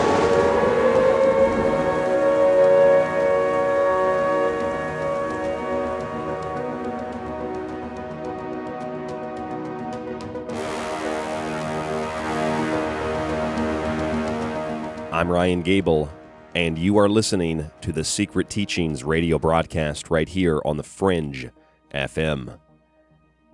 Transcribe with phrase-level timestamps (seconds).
[15.21, 16.09] I'm Ryan Gable,
[16.55, 21.51] and you are listening to the Secret Teachings radio broadcast right here on the Fringe
[21.93, 22.57] FM.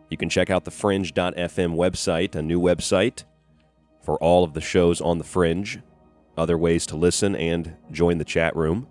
[0.09, 3.25] You can check out the Fringe.fm website, a new website
[4.01, 5.81] for all of the shows on the Fringe,
[6.38, 8.88] other ways to listen and join the chat room.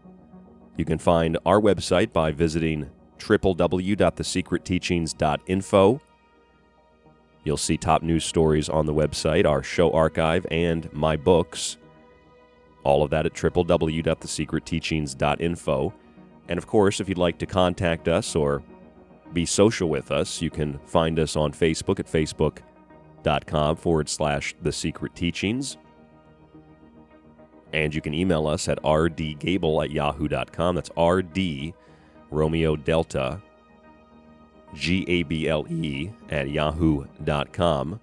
[0.76, 6.00] You can find our website by visiting www.thesecretteachings.info.
[7.42, 11.78] You'll see top news stories on the website, our show archive, and my books.
[12.86, 15.94] All of that at www.thesecretteachings.info.
[16.48, 18.62] And of course, if you'd like to contact us or
[19.32, 24.70] be social with us, you can find us on Facebook at facebook.com forward slash the
[24.70, 25.78] secret teachings.
[27.72, 30.76] And you can email us at rdgable at yahoo.com.
[30.76, 31.74] That's RD
[32.30, 33.42] Romeo Delta
[34.74, 38.00] G A B L E at yahoo.com.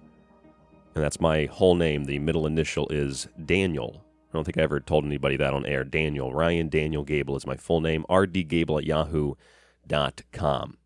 [0.94, 2.04] And that's my whole name.
[2.04, 4.03] The middle initial is Daniel.
[4.34, 5.84] I don't think I ever told anybody that on air.
[5.84, 6.34] Daniel.
[6.34, 8.04] Ryan Daniel Gable is my full name.
[8.10, 10.76] rdgable at yahoo.com.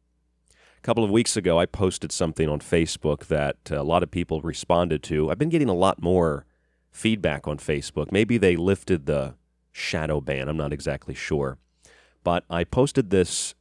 [0.52, 4.42] A couple of weeks ago, I posted something on Facebook that a lot of people
[4.42, 5.30] responded to.
[5.30, 6.44] I've been getting a lot more
[6.90, 8.12] feedback on Facebook.
[8.12, 9.34] Maybe they lifted the
[9.72, 10.50] shadow ban.
[10.50, 11.56] I'm not exactly sure.
[12.22, 13.54] But I posted this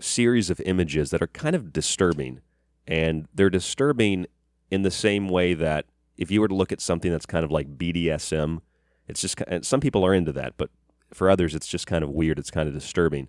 [0.00, 2.40] series of images that are kind of disturbing.
[2.86, 4.28] And they're disturbing
[4.70, 5.84] in the same way that
[6.16, 8.62] if you were to look at something that's kind of like BDSM,
[9.08, 10.70] it's just some people are into that, but
[11.12, 12.38] for others, it's just kind of weird.
[12.38, 13.28] It's kind of disturbing.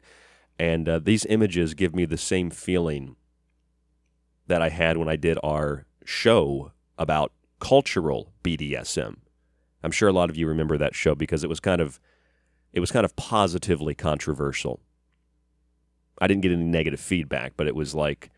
[0.59, 3.15] And uh, these images give me the same feeling
[4.47, 9.17] that I had when I did our show about cultural BDSM.
[9.83, 11.99] I'm sure a lot of you remember that show because it was kind of
[12.73, 14.81] it was kind of positively controversial.
[16.19, 18.31] I didn't get any negative feedback, but it was like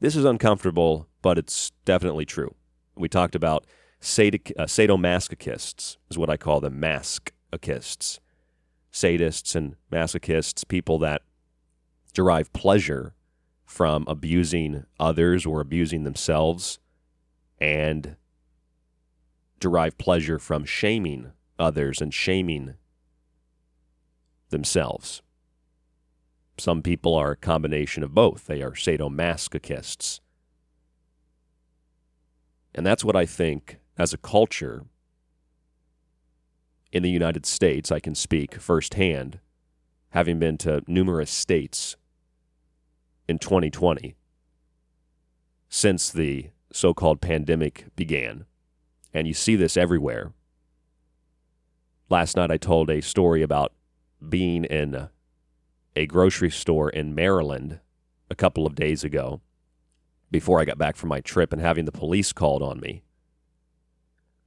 [0.00, 2.54] this is uncomfortable, but it's definitely true.
[2.96, 3.66] We talked about
[4.00, 8.18] uh, sadomasochists, is what I call them, masochists.
[8.92, 11.22] Sadists and masochists, people that
[12.14, 13.14] derive pleasure
[13.64, 16.78] from abusing others or abusing themselves
[17.60, 18.16] and
[19.60, 22.74] derive pleasure from shaming others and shaming
[24.50, 25.22] themselves.
[26.56, 28.46] Some people are a combination of both.
[28.46, 30.20] They are sadomasochists.
[32.74, 34.84] And that's what I think, as a culture,
[36.92, 39.40] in the United States, I can speak firsthand,
[40.10, 41.96] having been to numerous states
[43.26, 44.14] in 2020
[45.68, 48.46] since the so called pandemic began.
[49.12, 50.32] And you see this everywhere.
[52.08, 53.72] Last night I told a story about
[54.26, 55.08] being in
[55.94, 57.80] a grocery store in Maryland
[58.30, 59.40] a couple of days ago
[60.30, 63.02] before I got back from my trip and having the police called on me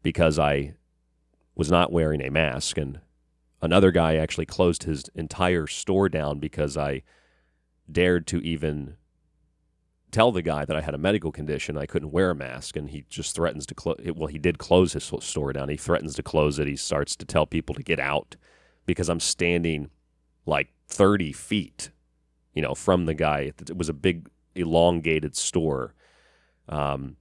[0.03, 0.75] because I
[1.56, 2.77] was not wearing a mask.
[2.77, 3.00] And
[3.62, 7.03] another guy actually closed his entire store down because I
[7.92, 8.95] dared to even
[10.12, 12.89] tell the guy that I had a medical condition, I couldn't wear a mask, and
[12.89, 13.98] he just threatens to close.
[14.15, 15.69] Well, he did close his store down.
[15.69, 16.68] He threatens to close it.
[16.68, 18.36] He starts to tell people to get out
[18.86, 19.89] because I'm standing
[20.45, 21.92] like 30 feet,
[22.53, 23.51] you know, from the guy.
[23.59, 25.94] It was a big, elongated store
[26.68, 27.15] um,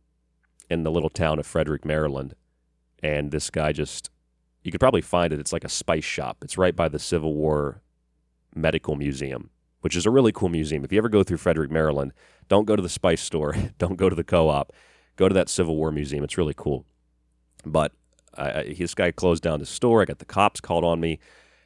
[0.68, 2.34] in the little town of Frederick, Maryland,
[3.02, 4.10] and this guy just.
[4.62, 5.40] You could probably find it.
[5.40, 6.36] It's like a spice shop.
[6.42, 7.80] It's right by the Civil War
[8.54, 9.48] Medical Museum
[9.80, 10.84] which is a really cool museum.
[10.84, 12.12] If you ever go through Frederick, Maryland,
[12.48, 14.72] don't go to the spice store, don't go to the co-op,
[15.16, 16.24] go to that Civil War museum.
[16.24, 16.84] It's really cool.
[17.64, 17.92] But
[18.36, 20.02] I, this guy closed down the store.
[20.02, 21.18] I got the cops called on me,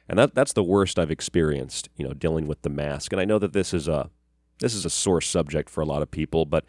[0.09, 1.89] and that that's the worst I've experienced.
[1.95, 3.13] You know, dealing with the mask.
[3.13, 4.09] And I know that this is a
[4.59, 6.65] this is a sore subject for a lot of people, but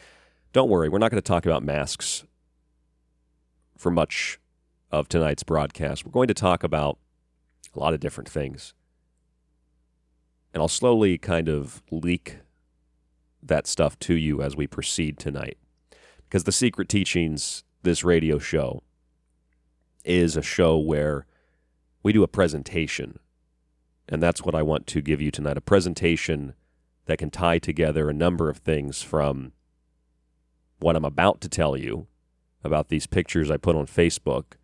[0.53, 2.25] don't worry, we're not going to talk about masks
[3.77, 4.39] for much
[4.91, 6.05] of tonight's broadcast.
[6.05, 6.99] We're going to talk about
[7.75, 8.75] a lot of different things.
[10.53, 12.39] And I'll slowly kind of leak
[13.43, 15.59] that stuff to you as we proceed tonight.
[16.25, 18.83] Because the Secret Teachings, this radio show,
[20.05, 21.27] is a show where
[22.03, 23.19] we do a presentation.
[24.09, 26.55] And that's what I want to give you tonight a presentation
[27.07, 29.53] that can tie together a number of things from
[30.79, 32.07] what I'm about to tell you
[32.63, 34.55] about these pictures I put on Facebook.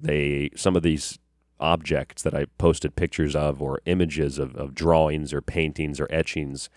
[0.00, 1.18] They some of these
[1.60, 6.70] objects that I posted pictures of or images of, of drawings or paintings or etchings,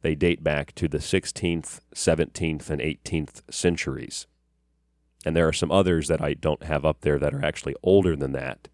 [0.00, 4.26] they date back to the 16th, 17th, and 18th centuries.
[5.24, 8.16] And there are some others that I don't have up there that are actually older
[8.16, 8.68] than that,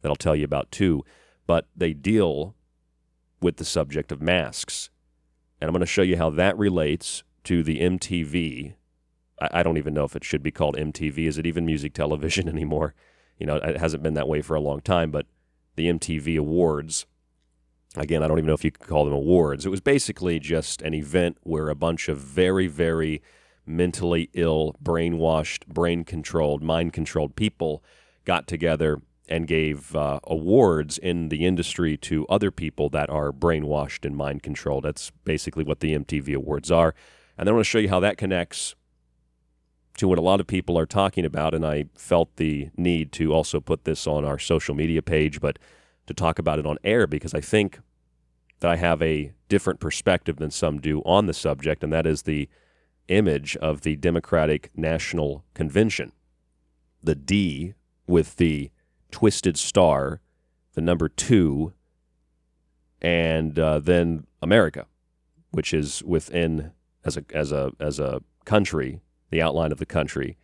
[0.00, 1.04] that I'll tell you about too.
[1.46, 2.54] But they deal
[3.40, 4.88] with the subject of masks.
[5.60, 8.74] And I'm going to show you how that relates to the MTV.
[9.40, 11.26] I, I don't even know if it should be called MTV.
[11.26, 12.94] Is it even music television anymore?
[13.38, 15.26] You know, it hasn't been that way for a long time, but
[15.76, 17.06] the MTV Awards,
[17.96, 19.66] again, I don't even know if you could call them awards.
[19.66, 23.22] It was basically just an event where a bunch of very, very
[23.66, 27.82] mentally ill, brainwashed, brain controlled, mind controlled people
[28.24, 34.04] got together and gave uh, awards in the industry to other people that are brainwashed
[34.04, 34.84] and mind controlled.
[34.84, 36.94] That's basically what the MTV Awards are.
[37.38, 38.74] And then I want to show you how that connects
[39.96, 43.32] to what a lot of people are talking about, and I felt the need to
[43.32, 45.58] also put this on our social media page, but
[46.06, 47.78] to talk about it on air because I think
[48.60, 52.22] that I have a different perspective than some do on the subject, and that is
[52.22, 52.48] the
[53.08, 56.12] image of the Democratic National Convention.
[57.02, 57.74] The D
[58.06, 58.70] with the
[59.10, 60.20] twisted star,
[60.74, 61.72] the number two,
[63.00, 64.86] and uh, then America,
[65.50, 66.72] which is within
[67.04, 69.00] as a as a as a country
[69.32, 70.36] the outline of the country,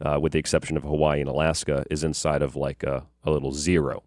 [0.00, 3.52] uh, with the exception of Hawaii and Alaska, is inside of like a, a little
[3.52, 4.04] zero.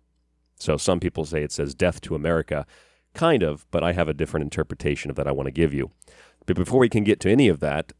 [0.55, 2.65] So some people say it says death to America.
[3.13, 5.91] Kind of, but I have a different interpretation of that I want to give you.
[6.45, 7.91] But before we can get to any of that,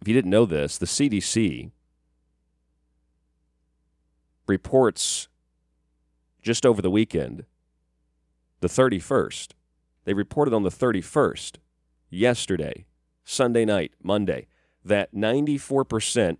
[0.00, 1.70] if you didn't know this, the CDC
[4.46, 5.28] reports
[6.42, 7.44] just over the weekend,
[8.60, 9.52] the 31st.
[10.04, 11.56] They reported on the 31st,
[12.10, 12.86] yesterday,
[13.24, 14.46] Sunday night, Monday,
[14.86, 16.36] that 94%,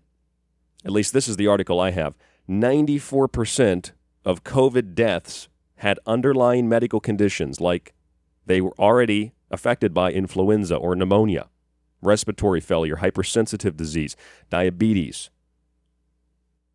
[0.85, 2.15] at least this is the article I have,
[2.49, 3.91] 94%
[4.25, 7.93] of COVID deaths had underlying medical conditions like
[8.45, 11.49] they were already affected by influenza or pneumonia,
[12.01, 14.15] respiratory failure, hypertensive disease,
[14.49, 15.29] diabetes,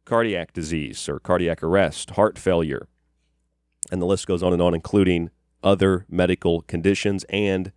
[0.04, 2.88] cardiac disease or cardiac arrest, heart failure,
[3.90, 5.30] and the list goes on and on, including
[5.62, 7.72] other medical conditions and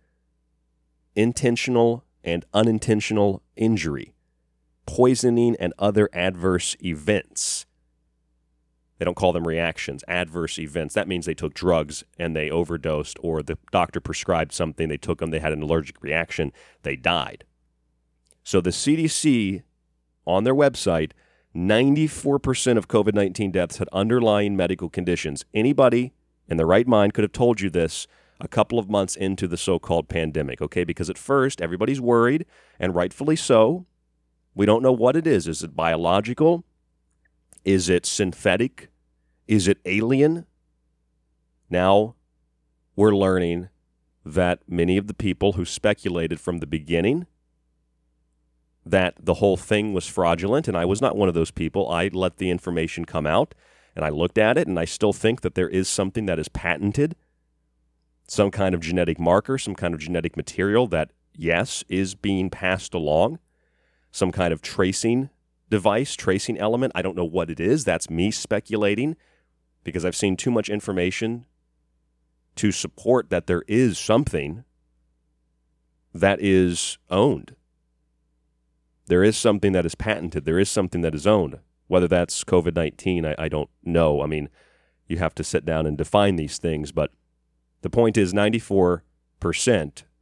[1.14, 4.12] intentional and unintentional injury,
[4.84, 7.64] poisoning, and other adverse events.
[8.98, 10.94] They don't call them reactions, adverse events.
[10.94, 15.20] That means they took drugs and they overdosed, or the doctor prescribed something, they took
[15.20, 16.52] them, they had an allergic reaction,
[16.82, 17.44] they died.
[18.42, 19.62] So the CDC
[20.26, 21.12] on their website
[21.54, 25.44] 94% of COVID 19 deaths had underlying medical conditions.
[25.54, 26.12] Anybody
[26.48, 28.06] in their right mind could have told you this
[28.40, 30.84] a couple of months into the so called pandemic, okay?
[30.84, 32.44] Because at first, everybody's worried,
[32.78, 33.86] and rightfully so.
[34.54, 35.46] We don't know what it is.
[35.46, 36.64] Is it biological?
[37.64, 38.88] Is it synthetic?
[39.48, 40.46] Is it alien?
[41.68, 42.14] Now
[42.94, 43.68] we're learning
[44.24, 47.26] that many of the people who speculated from the beginning
[48.84, 51.90] that the whole thing was fraudulent, and I was not one of those people.
[51.90, 53.54] I let the information come out
[53.96, 56.48] and I looked at it, and I still think that there is something that is
[56.48, 57.16] patented,
[58.26, 62.94] some kind of genetic marker, some kind of genetic material that, yes, is being passed
[62.94, 63.38] along,
[64.10, 65.30] some kind of tracing
[65.68, 66.92] device, tracing element.
[66.94, 67.84] I don't know what it is.
[67.84, 69.16] That's me speculating
[69.84, 71.46] because I've seen too much information
[72.56, 74.64] to support that there is something
[76.14, 77.54] that is owned
[79.06, 80.44] there is something that is patented.
[80.44, 81.58] There is something that is owned.
[81.88, 84.22] Whether that's COVID 19, I, I don't know.
[84.22, 84.48] I mean,
[85.06, 86.90] you have to sit down and define these things.
[86.90, 87.12] But
[87.82, 89.00] the point is 94%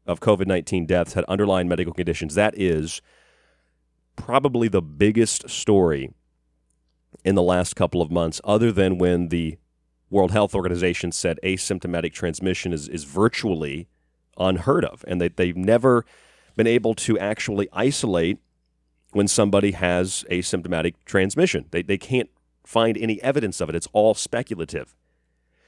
[0.06, 2.34] of COVID 19 deaths had underlying medical conditions.
[2.34, 3.00] That is
[4.16, 6.12] probably the biggest story
[7.24, 9.56] in the last couple of months, other than when the
[10.10, 13.88] World Health Organization said asymptomatic transmission is, is virtually
[14.38, 15.04] unheard of.
[15.08, 16.04] And they, they've never
[16.56, 18.38] been able to actually isolate
[19.12, 21.66] when somebody has asymptomatic transmission.
[21.70, 22.30] They, they can't
[22.64, 24.94] find any evidence of it, it's all speculative.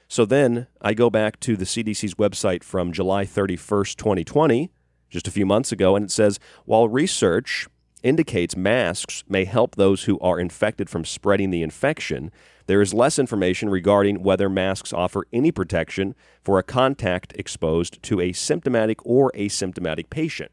[0.07, 4.71] So then I go back to the CDC's website from July 31st, 2020,
[5.09, 7.67] just a few months ago, and it says while research
[8.03, 12.31] indicates masks may help those who are infected from spreading the infection,
[12.67, 18.21] there is less information regarding whether masks offer any protection for a contact exposed to
[18.21, 20.51] a symptomatic or asymptomatic patient.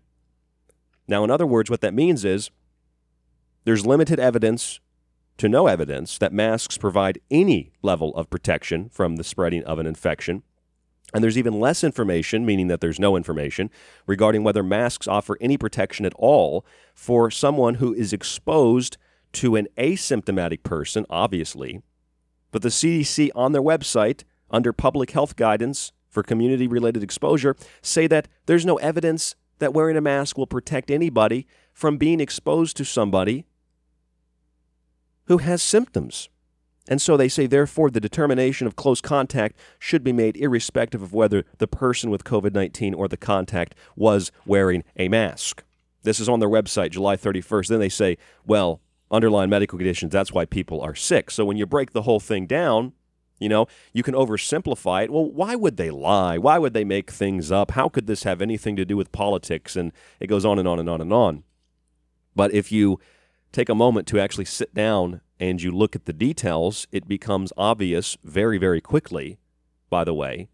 [1.07, 2.51] Now, in other words, what that means is
[3.65, 4.81] there's limited evidence
[5.39, 9.87] to no evidence that masks provide any level of protection from the spreading of an
[9.87, 10.43] infection.
[11.13, 13.71] And there's even less information, meaning that there's no information,
[14.07, 16.65] regarding whether masks offer any protection at all
[16.95, 18.97] for someone who is exposed
[19.35, 21.83] to an asymptomatic person, obviously.
[22.51, 28.07] But the CDC on their website, under public health guidance for community related exposure, say
[28.07, 32.85] that there's no evidence that wearing a mask will protect anybody from being exposed to
[32.85, 33.45] somebody
[35.27, 36.29] who has symptoms.
[36.87, 41.15] And so they say, therefore, the determination of close contact should be made irrespective of
[41.15, 45.65] whether the person with COVID 19 or the contact was wearing a mask.
[46.03, 47.69] This is on their website, July 31st.
[47.69, 51.31] Then they say, well, underlying medical conditions, that's why people are sick.
[51.31, 52.93] So when you break the whole thing down,
[53.41, 55.11] you know, you can oversimplify it.
[55.11, 56.39] Well, why would they lie?
[56.39, 57.73] Why would they make things up?
[57.73, 59.77] How could this have anything to do with politics?
[59.77, 61.45] And it goes on and on and on and on.
[62.37, 63.01] But if you
[63.55, 67.53] take a moment to actually sit down and you look at the details, it becomes
[67.57, 69.39] obvious very, very quickly,
[69.89, 70.49] by the way,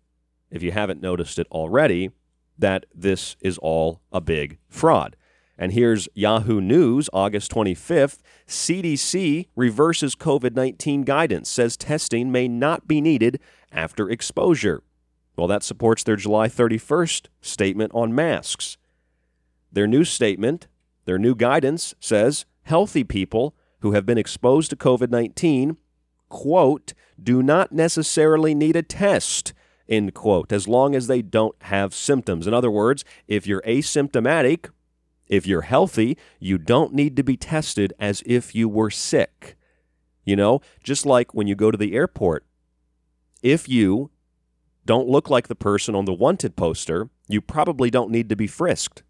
[0.51, 2.11] if you haven't noticed it already,
[2.59, 5.17] that this is all a big fraud.
[5.57, 8.19] And here's Yahoo News, August 25th.
[8.47, 13.41] CDC reverses COVID 19 guidance, says testing may not be needed
[13.71, 14.83] after exposure.
[15.37, 18.77] Well, that supports their July 31st statement on masks.
[19.73, 20.67] Their new statement,
[21.05, 25.77] their new guidance says healthy people who have been exposed to COVID 19,
[26.29, 29.53] quote, do not necessarily need a test,
[29.89, 32.47] end quote, as long as they don't have symptoms.
[32.47, 34.71] In other words, if you're asymptomatic,
[35.29, 39.57] if you're healthy, you don't need to be tested as if you were sick.
[40.25, 42.45] You know, just like when you go to the airport
[43.43, 44.11] if you
[44.85, 48.47] don't look like the person on the wanted poster, you probably don't need to be
[48.47, 49.03] frisked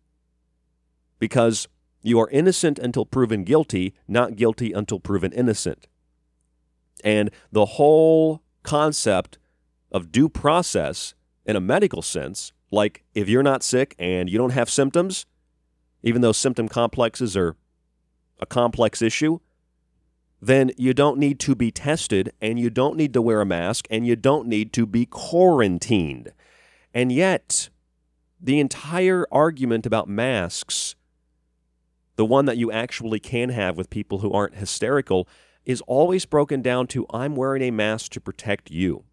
[1.18, 1.68] because
[2.02, 5.87] you are innocent until proven guilty, not guilty until proven innocent.
[7.04, 9.38] And the whole concept
[9.92, 11.14] of due process
[11.45, 15.26] in a medical sense, like if you're not sick and you don't have symptoms,
[16.02, 17.57] even though symptom complexes are
[18.38, 19.38] a complex issue,
[20.40, 23.87] then you don't need to be tested and you don't need to wear a mask
[23.90, 26.33] and you don't need to be quarantined.
[26.95, 27.69] And yet,
[28.40, 30.95] the entire argument about masks,
[32.20, 35.26] the one that you actually can have with people who aren't hysterical,
[35.64, 39.04] is always broken down to I'm wearing a mask to protect you.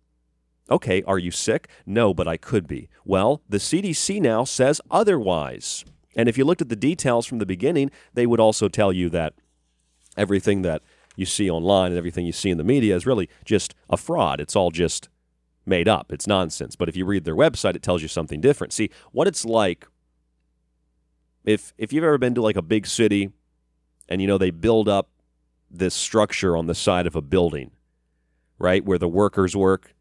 [0.69, 1.69] Okay, are you sick?
[1.85, 2.89] No, but I could be.
[3.05, 5.85] Well, the CDC now says otherwise.
[6.17, 9.09] And if you looked at the details from the beginning, they would also tell you
[9.11, 9.35] that
[10.17, 10.81] everything that
[11.15, 14.41] you see online and everything you see in the media is really just a fraud.
[14.41, 15.07] It's all just
[15.65, 16.11] made up.
[16.11, 16.75] It's nonsense.
[16.75, 18.73] But if you read their website, it tells you something different.
[18.73, 19.87] See, what it's like
[21.47, 23.31] if if you've ever been to like a big city
[24.09, 25.09] and you know they build up
[25.71, 27.71] this structure on the side of a building,
[28.59, 29.95] right, where the workers work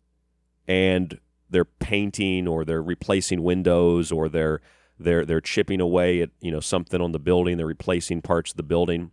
[0.66, 4.60] and they're painting or they're replacing windows or they're
[4.98, 8.56] they're they're chipping away at, you know, something on the building, they're replacing parts of
[8.56, 9.12] the building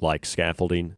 [0.00, 0.96] like scaffolding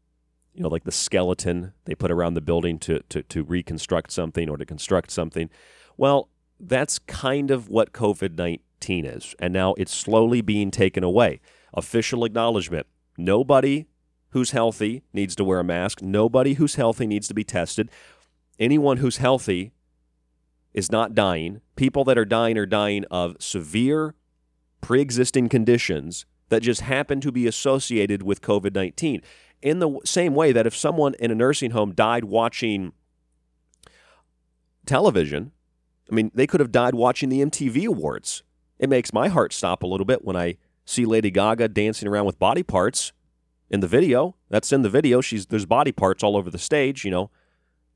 [0.57, 4.49] you know, like the skeleton they put around the building to, to, to reconstruct something
[4.49, 5.51] or to construct something.
[5.99, 9.35] Well, that's kind of what COVID 19 is.
[9.39, 11.41] And now it's slowly being taken away.
[11.75, 12.87] Official acknowledgement
[13.19, 13.87] nobody
[14.31, 17.91] who's healthy needs to wear a mask, nobody who's healthy needs to be tested.
[18.59, 19.73] Anyone who's healthy
[20.75, 21.61] is not dying.
[21.75, 24.15] People that are dying are dying of severe
[24.81, 29.23] pre existing conditions that just happen to be associated with COVID 19
[29.63, 32.93] in the same way that if someone in a nursing home died watching
[34.85, 35.53] television,
[36.11, 38.43] I mean, they could have died watching the MTV Awards.
[38.79, 42.27] It makes my heart stop a little bit when I see Lady Gaga dancing around
[42.27, 43.13] with body parts
[43.71, 44.37] in the video.
[44.49, 45.21] That's in the video.
[45.21, 47.31] She's there's body parts all over the stage, you know,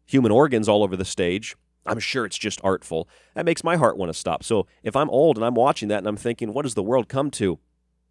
[0.07, 1.57] human organs all over the stage.
[1.87, 3.09] I'm sure it's just artful.
[3.35, 4.45] That makes my heart want to stop.
[4.45, 7.09] So if I'm old and I'm watching that and I'm thinking, what does the world
[7.09, 7.59] come to?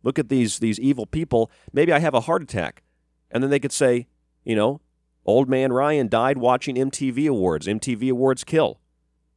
[0.02, 1.52] Look at these these evil people.
[1.74, 2.84] Maybe I have a heart attack.
[3.32, 4.08] And then they could say,
[4.44, 4.82] you know,
[5.26, 7.68] old man Ryan died watching MTV Awards.
[7.68, 8.80] MTV Awards kill.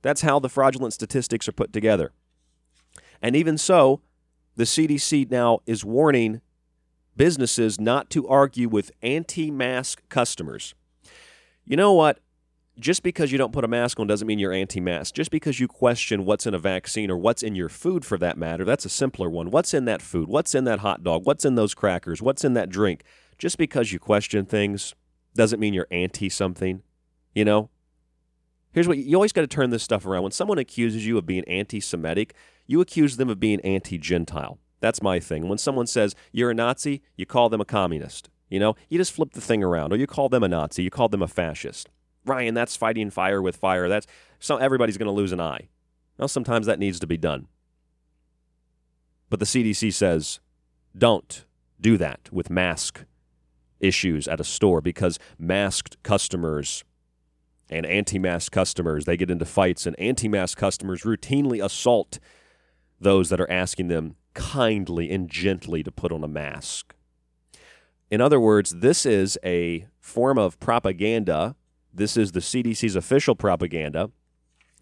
[0.00, 2.12] That's how the fraudulent statistics are put together.
[3.22, 4.00] And even so,
[4.56, 6.40] the CDC now is warning
[7.16, 10.74] businesses not to argue with anti mask customers.
[11.64, 12.18] You know what?
[12.78, 15.14] Just because you don't put a mask on doesn't mean you're anti mask.
[15.14, 18.36] Just because you question what's in a vaccine or what's in your food for that
[18.36, 19.50] matter, that's a simpler one.
[19.50, 20.28] What's in that food?
[20.28, 21.24] What's in that hot dog?
[21.24, 22.20] What's in those crackers?
[22.20, 23.04] What's in that drink?
[23.42, 24.94] just because you question things
[25.34, 26.80] doesn't mean you're anti something,
[27.34, 27.70] you know?
[28.70, 30.22] Here's what you always got to turn this stuff around.
[30.22, 32.34] When someone accuses you of being anti Semitic,
[32.66, 34.58] you accuse them of being anti Gentile.
[34.80, 35.48] That's my thing.
[35.48, 38.28] When someone says you're a Nazi, you call them a communist.
[38.48, 40.90] You know, you just flip the thing around, or you call them a Nazi, you
[40.90, 41.88] call them a fascist.
[42.24, 43.88] Ryan, that's fighting fire with fire.
[43.88, 44.06] That's
[44.38, 45.68] so everybody's going to lose an eye.
[46.18, 47.48] Well, sometimes that needs to be done.
[49.30, 50.40] But the CDC says
[50.96, 51.46] don't
[51.80, 53.04] do that with mask
[53.80, 56.84] issues at a store because masked customers
[57.70, 62.20] and anti-mask customers they get into fights and anti-mask customers routinely assault
[63.02, 66.94] those that are asking them kindly and gently to put on a mask.
[68.10, 71.56] In other words, this is a form of propaganda.
[71.92, 74.10] This is the CDC's official propaganda,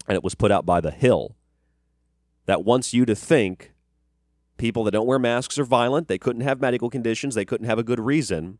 [0.07, 1.35] and it was put out by The Hill
[2.45, 3.73] that wants you to think
[4.57, 7.79] people that don't wear masks are violent, they couldn't have medical conditions, they couldn't have
[7.79, 8.59] a good reason.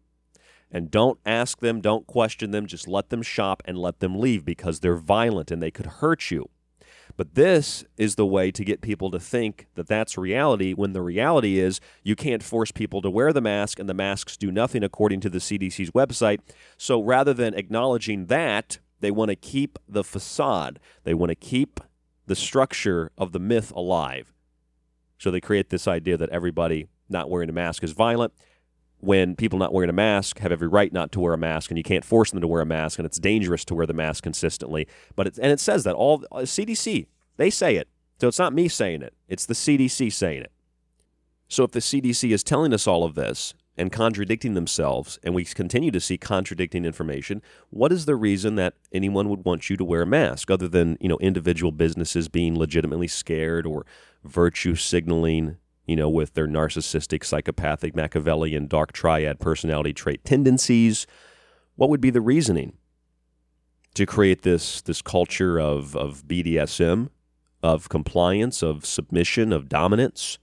[0.71, 4.45] And don't ask them, don't question them, just let them shop and let them leave
[4.45, 6.49] because they're violent and they could hurt you.
[7.17, 11.01] But this is the way to get people to think that that's reality when the
[11.01, 14.83] reality is you can't force people to wear the mask and the masks do nothing
[14.83, 16.39] according to the CDC's website.
[16.77, 21.79] So rather than acknowledging that, they want to keep the facade, they want to keep
[22.27, 24.33] the structure of the myth alive.
[25.17, 28.33] So they create this idea that everybody not wearing a mask is violent
[29.01, 31.77] when people not wearing a mask have every right not to wear a mask and
[31.77, 34.23] you can't force them to wear a mask and it's dangerous to wear the mask
[34.23, 34.87] consistently.
[35.15, 37.87] But it's, and it says that all uh, CDC they say it.
[38.19, 39.15] So it's not me saying it.
[39.27, 40.51] It's the CDC saying it.
[41.47, 45.43] So if the CDC is telling us all of this and contradicting themselves and we
[45.43, 49.83] continue to see contradicting information what is the reason that anyone would want you to
[49.83, 53.85] wear a mask other than you know individual businesses being legitimately scared or
[54.23, 61.07] virtue signaling you know, with their narcissistic, psychopathic, Machiavellian, dark triad personality trait tendencies.
[61.75, 62.73] What would be the reasoning?
[63.93, 67.09] to create this this culture of of BDSM,
[67.61, 70.37] of compliance, of submission, of dominance.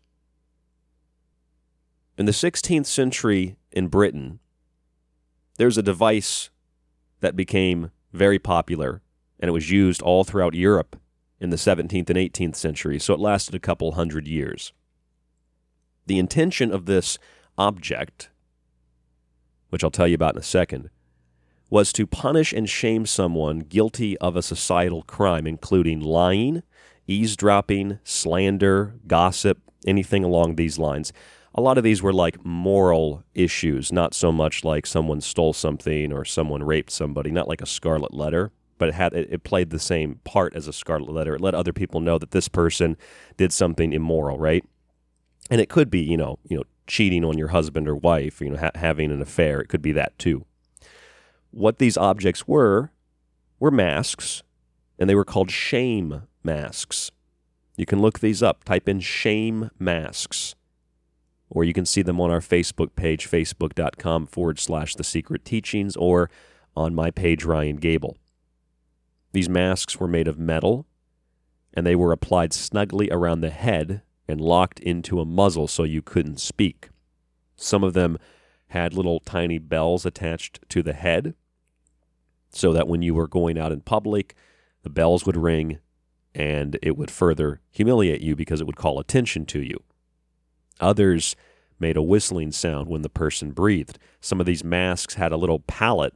[2.17, 4.41] In the 16th century in Britain,
[5.57, 6.51] there's a device
[7.21, 9.03] that became very popular
[9.39, 10.97] and it was used all throughout Europe
[11.41, 14.73] in the 17th and 18th century, so it lasted a couple hundred years.
[16.09, 17.19] The intention of this
[17.59, 18.31] object,
[19.69, 20.89] which I'll tell you about in a second,
[21.69, 26.63] was to punish and shame someone guilty of a societal crime, including lying,
[27.07, 31.13] eavesdropping, slander, gossip, anything along these lines.
[31.55, 36.11] A lot of these were like moral issues, not so much like someone stole something
[36.11, 39.79] or someone raped somebody, not like a scarlet letter, but it had it, played the
[39.79, 41.35] same part as a scarlet letter.
[41.35, 42.97] It let other people know that this person
[43.37, 44.65] did something immoral, right?
[45.51, 48.51] And it could be, you know, you know, cheating on your husband or wife, you
[48.51, 49.61] know, ha- having an affair.
[49.61, 50.45] It could be that too.
[51.51, 52.93] What these objects were
[53.59, 54.43] were masks,
[54.99, 57.11] and they were called shame masks.
[57.77, 58.65] You can look these up.
[58.65, 60.55] Type in shame masks,
[61.49, 65.97] or you can see them on our Facebook page, facebook.com forward slash the secret teachings,
[65.97, 66.31] or
[66.77, 68.17] on my page, Ryan Gable.
[69.33, 70.87] These masks were made of metal,
[71.75, 76.03] and they were applied snugly around the head and locked into a muzzle so you
[76.03, 76.91] couldn't speak.
[77.57, 78.19] Some of them
[78.69, 81.35] had little tiny bells attached to the head
[82.51, 84.35] so that when you were going out in public,
[84.83, 85.79] the bells would ring
[86.35, 89.83] and it would further humiliate you because it would call attention to you.
[90.81, 91.35] Others
[91.81, 93.99] made a whistling sound when the person breathed.
[94.21, 96.15] Some of these masks had a little palate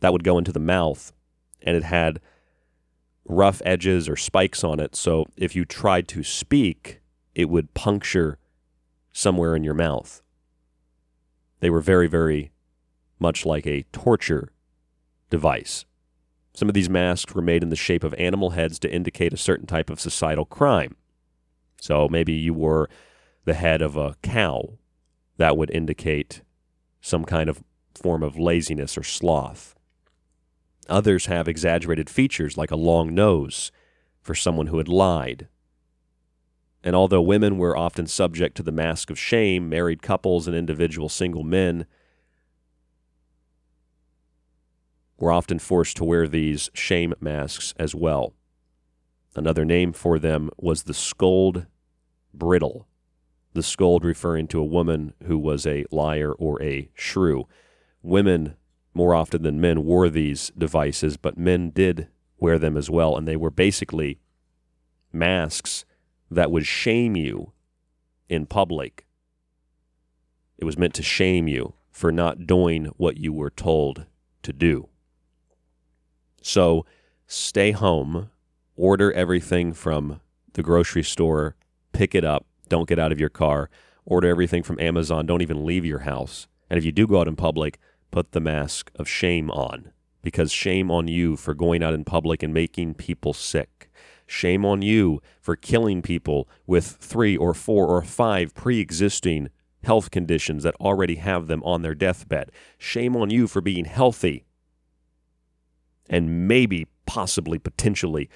[0.00, 1.12] that would go into the mouth
[1.62, 2.20] and it had
[3.24, 4.94] rough edges or spikes on it.
[4.94, 7.00] So if you tried to speak,
[7.34, 8.38] it would puncture
[9.12, 10.22] somewhere in your mouth.
[11.60, 12.52] They were very, very
[13.18, 14.52] much like a torture
[15.30, 15.84] device.
[16.54, 19.38] Some of these masks were made in the shape of animal heads to indicate a
[19.38, 20.96] certain type of societal crime.
[21.80, 22.88] So maybe you were
[23.44, 24.78] the head of a cow.
[25.36, 26.42] That would indicate
[27.00, 27.62] some kind of
[27.94, 29.74] form of laziness or sloth.
[30.88, 33.72] Others have exaggerated features like a long nose
[34.20, 35.48] for someone who had lied.
[36.84, 41.08] And although women were often subject to the mask of shame, married couples and individual
[41.08, 41.86] single men
[45.18, 48.34] were often forced to wear these shame masks as well.
[49.34, 51.64] Another name for them was the scold
[52.34, 52.86] bridle,
[53.54, 57.48] the scold referring to a woman who was a liar or a shrew.
[58.02, 58.56] Women
[58.92, 63.26] more often than men wore these devices, but men did wear them as well, and
[63.26, 64.20] they were basically
[65.12, 65.86] masks
[66.30, 67.52] that would shame you
[68.28, 69.06] in public.
[70.58, 74.06] It was meant to shame you for not doing what you were told
[74.42, 74.88] to do.
[76.42, 76.84] So
[77.26, 78.30] stay home,
[78.76, 80.20] order everything from
[80.54, 81.56] the grocery store,
[81.92, 83.70] pick it up, don't get out of your car,
[84.04, 86.46] order everything from Amazon, don't even leave your house.
[86.68, 87.78] And if you do go out in public,
[88.10, 92.42] put the mask of shame on because shame on you for going out in public
[92.42, 93.83] and making people sick.
[94.26, 99.50] Shame on you for killing people with three or four or five pre existing
[99.84, 102.50] health conditions that already have them on their deathbed.
[102.78, 104.44] Shame on you for being healthy
[106.08, 108.28] and maybe, possibly, potentially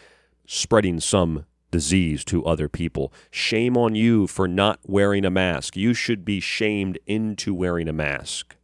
[0.47, 3.13] spreading some disease to other people.
[3.31, 5.77] Shame on you for not wearing a mask.
[5.77, 8.57] You should be shamed into wearing a mask.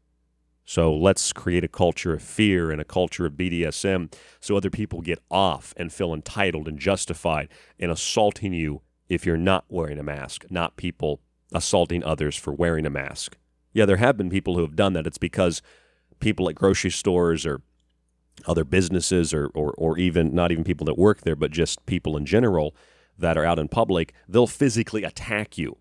[0.64, 5.02] So let's create a culture of fear and a culture of BDSM so other people
[5.02, 7.48] get off and feel entitled and justified
[7.78, 11.20] in assaulting you if you're not wearing a mask, not people
[11.52, 13.36] assaulting others for wearing a mask.
[13.74, 15.06] Yeah, there have been people who have done that.
[15.06, 15.60] It's because
[16.18, 17.60] people at grocery stores or
[18.46, 22.16] other businesses or, or, or even not even people that work there, but just people
[22.16, 22.74] in general
[23.18, 25.76] that are out in public, they'll physically attack you.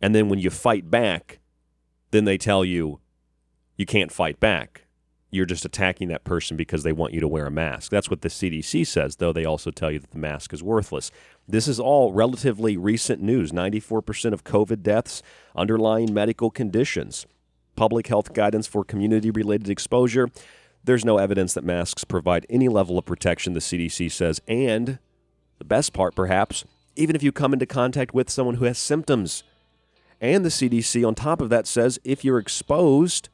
[0.00, 1.40] And then when you fight back,
[2.10, 3.00] then they tell you,
[3.76, 4.84] you can't fight back.
[5.30, 7.90] You're just attacking that person because they want you to wear a mask.
[7.90, 11.10] That's what the CDC says, though they also tell you that the mask is worthless.
[11.48, 15.22] This is all relatively recent news 94% of COVID deaths,
[15.56, 17.26] underlying medical conditions,
[17.76, 20.28] public health guidance for community related exposure.
[20.84, 24.42] There's no evidence that masks provide any level of protection, the CDC says.
[24.46, 24.98] And
[25.58, 29.44] the best part, perhaps, even if you come into contact with someone who has symptoms.
[30.20, 33.28] And the CDC, on top of that, says if you're exposed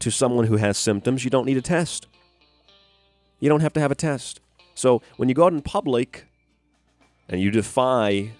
[0.00, 2.06] to someone who has symptoms, you don't need a test.
[3.40, 4.40] You don't have to have a test.
[4.74, 6.26] So when you go out in public
[7.28, 8.32] and you defy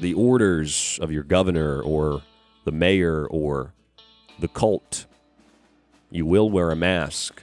[0.00, 2.22] the orders of your governor or
[2.64, 3.74] the mayor or
[4.38, 5.06] the cult,
[6.10, 7.42] you will wear a mask.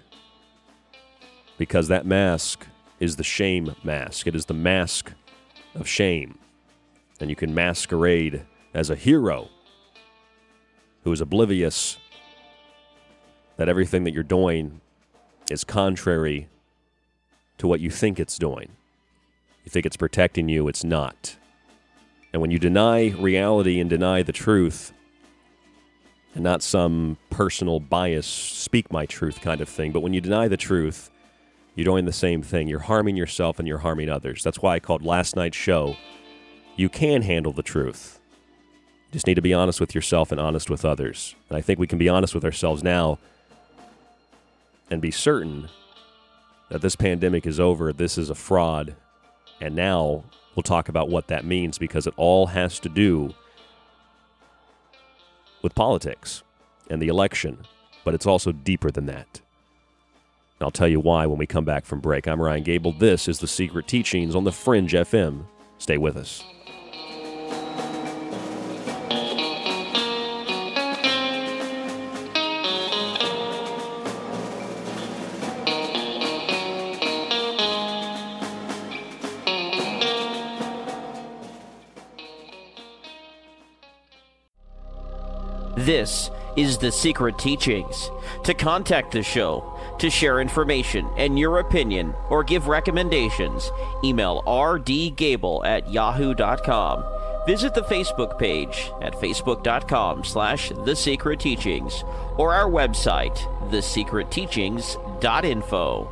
[1.59, 2.65] because that mask
[2.99, 4.25] is the shame mask.
[4.25, 5.11] It is the mask
[5.75, 6.39] of shame.
[7.19, 9.49] And you can masquerade as a hero
[11.03, 11.97] who is oblivious
[13.59, 14.79] that everything that you're doing
[15.51, 16.47] is contrary
[17.57, 18.69] to what you think it's doing.
[19.65, 21.35] You think it's protecting you, it's not.
[22.31, 24.93] And when you deny reality and deny the truth,
[26.33, 30.47] and not some personal bias, speak my truth kind of thing, but when you deny
[30.47, 31.09] the truth,
[31.75, 32.69] you're doing the same thing.
[32.69, 34.41] You're harming yourself and you're harming others.
[34.41, 35.97] That's why I called last night's show,
[36.77, 38.21] You Can Handle the Truth.
[39.09, 41.35] You just need to be honest with yourself and honest with others.
[41.49, 43.19] And I think we can be honest with ourselves now
[44.89, 45.69] and be certain
[46.69, 48.95] that this pandemic is over, this is a fraud,
[49.62, 50.23] and now
[50.56, 53.34] we'll talk about what that means because it all has to do
[55.62, 56.43] with politics
[56.89, 57.58] and the election,
[58.04, 59.41] but it's also deeper than that.
[60.60, 62.28] And I'll tell you why when we come back from break.
[62.28, 62.91] I'm Ryan Gable.
[62.91, 65.45] This is The Secret Teachings on The Fringe FM.
[65.78, 66.43] Stay with us.
[85.89, 88.12] This is The Secret Teachings.
[88.43, 93.71] To contact the show, to share information and your opinion, or give recommendations,
[94.04, 97.04] email rdgable at yahoo.com.
[97.47, 102.04] Visit the Facebook page at facebook.com slash The Secret Teachings
[102.38, 103.38] or our website,
[103.71, 106.12] thesecretteachings.info.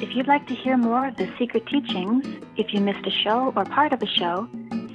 [0.00, 3.52] If you'd like to hear more of The Secret Teachings, if you missed a show
[3.54, 4.48] or part of a show,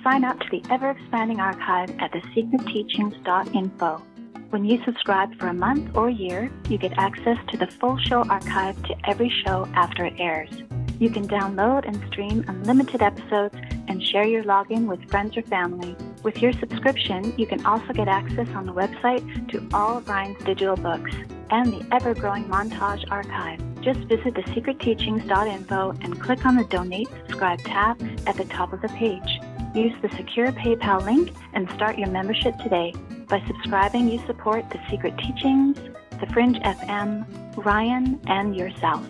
[0.06, 4.04] sign up to the ever expanding archive at thesecretteachings.info.
[4.52, 8.24] When you subscribe for a month or year, you get access to the full show
[8.30, 10.52] archive to every show after it airs.
[11.00, 13.56] You can download and stream unlimited episodes
[13.88, 15.96] and share your login with friends or family.
[16.22, 20.38] With your subscription, you can also get access on the website to all of Ryan's
[20.44, 21.16] digital books
[21.50, 23.60] and the ever growing montage archive.
[23.82, 28.90] Just visit thesecretteachings.info and click on the Donate Subscribe tab at the top of the
[28.90, 29.40] page.
[29.76, 32.94] Use the secure PayPal link and start your membership today.
[33.28, 35.78] By subscribing, you support The Secret Teachings,
[36.18, 37.26] The Fringe FM,
[37.58, 39.06] Ryan, and yourself.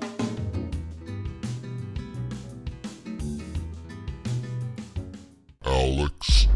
[5.63, 6.47] Alex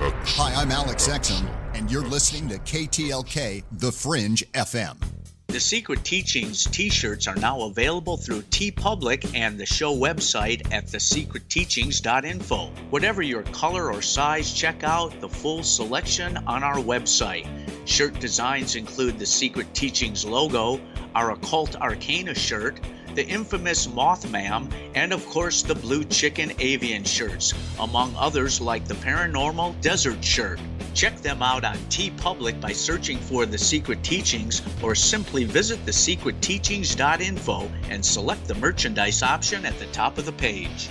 [0.00, 0.36] X.
[0.36, 5.15] Hi, I'm Alex Exum, and you're listening to KTLK The Fringe FM.
[5.56, 10.86] The Secret Teachings t shirts are now available through TeePublic and the show website at
[10.88, 12.66] thesecretteachings.info.
[12.90, 17.48] Whatever your color or size, check out the full selection on our website.
[17.86, 20.78] Shirt designs include the Secret Teachings logo,
[21.14, 22.78] our Occult Arcana shirt,
[23.16, 28.94] the infamous Mothman, and of course the Blue Chicken Avian shirts, among others like the
[28.94, 30.60] Paranormal Desert shirt.
[30.92, 37.70] Check them out on TeePublic by searching for The Secret Teachings or simply visit thesecretteachings.info
[37.88, 40.90] and select the merchandise option at the top of the page.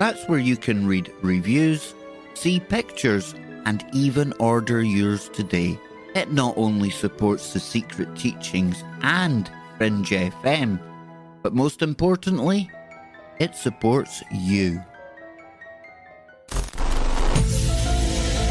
[0.00, 1.94] That's where you can read reviews,
[2.32, 3.34] see pictures,
[3.66, 5.78] and even order yours today.
[6.14, 10.80] It not only supports the secret teachings and Fringe FM,
[11.42, 12.70] but most importantly,
[13.38, 14.82] it supports you.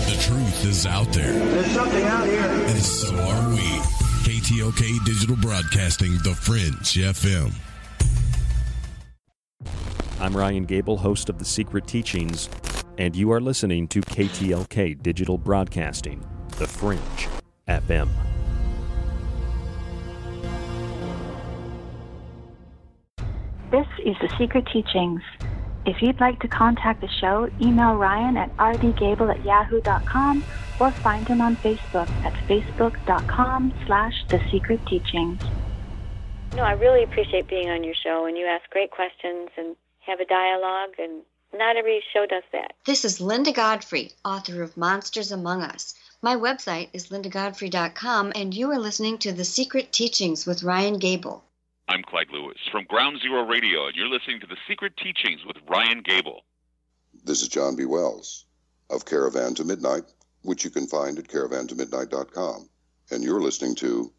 [0.05, 1.33] The truth is out there.
[1.33, 2.41] There's something out here.
[2.43, 3.81] And so are we.
[4.21, 7.51] KTLK Digital Broadcasting, The Fringe FM.
[10.21, 12.49] I'm Ryan Gable, host of The Secret Teachings,
[12.97, 16.21] and you are listening to KTLK Digital Broadcasting,
[16.57, 17.29] The Fringe
[17.69, 18.09] FM.
[23.71, 25.21] This is The Secret Teachings.
[25.85, 30.43] If you'd like to contact the show, email Ryan at rdgable at yahoo.com
[30.81, 35.41] or find him on Facebook at facebook.com slash The Secret Teachings.
[36.57, 39.77] No, I really appreciate being on your show, and you ask great questions and
[40.09, 41.21] have a dialogue, and
[41.53, 42.73] not every show does that.
[42.85, 45.93] This is Linda Godfrey, author of Monsters Among Us.
[46.21, 51.43] My website is lindagodfrey.com, and you are listening to The Secret Teachings with Ryan Gable.
[51.87, 55.57] I'm Clyde Lewis from Ground Zero Radio, and you're listening to The Secret Teachings with
[55.67, 56.41] Ryan Gable.
[57.23, 57.85] This is John B.
[57.85, 58.45] Wells
[58.89, 60.03] of Caravan to Midnight,
[60.43, 62.69] which you can find at caravantomidnight.com.
[63.11, 64.11] And you're listening to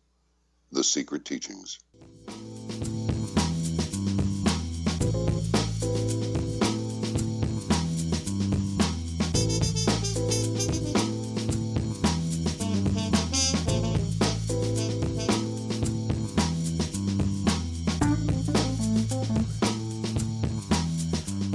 [0.73, 1.79] The Secret Teachings.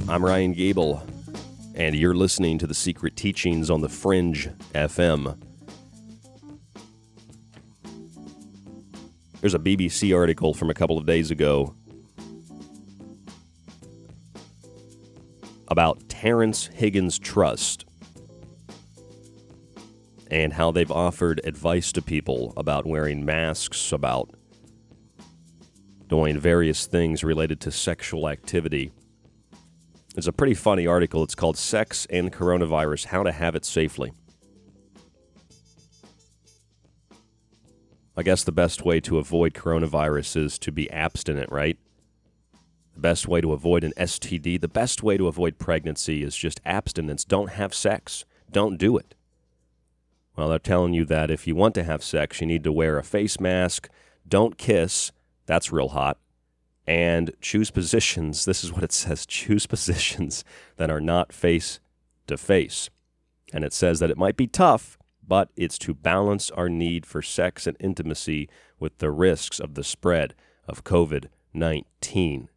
[0.08, 1.04] I'm Ryan Gable,
[1.74, 5.36] and you're listening to The Secret Teachings on the Fringe FM.
[9.40, 11.74] There's a BBC article from a couple of days ago
[15.66, 17.84] about Terrence Higgins Trust
[20.30, 24.30] and how they've offered advice to people about wearing masks, about
[26.06, 28.92] doing various things related to sexual activity.
[30.16, 31.22] It's a pretty funny article.
[31.22, 34.12] It's called Sex and Coronavirus How to Have It Safely.
[38.16, 41.76] I guess the best way to avoid coronavirus is to be abstinent, right?
[42.94, 46.62] The best way to avoid an STD, the best way to avoid pregnancy is just
[46.64, 47.22] abstinence.
[47.22, 48.24] Don't have sex.
[48.50, 49.14] Don't do it.
[50.34, 52.98] Well, they're telling you that if you want to have sex, you need to wear
[52.98, 53.90] a face mask,
[54.26, 55.12] don't kiss.
[55.44, 56.16] That's real hot
[56.86, 58.44] and choose positions.
[58.44, 60.44] This is what it says choose positions
[60.76, 61.80] that are not face
[62.26, 62.90] to face.
[63.52, 67.22] And it says that it might be tough, but it's to balance our need for
[67.22, 70.34] sex and intimacy with the risks of the spread
[70.68, 72.48] of COVID 19.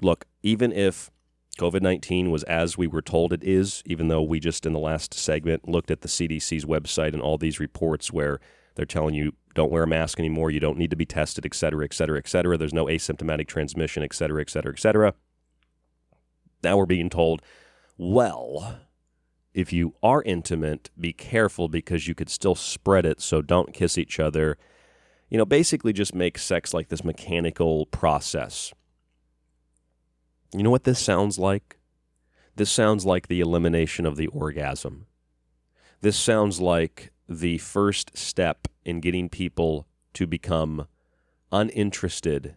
[0.00, 1.10] Look, even if
[1.58, 4.78] COVID 19 was as we were told it is, even though we just in the
[4.78, 8.40] last segment looked at the CDC's website and all these reports where
[8.74, 11.54] they're telling you don't wear a mask anymore, you don't need to be tested, et
[11.54, 12.56] cetera, et cetera, et cetera.
[12.56, 15.14] There's no asymptomatic transmission, et cetera, et cetera, et cetera.
[16.62, 17.42] Now we're being told,
[17.98, 18.80] well,
[19.52, 23.98] if you are intimate, be careful because you could still spread it, so don't kiss
[23.98, 24.56] each other.
[25.28, 28.72] You know, basically just make sex like this mechanical process.
[30.54, 31.78] You know what this sounds like?
[32.56, 35.06] This sounds like the elimination of the orgasm.
[36.02, 40.86] This sounds like the first step in getting people to become
[41.50, 42.56] uninterested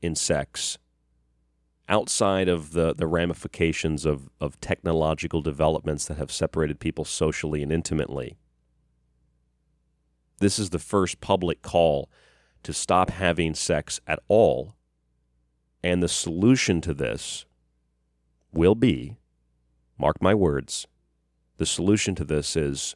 [0.00, 0.78] in sex
[1.88, 7.72] outside of the, the ramifications of, of technological developments that have separated people socially and
[7.72, 8.36] intimately.
[10.40, 12.10] This is the first public call
[12.62, 14.74] to stop having sex at all.
[15.82, 17.46] And the solution to this
[18.52, 19.16] will be,
[19.96, 20.86] mark my words,
[21.56, 22.94] the solution to this is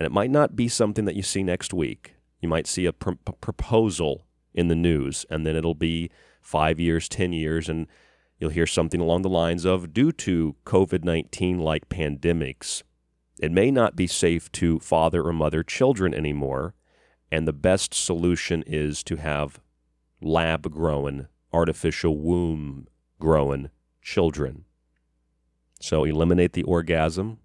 [0.00, 2.14] and it might not be something that you see next week.
[2.40, 3.10] You might see a pr-
[3.42, 6.10] proposal in the news, and then it'll be
[6.40, 7.86] five years, 10 years, and
[8.38, 12.82] you'll hear something along the lines of due to COVID 19 like pandemics,
[13.38, 16.74] it may not be safe to father or mother children anymore.
[17.30, 19.60] And the best solution is to have
[20.22, 22.86] lab grown, artificial womb
[23.18, 23.68] grown
[24.00, 24.64] children.
[25.78, 27.38] So eliminate the orgasm,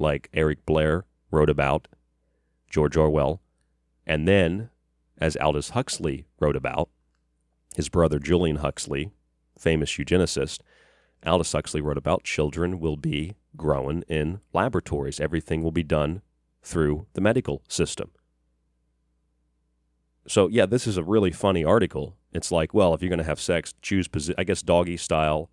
[0.00, 1.88] like Eric Blair wrote about,
[2.68, 3.40] George Orwell,
[4.06, 4.70] and then,
[5.18, 6.88] as Aldous Huxley wrote about,
[7.74, 9.12] his brother Julian Huxley,
[9.58, 10.60] famous eugenicist,
[11.24, 15.20] Aldous Huxley wrote about children will be grown in laboratories.
[15.20, 16.22] Everything will be done
[16.62, 18.10] through the medical system.
[20.26, 22.16] So, yeah, this is a really funny article.
[22.32, 25.50] It's like, well, if you're going to have sex, choose, posi- I guess, doggy style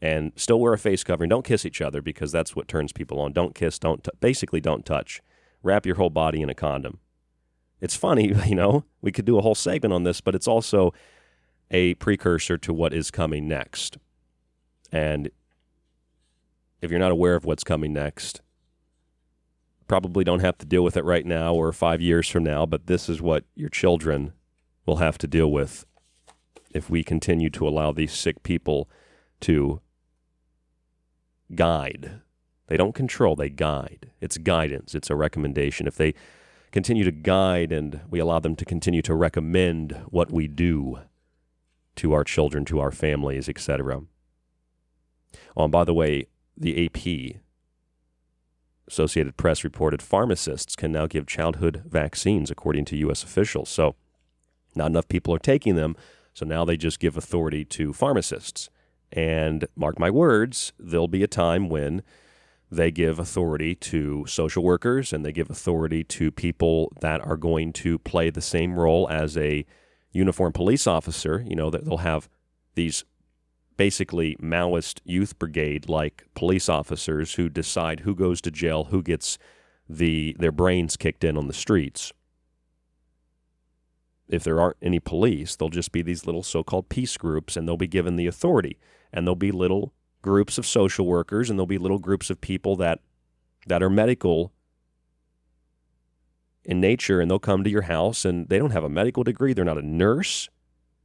[0.00, 1.28] and still wear a face covering.
[1.28, 3.32] Don't kiss each other because that's what turns people on.
[3.32, 5.22] Don't kiss, don't t- basically don't touch.
[5.62, 6.98] wrap your whole body in a condom.
[7.80, 10.92] It's funny, you know, we could do a whole segment on this, but it's also
[11.70, 13.98] a precursor to what is coming next.
[14.92, 15.30] And
[16.80, 18.40] if you're not aware of what's coming next,
[19.88, 22.86] probably don't have to deal with it right now or five years from now, but
[22.86, 24.32] this is what your children
[24.84, 25.84] will have to deal with
[26.70, 28.88] if we continue to allow these sick people
[29.40, 29.80] to
[31.54, 32.20] guide.
[32.66, 34.10] They don't control, they guide.
[34.20, 35.86] It's guidance, it's a recommendation.
[35.86, 36.14] If they
[36.72, 40.98] continue to guide and we allow them to continue to recommend what we do
[41.96, 44.02] to our children, to our families, etc.
[45.56, 46.26] Oh, and by the way,
[46.56, 47.40] the AP,
[48.88, 53.24] Associated Press reported pharmacists can now give childhood vaccines, according to U.S.
[53.24, 53.68] officials.
[53.68, 53.96] So,
[54.76, 55.96] not enough people are taking them,
[56.34, 58.70] so now they just give authority to pharmacists.
[59.12, 62.02] And mark my words, there'll be a time when
[62.70, 67.72] they give authority to social workers and they give authority to people that are going
[67.72, 69.64] to play the same role as a
[70.10, 71.44] uniformed police officer.
[71.46, 72.28] You know, that they'll have
[72.74, 73.04] these
[73.76, 79.38] basically Maoist youth brigade like police officers who decide who goes to jail, who gets
[79.88, 82.12] the their brains kicked in on the streets.
[84.28, 87.76] If there aren't any police, there'll just be these little so-called peace groups and they'll
[87.76, 88.76] be given the authority.
[89.12, 89.92] And there'll be little
[90.22, 93.00] groups of social workers and there'll be little groups of people that
[93.66, 94.52] that are medical
[96.64, 99.52] in nature and they'll come to your house and they don't have a medical degree,
[99.52, 100.48] they're not a nurse,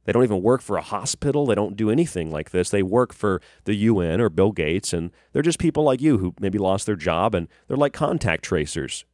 [0.04, 1.46] they don't even work for a hospital.
[1.46, 2.70] They don't do anything like this.
[2.70, 6.34] They work for the UN or Bill Gates, and they're just people like you who
[6.40, 9.04] maybe lost their job and they're like contact tracers.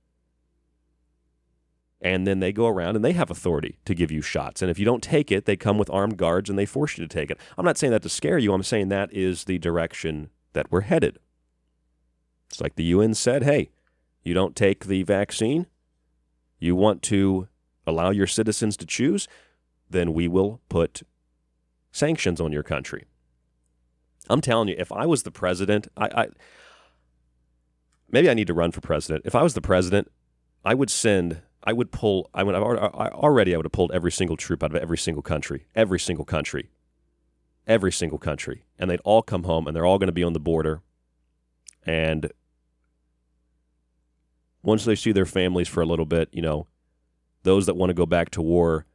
[2.01, 4.63] And then they go around and they have authority to give you shots.
[4.63, 7.05] And if you don't take it, they come with armed guards and they force you
[7.05, 7.39] to take it.
[7.57, 8.53] I'm not saying that to scare you.
[8.53, 11.19] I'm saying that is the direction that we're headed.
[12.51, 13.71] It's like the UN said hey,
[14.23, 15.67] you don't take the vaccine,
[16.59, 17.49] you want to
[17.87, 19.27] allow your citizens to choose,
[19.91, 21.03] then we will put
[21.91, 23.05] sanctions on your country.
[24.29, 26.29] I'm telling you, if I was the president, I, I
[28.11, 29.25] maybe I need to run for president.
[29.25, 30.11] If I was the president,
[30.65, 34.13] I would send, I would pull, I would I already I would have pulled every
[34.13, 36.71] single troop out of every single country, every single country,
[37.67, 40.33] every single country, and they'd all come home, and they're all going to be on
[40.33, 40.83] the border,
[41.85, 42.31] and
[44.63, 46.67] once they see their families for a little bit, you know,
[47.43, 48.87] those that want to go back to war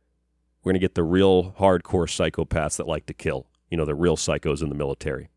[0.64, 3.96] we're going to get the real hardcore psychopaths that like to kill, you know, the
[3.96, 5.30] real psychos in the military.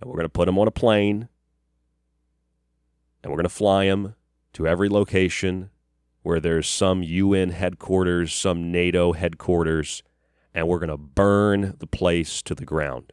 [0.00, 1.28] And we're going to put them on a plane.
[3.22, 4.14] And we're going to fly them
[4.52, 5.70] to every location
[6.22, 10.02] where there's some UN headquarters, some NATO headquarters,
[10.54, 13.12] and we're going to burn the place to the ground.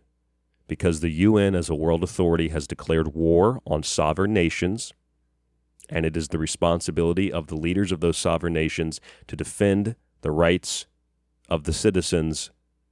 [0.68, 4.91] Because the UN, as a world authority, has declared war on sovereign nations,
[5.89, 10.32] and it is the responsibility of the leaders of those sovereign nations to defend the
[10.32, 10.86] rights
[11.47, 12.51] of the citizens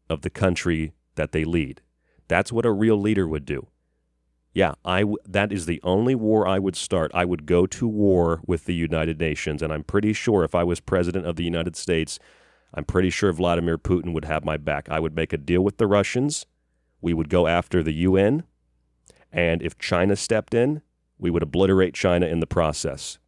[0.09, 1.81] of the country that they lead.
[2.27, 3.67] That's what a real leader would do.
[4.55, 7.11] Yeah, I w- that is the only war I would start.
[7.13, 10.63] I would go to war with the United Nations, and I'm pretty sure if I
[10.63, 12.19] was president of the United States,
[12.73, 14.87] I'm pretty sure Vladimir Putin would have my back.
[14.89, 16.45] I would make a deal with the Russians.
[17.01, 18.43] We would go after the UN,
[19.29, 20.81] and if China stepped in,
[21.19, 23.19] we would obliterate China in the process.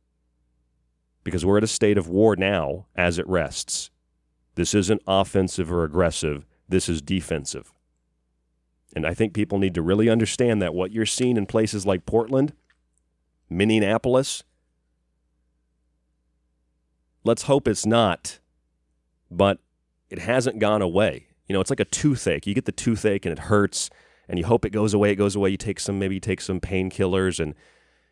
[1.26, 3.92] Because we're at a state of war now as it rests.
[4.56, 6.46] This isn't offensive or aggressive.
[6.70, 7.74] This is defensive.
[8.98, 12.08] And I think people need to really understand that what you're seeing in places like
[12.08, 12.52] Portland,
[13.48, 14.44] Minneapolis,
[17.24, 18.40] let's hope it's not,
[19.30, 19.60] but
[20.10, 21.28] it hasn't gone away.
[21.48, 22.48] You know, it's like a toothache.
[22.48, 23.92] You get the toothache and it hurts,
[24.28, 25.12] and you hope it goes away.
[25.12, 25.52] It goes away.
[25.52, 27.54] You take some, maybe you take some painkillers, and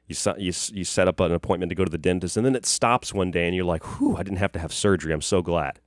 [0.08, 2.68] you, you, you set up an appointment to go to the dentist, and then it
[2.68, 5.14] stops one day, and you're like, whew, I didn't have to have surgery.
[5.14, 5.80] I'm so glad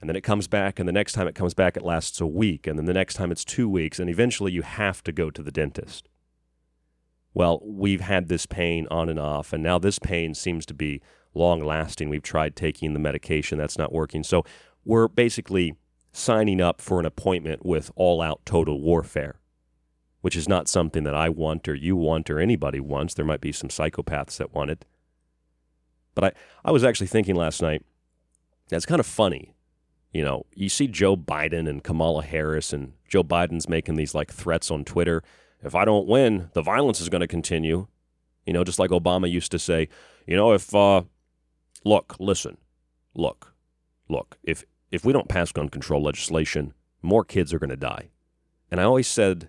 [0.00, 2.26] and then it comes back, and the next time it comes back, it lasts a
[2.26, 5.30] week, and then the next time it's two weeks, and eventually you have to go
[5.30, 6.08] to the dentist.
[7.34, 11.02] Well, we've had this pain on and off, and now this pain seems to be
[11.34, 12.08] long lasting.
[12.08, 14.22] We've tried taking the medication, that's not working.
[14.22, 14.44] So
[14.84, 15.74] we're basically
[16.12, 19.40] signing up for an appointment with all out total warfare,
[20.20, 23.14] which is not something that I want or you want or anybody wants.
[23.14, 24.84] There might be some psychopaths that want it.
[26.14, 26.32] But I,
[26.66, 27.84] I was actually thinking last night,
[28.68, 29.54] that's kind of funny
[30.12, 34.32] you know, you see Joe Biden and Kamala Harris, and Joe Biden's making these like
[34.32, 35.22] threats on Twitter.
[35.62, 37.88] If I don't win, the violence is going to continue.
[38.46, 39.88] You know, just like Obama used to say,
[40.26, 41.02] you know, if, uh,
[41.84, 42.56] look, listen,
[43.14, 43.54] look,
[44.08, 48.08] look, if, if we don't pass gun control legislation, more kids are going to die.
[48.70, 49.48] And I always said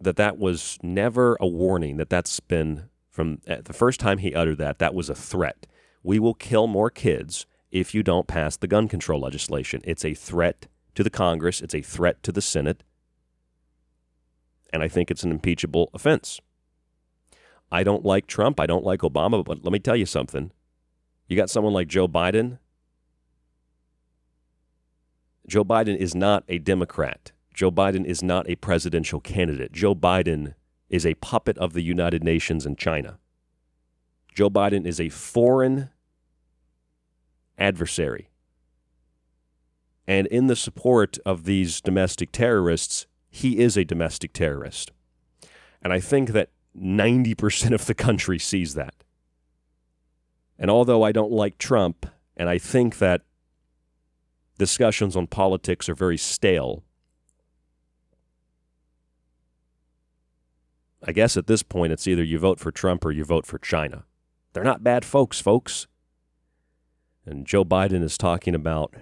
[0.00, 4.58] that that was never a warning, that that's been from the first time he uttered
[4.58, 5.66] that, that was a threat
[6.02, 9.80] we will kill more kids if you don't pass the gun control legislation.
[9.84, 12.82] It's a threat to the Congress, it's a threat to the Senate,
[14.72, 16.40] and I think it's an impeachable offense.
[17.70, 20.50] I don't like Trump, I don't like Obama, but let me tell you something.
[21.28, 22.58] You got someone like Joe Biden.
[25.46, 27.32] Joe Biden is not a Democrat.
[27.54, 29.72] Joe Biden is not a presidential candidate.
[29.72, 30.54] Joe Biden
[30.88, 33.18] is a puppet of the United Nations and China.
[34.34, 35.90] Joe Biden is a foreign
[37.58, 38.30] adversary.
[40.06, 44.90] And in the support of these domestic terrorists, he is a domestic terrorist.
[45.82, 48.94] And I think that 90% of the country sees that.
[50.58, 52.06] And although I don't like Trump,
[52.36, 53.22] and I think that
[54.58, 56.82] discussions on politics are very stale,
[61.02, 63.58] I guess at this point it's either you vote for Trump or you vote for
[63.58, 64.04] China.
[64.52, 65.86] They're not bad folks, folks.
[67.28, 68.94] And Joe Biden is talking about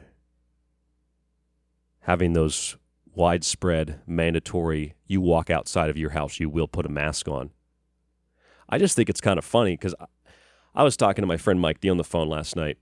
[2.00, 2.76] having those
[3.14, 7.50] widespread, mandatory, you walk outside of your house, you will put a mask on.
[8.68, 9.94] I just think it's kind of funny because
[10.74, 12.78] I was talking to my friend Mike D on the phone last night,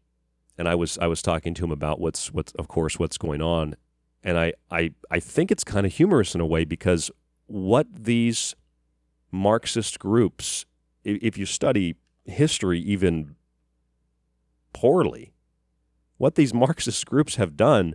[0.56, 3.42] and I was I was talking to him about what's what's of course what's going
[3.42, 3.76] on,
[4.22, 7.10] and I I I think it's kind of humorous in a way because
[7.46, 8.54] what these
[9.30, 10.64] Marxist groups,
[11.04, 13.36] if you study history even
[14.72, 15.33] poorly,
[16.24, 17.94] what these Marxist groups have done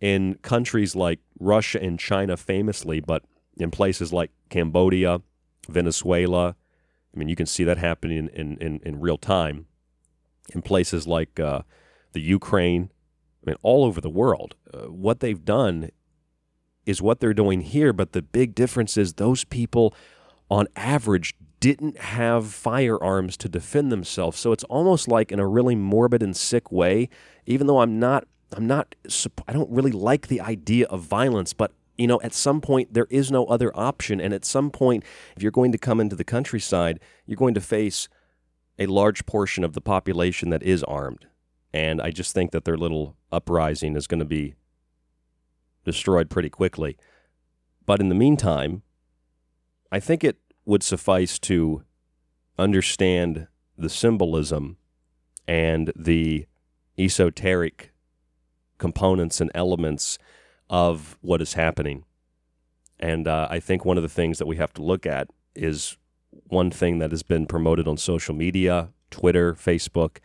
[0.00, 3.22] in countries like Russia and China, famously, but
[3.56, 5.20] in places like Cambodia,
[5.68, 6.56] Venezuela.
[7.14, 9.66] I mean, you can see that happening in, in, in real time
[10.52, 11.60] in places like uh,
[12.14, 12.90] the Ukraine,
[13.46, 14.56] I mean, all over the world.
[14.74, 15.90] Uh, what they've done
[16.84, 19.94] is what they're doing here, but the big difference is those people,
[20.50, 24.38] on average, didn't have firearms to defend themselves.
[24.38, 27.08] So it's almost like, in a really morbid and sick way,
[27.46, 28.94] even though I'm not I'm not,
[29.46, 33.08] I don't really like the idea of violence, but you know, at some point there
[33.10, 34.20] is no other option.
[34.20, 35.04] And at some point,
[35.36, 38.08] if you're going to come into the countryside, you're going to face
[38.78, 41.26] a large portion of the population that is armed.
[41.72, 44.54] And I just think that their little uprising is going to be
[45.84, 46.96] destroyed pretty quickly.
[47.84, 48.82] But in the meantime,
[49.90, 50.38] I think it
[50.68, 51.82] would suffice to
[52.58, 53.46] understand
[53.78, 54.76] the symbolism
[55.46, 56.46] and the
[56.98, 57.90] esoteric
[58.76, 60.18] components and elements
[60.68, 62.04] of what is happening.
[63.00, 65.96] And uh, I think one of the things that we have to look at is
[66.48, 70.18] one thing that has been promoted on social media, Twitter, Facebook,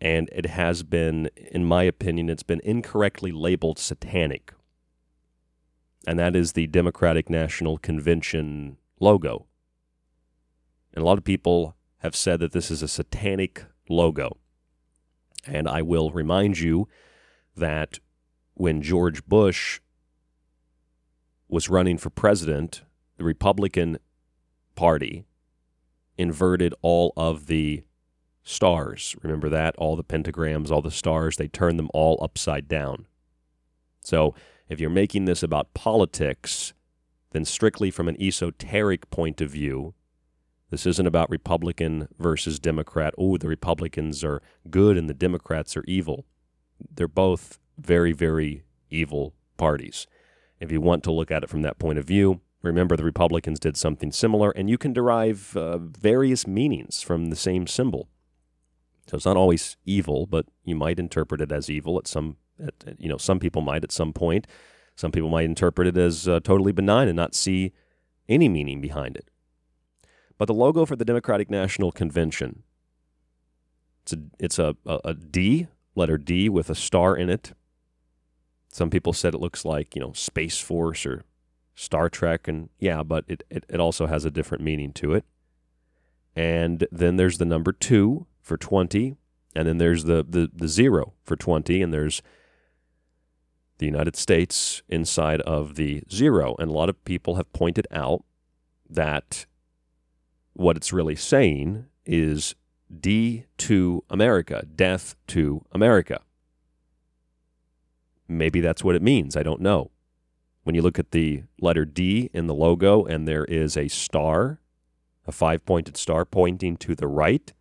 [0.00, 4.52] and it has been, in my opinion, it's been incorrectly labeled satanic.
[6.08, 9.45] And that is the Democratic National Convention logo.
[10.96, 14.38] And a lot of people have said that this is a satanic logo.
[15.46, 16.88] And I will remind you
[17.54, 17.98] that
[18.54, 19.80] when George Bush
[21.48, 22.82] was running for president,
[23.18, 23.98] the Republican
[24.74, 25.26] Party
[26.16, 27.84] inverted all of the
[28.42, 29.14] stars.
[29.22, 29.76] Remember that?
[29.76, 33.06] All the pentagrams, all the stars, they turned them all upside down.
[34.00, 34.34] So
[34.68, 36.72] if you're making this about politics,
[37.32, 39.94] then strictly from an esoteric point of view,
[40.76, 43.14] this isn't about Republican versus Democrat.
[43.18, 46.26] Oh, the Republicans are good and the Democrats are evil
[46.94, 50.06] they're both very, very evil parties.
[50.60, 53.58] If you want to look at it from that point of view, remember the Republicans
[53.58, 58.08] did something similar, and you can derive uh, various meanings from the same symbol.
[59.08, 62.74] So it's not always evil, but you might interpret it as evil at some, at,
[62.98, 64.46] you know, some people might at some point.
[64.96, 67.72] Some people might interpret it as uh, totally benign and not see
[68.28, 69.28] any meaning behind it.
[70.38, 72.62] But the logo for the Democratic National Convention,
[74.02, 77.52] it's a, it's a, a, a D letter D with a star in it.
[78.68, 81.24] Some people said it looks like, you know, Space Force or
[81.74, 82.46] Star Trek.
[82.46, 85.24] And yeah, but it, it, it also has a different meaning to it.
[86.34, 89.16] And then there's the number two for 20.
[89.54, 91.80] And then there's the, the, the zero for 20.
[91.80, 92.20] And there's
[93.78, 96.54] the United States inside of the zero.
[96.58, 98.24] And a lot of people have pointed out
[98.88, 99.46] that
[100.56, 102.54] what it's really saying is
[103.00, 106.20] D to America, death to America.
[108.26, 109.36] Maybe that's what it means.
[109.36, 109.90] I don't know.
[110.64, 114.60] When you look at the letter D in the logo and there is a star,
[115.26, 117.52] a five pointed star pointing to the right,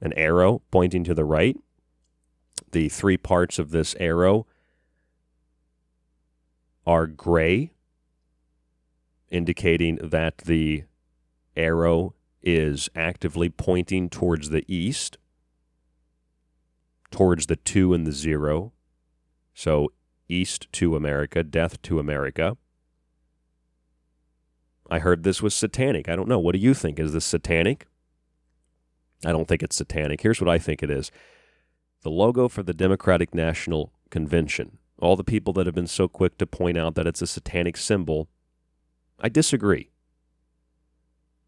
[0.00, 1.56] an arrow pointing to the right,
[2.72, 4.46] the three parts of this arrow
[6.86, 7.72] are gray,
[9.30, 10.84] indicating that the
[11.60, 15.18] arrow is actively pointing towards the east.
[17.10, 18.72] towards the two and the zero.
[19.52, 19.92] So
[20.28, 22.56] east to America, death to America.
[24.88, 26.08] I heard this was satanic.
[26.08, 26.38] I don't know.
[26.38, 27.00] What do you think?
[27.00, 27.86] Is this satanic?
[29.24, 30.20] I don't think it's satanic.
[30.20, 31.10] Here's what I think it is
[32.02, 34.78] the logo for the Democratic National Convention.
[35.00, 37.76] All the people that have been so quick to point out that it's a satanic
[37.76, 38.28] symbol,
[39.18, 39.90] I disagree.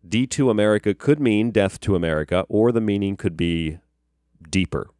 [0.06, 3.78] D to America could mean death to America, or the meaning could be
[4.50, 4.90] deeper.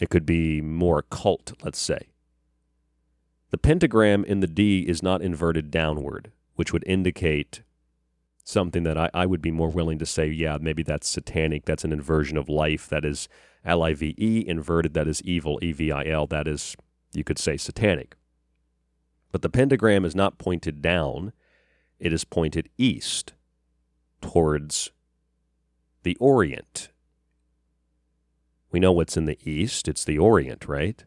[0.00, 2.08] It could be more occult, let's say.
[3.50, 7.62] The pentagram in the D is not inverted downward, which would indicate
[8.42, 11.64] something that I, I would be more willing to say, yeah, maybe that's satanic.
[11.64, 12.88] That's an inversion of life.
[12.88, 13.28] That is
[13.64, 14.94] L I V E, inverted.
[14.94, 16.26] That is evil, E V I L.
[16.26, 16.76] That is,
[17.12, 18.16] you could say, satanic.
[19.30, 21.32] But the pentagram is not pointed down,
[21.98, 23.34] it is pointed east
[24.24, 24.90] towards
[26.02, 26.88] the Orient.
[28.70, 31.04] We know what's in the east, it's the Orient, right?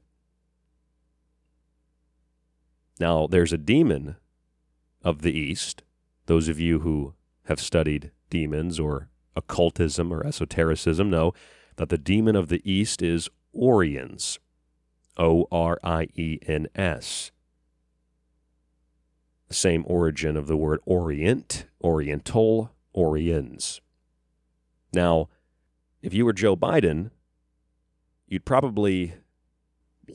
[3.00, 4.16] Now, there's a demon
[5.04, 5.84] of the east.
[6.28, 7.14] Those of you who
[7.46, 11.34] have studied demons or occultism or esotericism know
[11.76, 14.40] that the demon of the east is Oriens.
[15.18, 17.32] O R I E N S.
[19.48, 23.80] The same origin of the word Orient, Oriental, Oriens.
[24.92, 25.30] Now,
[26.02, 27.12] if you were Joe Biden,
[28.28, 29.14] you'd probably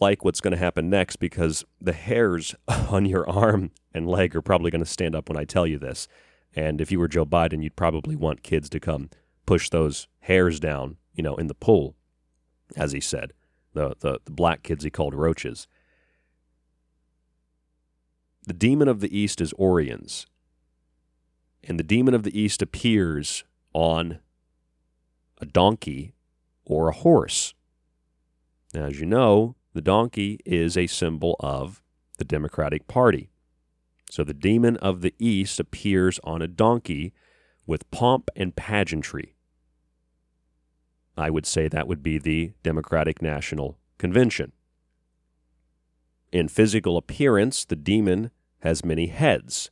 [0.01, 4.43] like what's going to happen next because the hairs on your arm and leg are
[4.43, 6.09] probably going to stand up when I tell you this.
[6.55, 9.11] And if you were Joe Biden, you'd probably want kids to come
[9.47, 11.97] push those hairs down, you know, in the pool,
[12.77, 13.33] as he said.
[13.75, 15.67] The, the, the black kids he called roaches.
[18.47, 20.27] The demon of the east is Oriens.
[21.65, 24.19] And the demon of the east appears on
[25.41, 26.15] a donkey
[26.65, 27.55] or a horse.
[28.75, 31.83] Now, as you know, the donkey is a symbol of
[32.19, 33.31] the Democratic Party.
[34.11, 37.13] So the demon of the east appears on a donkey
[37.67, 39.35] with pomp and pageantry.
[41.17, 44.53] I would say that would be the Democratic National Convention.
[46.31, 49.71] In physical appearance, the demon has many heads,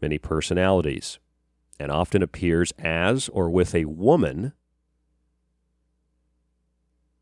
[0.00, 1.18] many personalities,
[1.78, 4.52] and often appears as or with a woman,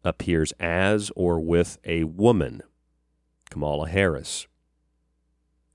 [0.05, 2.63] appears as or with a woman.
[3.51, 4.47] Kamala Harris.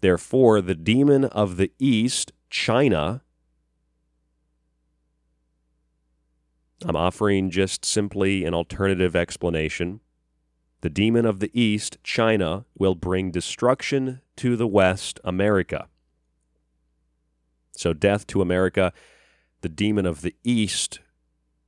[0.01, 3.21] Therefore, the demon of the east, China,
[6.85, 9.99] I'm offering just simply an alternative explanation.
[10.81, 15.89] The demon of the east, China, will bring destruction to the west, America.
[17.71, 18.91] So, death to America,
[19.61, 20.99] the demon of the east,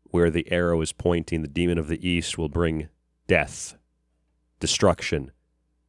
[0.06, 2.90] where the arrow is pointing, the demon of the east will bring
[3.28, 3.76] death,
[4.60, 5.32] destruction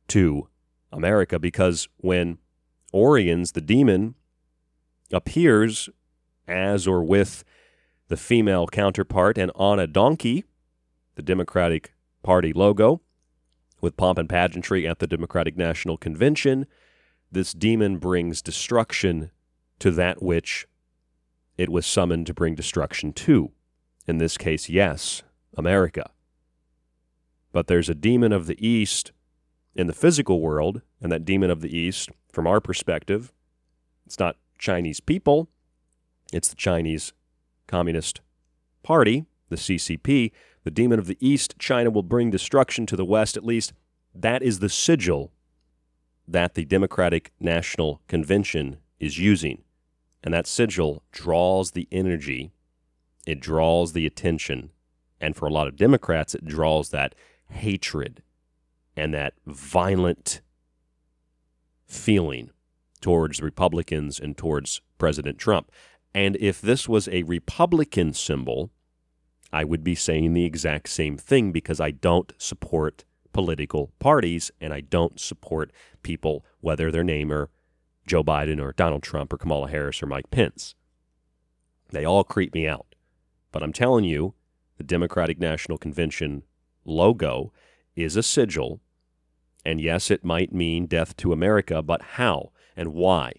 [0.08, 0.48] to
[0.92, 2.38] America because when
[2.92, 4.14] Oriens, the demon,
[5.12, 5.88] appears
[6.46, 7.44] as or with
[8.08, 10.44] the female counterpart and on a donkey,
[11.14, 13.00] the Democratic Party logo,
[13.80, 16.66] with pomp and pageantry at the Democratic National Convention,
[17.30, 19.30] this demon brings destruction
[19.82, 20.68] to that which
[21.58, 23.50] it was summoned to bring destruction to.
[24.06, 25.24] In this case, yes,
[25.56, 26.08] America.
[27.50, 29.10] But there's a demon of the East
[29.74, 33.32] in the physical world, and that demon of the East, from our perspective,
[34.06, 35.48] it's not Chinese people,
[36.32, 37.12] it's the Chinese
[37.66, 38.20] Communist
[38.84, 40.30] Party, the CCP.
[40.62, 43.72] The demon of the East, China will bring destruction to the West, at least.
[44.14, 45.32] That is the sigil
[46.28, 49.64] that the Democratic National Convention is using.
[50.22, 52.52] And that sigil draws the energy,
[53.26, 54.70] it draws the attention.
[55.20, 57.14] And for a lot of Democrats, it draws that
[57.48, 58.22] hatred
[58.96, 60.40] and that violent
[61.86, 62.50] feeling
[63.00, 65.70] towards Republicans and towards President Trump.
[66.14, 68.70] And if this was a Republican symbol,
[69.52, 74.72] I would be saying the exact same thing because I don't support political parties and
[74.72, 77.50] I don't support people, whether their name are
[78.06, 80.74] Joe Biden or Donald Trump or Kamala Harris or Mike Pence.
[81.90, 82.94] They all creep me out.
[83.52, 84.34] But I'm telling you,
[84.78, 86.42] the Democratic National Convention
[86.84, 87.52] logo
[87.94, 88.80] is a sigil.
[89.64, 93.34] And yes, it might mean death to America, but how and why?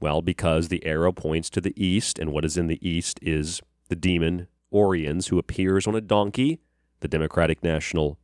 [0.00, 3.60] Well, because the arrow points to the east, and what is in the east is
[3.88, 6.60] the demon Oriens, who appears on a donkey,
[7.00, 8.18] the Democratic National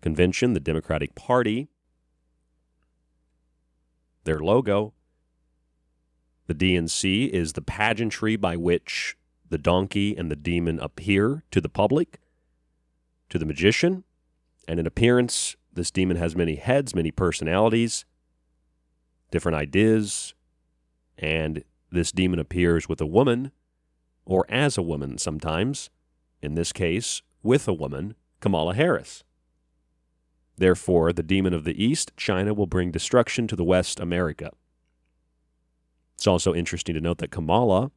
[0.00, 1.68] Convention, the Democratic Party,
[4.24, 4.92] their logo.
[6.46, 9.16] The DNC is the pageantry by which
[9.48, 12.18] the donkey and the demon appear to the public.
[13.28, 14.04] to the magician,
[14.68, 18.04] and in appearance, this demon has many heads, many personalities,
[19.30, 20.34] different ideas,
[21.16, 23.50] and this demon appears with a woman
[24.26, 25.88] or as a woman sometimes,
[26.42, 29.24] in this case, with a woman, Kamala Harris.
[30.62, 34.52] Therefore, the demon of the East, China, will bring destruction to the West, America.
[36.14, 37.90] It's also interesting to note that Kamala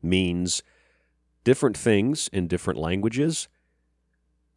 [0.00, 0.62] means
[1.42, 3.48] different things in different languages.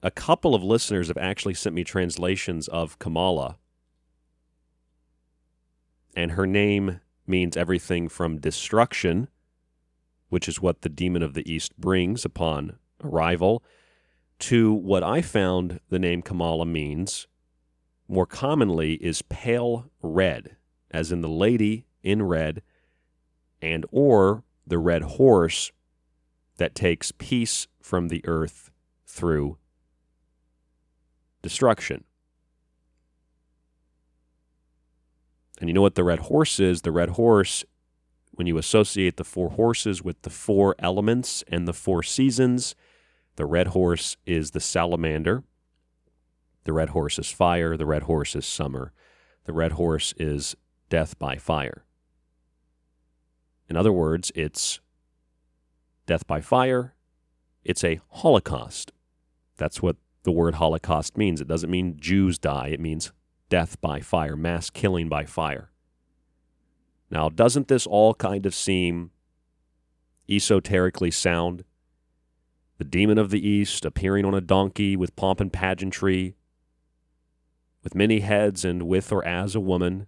[0.04, 3.58] A couple of listeners have actually sent me translations of Kamala,
[6.16, 9.30] and her name means everything from destruction,
[10.30, 13.64] which is what the demon of the East brings upon arrival,
[14.40, 17.28] to what I found the name Kamala means
[18.08, 20.58] more commonly is pale red,
[20.92, 22.62] as in the lady in red,
[23.62, 25.72] and or the red horse
[26.58, 28.72] that takes peace from the earth
[29.06, 29.58] through
[31.42, 32.04] destruction.
[35.60, 36.82] And you know what the red horse is?
[36.82, 37.64] The red horse,
[38.32, 42.76] when you associate the four horses with the four elements and the four seasons,
[43.36, 45.44] the red horse is the salamander.
[46.64, 47.78] The red horse is fire.
[47.78, 48.92] The red horse is summer.
[49.46, 50.56] The red horse is
[50.90, 51.86] death by fire.
[53.70, 54.80] In other words, it's
[56.06, 56.96] death by fire.
[57.64, 58.92] It's a holocaust.
[59.58, 61.42] That's what the word holocaust means.
[61.42, 63.12] It doesn't mean Jews die, it means
[63.50, 65.72] death by fire, mass killing by fire.
[67.10, 69.12] Now, doesn't this all kind of seem
[70.30, 71.64] esoterically sound?
[72.78, 76.36] The demon of the east appearing on a donkey with pomp and pageantry,
[77.84, 80.08] with many heads and with or as a woman,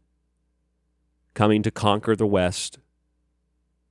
[1.34, 2.80] coming to conquer the west,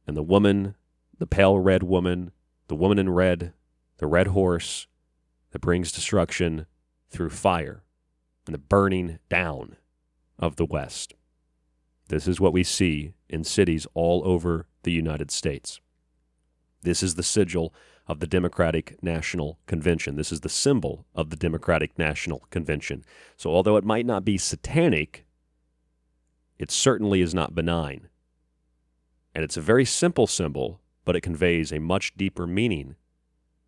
[0.06, 0.74] and the woman,
[1.18, 2.32] the pale red woman,
[2.68, 3.52] the woman in red,
[3.98, 4.86] the red horse
[5.50, 6.66] that brings destruction
[7.08, 7.82] through fire
[8.46, 9.76] and the burning down
[10.38, 11.14] of the West.
[12.08, 15.80] This is what we see in cities all over the United States.
[16.82, 17.74] This is the sigil
[18.06, 20.16] of the Democratic National Convention.
[20.16, 23.04] This is the symbol of the Democratic National Convention.
[23.36, 25.26] So, although it might not be satanic,
[26.58, 28.08] it certainly is not benign.
[29.34, 32.94] And it's a very simple symbol, but it conveys a much deeper meaning.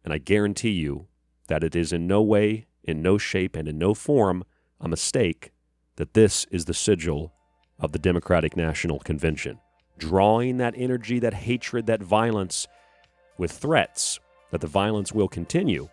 [0.04, 1.08] And I guarantee you
[1.48, 4.44] that it is in no way, in no shape, and in no form
[4.80, 5.52] a mistake
[5.96, 7.34] that this is the sigil
[7.78, 9.58] of the Democratic National Convention,
[9.98, 12.66] drawing that energy, that hatred, that violence
[13.36, 14.20] with threats
[14.50, 15.88] that the violence will continue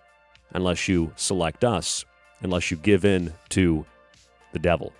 [0.53, 2.05] unless you select us,
[2.41, 3.85] unless you give in to
[4.53, 4.93] the devil.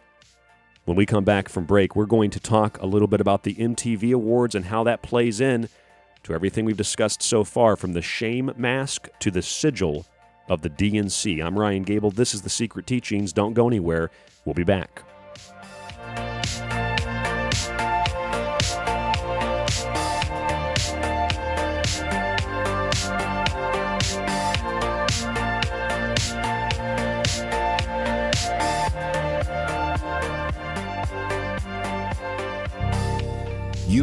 [0.86, 3.56] When we come back from break, we're going to talk a little bit about the
[3.56, 5.70] MTV Awards and how that plays in
[6.24, 10.06] to everything we've discussed so far from the shame mask to the sigil
[10.48, 11.44] of the DNC.
[11.44, 12.12] I'm Ryan Gable.
[12.12, 13.34] This is The Secret Teachings.
[13.34, 14.12] Don't go anywhere.
[14.44, 15.04] We'll be back.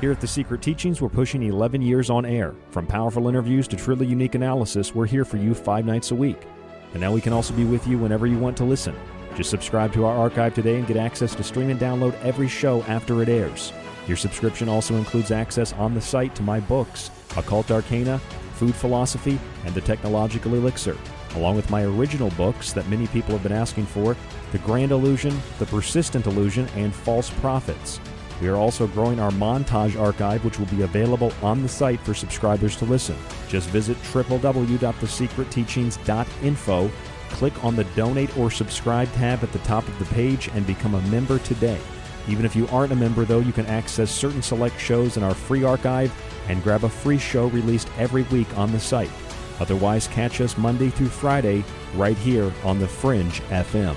[0.00, 2.54] Here at The Secret Teachings, we're pushing 11 years on air.
[2.70, 6.40] From powerful interviews to truly unique analysis, we're here for you five nights a week.
[6.92, 8.94] And now we can also be with you whenever you want to listen.
[9.34, 12.82] Just subscribe to our archive today and get access to stream and download every show
[12.82, 13.72] after it airs.
[14.06, 18.20] Your subscription also includes access on the site to my books, Occult Arcana,
[18.54, 20.96] Food Philosophy, and The Technological Elixir,
[21.34, 24.16] along with my original books that many people have been asking for
[24.52, 27.98] The Grand Illusion, The Persistent Illusion, and False Prophets.
[28.40, 32.12] We are also growing our montage archive, which will be available on the site for
[32.14, 33.16] subscribers to listen.
[33.48, 36.90] Just visit www.thesecretteachings.info,
[37.30, 40.94] click on the donate or subscribe tab at the top of the page, and become
[40.94, 41.80] a member today.
[42.28, 45.34] Even if you aren't a member, though, you can access certain select shows in our
[45.34, 46.12] free archive
[46.48, 49.10] and grab a free show released every week on the site.
[49.60, 51.64] Otherwise, catch us Monday through Friday
[51.94, 53.96] right here on The Fringe FM.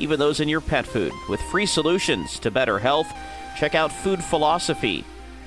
[0.00, 3.12] even those in your pet food, with free solutions to better health,
[3.56, 5.04] check out Food Philosophy.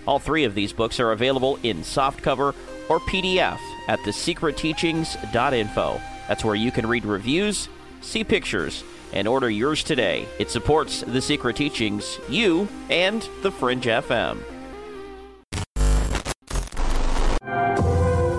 [0.08, 2.54] All three of these books are available in softcover
[2.90, 6.02] or PDF at thesecretteachings.info.
[6.28, 7.70] That's where you can read reviews,
[8.02, 8.84] see pictures,
[9.14, 10.28] and order yours today.
[10.40, 14.40] It supports The Secret Teachings, you, and The Fringe FM.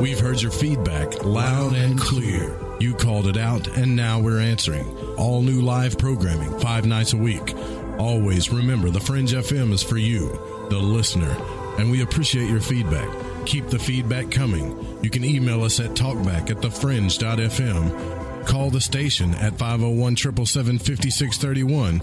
[0.00, 2.63] We've heard your feedback loud and clear.
[2.80, 4.96] You called it out, and now we're answering.
[5.16, 7.54] All new live programming, five nights a week.
[7.98, 10.28] Always remember the Fringe FM is for you,
[10.70, 11.30] the listener,
[11.78, 13.08] and we appreciate your feedback.
[13.46, 14.98] Keep the feedback coming.
[15.02, 22.02] You can email us at talkback at thefringe.fm, call the station at 501 777 5631,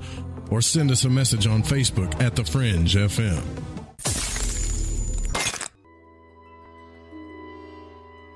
[0.50, 3.44] or send us a message on Facebook at The Fringe FM.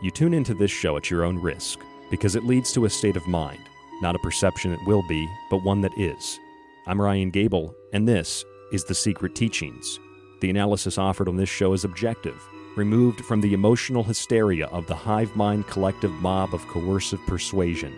[0.01, 1.79] You tune into this show at your own risk
[2.09, 3.61] because it leads to a state of mind,
[4.01, 6.39] not a perception it will be, but one that is.
[6.87, 9.99] I'm Ryan Gable, and this is The Secret Teachings.
[10.41, 12.41] The analysis offered on this show is objective,
[12.75, 17.93] removed from the emotional hysteria of the hive mind collective mob of coercive persuasion,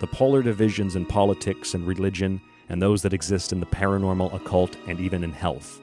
[0.00, 4.76] the polar divisions in politics and religion, and those that exist in the paranormal, occult,
[4.88, 5.80] and even in health.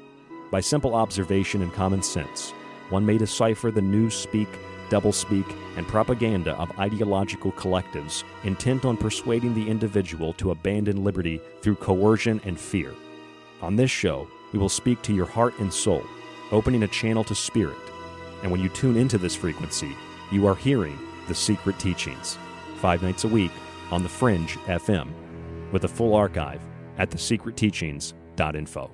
[0.52, 2.52] By simple observation and common sense,
[2.90, 4.50] one may decipher the newspeak
[4.90, 11.76] doublespeak, and propaganda of ideological collectives intent on persuading the individual to abandon liberty through
[11.76, 12.94] coercion and fear.
[13.62, 16.04] On this show, we will speak to your heart and soul,
[16.52, 17.78] opening a channel to spirit.
[18.42, 19.96] And when you tune into this frequency,
[20.32, 22.38] you are hearing the secret teachings.
[22.78, 23.52] Five nights a week
[23.92, 25.12] on The Fringe FM,
[25.72, 26.62] with a full archive
[26.98, 28.92] at thesecretteachings.info.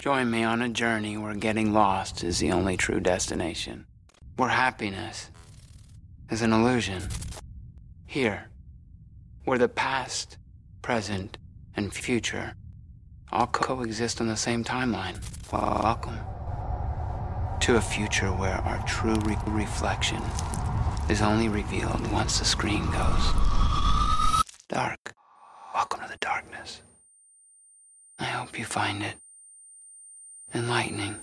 [0.00, 3.84] Join me on a journey where getting lost is the only true destination
[4.36, 5.30] where happiness
[6.30, 7.02] is an illusion.
[8.06, 8.48] Here,
[9.44, 10.38] where the past,
[10.80, 11.36] present,
[11.76, 12.54] and future
[13.30, 15.20] all coexist on the same timeline.
[15.52, 16.18] Welcome
[17.60, 20.22] to a future where our true re- reflection
[21.10, 23.32] is only revealed once the screen goes
[24.66, 25.12] dark.
[25.74, 26.80] Welcome to the darkness.
[28.18, 29.16] I hope you find it
[30.54, 31.16] enlightening.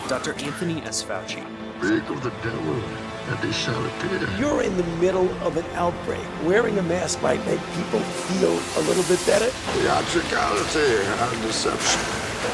[0.09, 0.33] Dr.
[0.43, 1.03] Anthony S.
[1.03, 1.45] Fauci.
[1.77, 2.81] Speak of the devil,
[3.29, 4.27] and he shall appear.
[4.37, 6.25] You're in the middle of an outbreak.
[6.43, 9.49] Wearing a mask might make people feel a little bit better.
[9.77, 12.01] Theatricality and deception.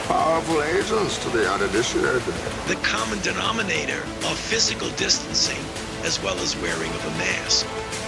[0.08, 2.34] Powerful agents to the uninitiated.
[2.68, 5.64] The common denominator of physical distancing
[6.04, 7.66] as well as wearing of a mask.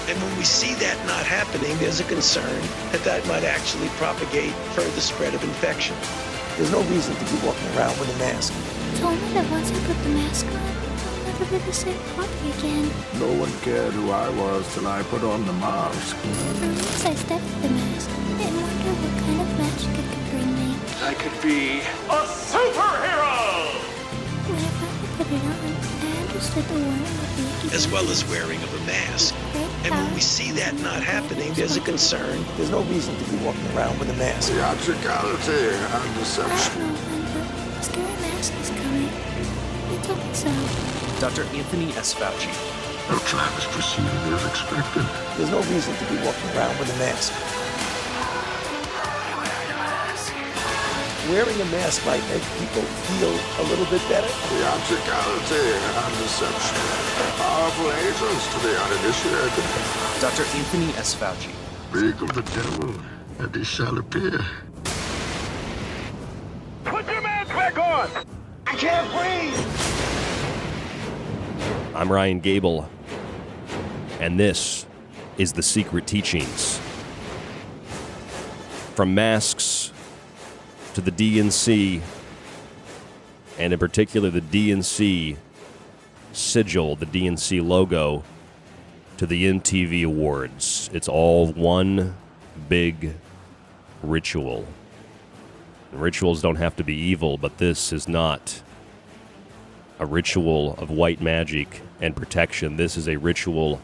[0.08, 2.62] And when we see that not happening, there's a concern
[2.92, 5.96] that that might actually propagate further spread of infection.
[6.58, 8.54] There's no reason to be walking around with a mask.
[9.02, 10.87] told me that once I put the mask on,
[11.48, 12.92] I'll never the same Poppy again.
[13.20, 16.18] No one cared who I was till I put on the mask.
[16.18, 20.76] For I studied the mask and wondered what kind of magic it could bring me.
[21.08, 21.80] I could be
[22.12, 23.72] a superhero!
[24.44, 25.56] When I finally put it on,
[26.04, 29.34] I understood the warning as well as wearing of a mask.
[29.86, 32.44] And when we see that not happening, there's a concern.
[32.58, 34.52] There's no reason to be walking around with a mask.
[34.52, 36.82] Theatricality and deception.
[36.84, 39.08] A scary mask is coming.
[39.88, 41.07] They told me so.
[41.20, 41.50] Dr.
[41.58, 42.14] Anthony S.
[42.14, 42.54] Fauci.
[43.10, 44.06] No time is proceeding
[44.38, 45.02] as expected.
[45.34, 47.34] There's no reason to be walking around with a mask.
[51.34, 54.30] Wearing a mask might make people feel a little bit better.
[54.30, 56.78] The Theatricality and deception.
[57.42, 59.66] Powerful agents to the uninitiated.
[60.22, 60.46] Dr.
[60.54, 61.16] Anthony S.
[61.16, 61.50] Fauci.
[61.98, 62.94] Speak of the devil,
[63.40, 64.40] and he shall appear.
[66.86, 68.08] Put your mask back on!
[68.68, 69.87] I can't breathe!
[71.98, 72.88] I'm Ryan Gable,
[74.20, 74.86] and this
[75.40, 76.80] is The Secret Teachings.
[78.94, 79.92] From masks
[80.94, 82.02] to the DNC,
[83.58, 85.38] and in particular the DNC
[86.34, 88.24] sigil, the DNC logo,
[89.18, 90.92] to the MTV Awards.
[90.94, 92.16] It's all one
[92.70, 93.16] big
[94.04, 94.68] ritual.
[95.92, 98.62] Rituals don't have to be evil, but this is not
[100.00, 102.78] a ritual of white magic and protection.
[102.78, 103.82] This is a ritual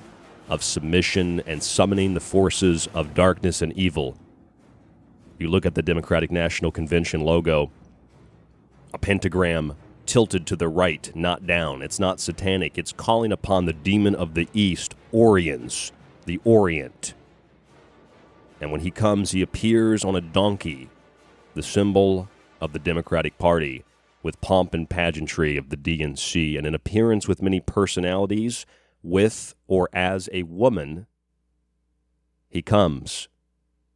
[0.49, 4.17] of submission and summoning the forces of darkness and evil.
[5.39, 7.71] You look at the Democratic National Convention logo,
[8.93, 11.81] a pentagram tilted to the right, not down.
[11.81, 12.77] It's not satanic.
[12.77, 15.91] It's calling upon the demon of the east, Oriens,
[16.25, 17.13] the Orient.
[18.61, 20.89] And when he comes, he appears on a donkey,
[21.53, 22.29] the symbol
[22.61, 23.83] of the Democratic Party,
[24.23, 28.65] with pomp and pageantry of the DNC, and an appearance with many personalities,
[29.03, 31.05] with or as a woman.
[32.49, 33.27] He comes,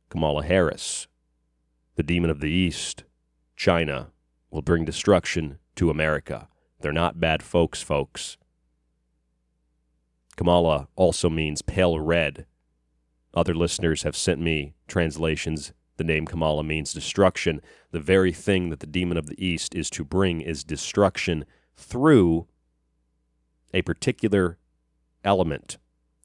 [0.10, 1.08] Kamala Harris,
[1.96, 3.06] the demon of the East,
[3.56, 4.12] China,
[4.52, 6.48] will bring destruction to America.
[6.82, 8.38] They're not bad folks, folks.
[10.36, 12.46] Kamala also means pale red.
[13.34, 15.74] Other listeners have sent me translations.
[15.98, 17.62] The name Kamala means destruction.
[17.92, 21.46] The very thing that the demon of the East is to bring is destruction
[21.76, 22.48] through
[23.74, 24.58] a particular
[25.24, 25.78] element.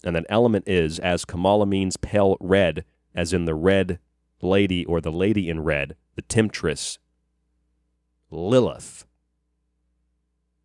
[0.05, 3.99] And that element is, as Kamala means pale red, as in the red
[4.41, 6.99] lady or the lady in red, the temptress,
[8.31, 9.07] Lilith,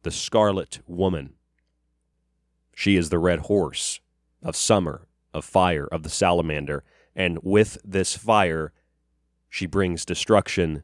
[0.04, 1.34] the scarlet woman.
[2.74, 4.00] She is the red horse
[4.42, 6.84] of summer, of fire, of the salamander,
[7.16, 8.72] and with this fire,
[9.50, 10.84] she brings destruction,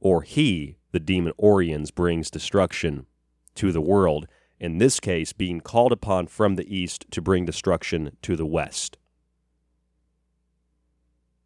[0.00, 3.06] or he, the demon Oriens, brings destruction
[3.54, 4.26] to the world,
[4.58, 8.98] in this case, being called upon from the east to bring destruction to the west.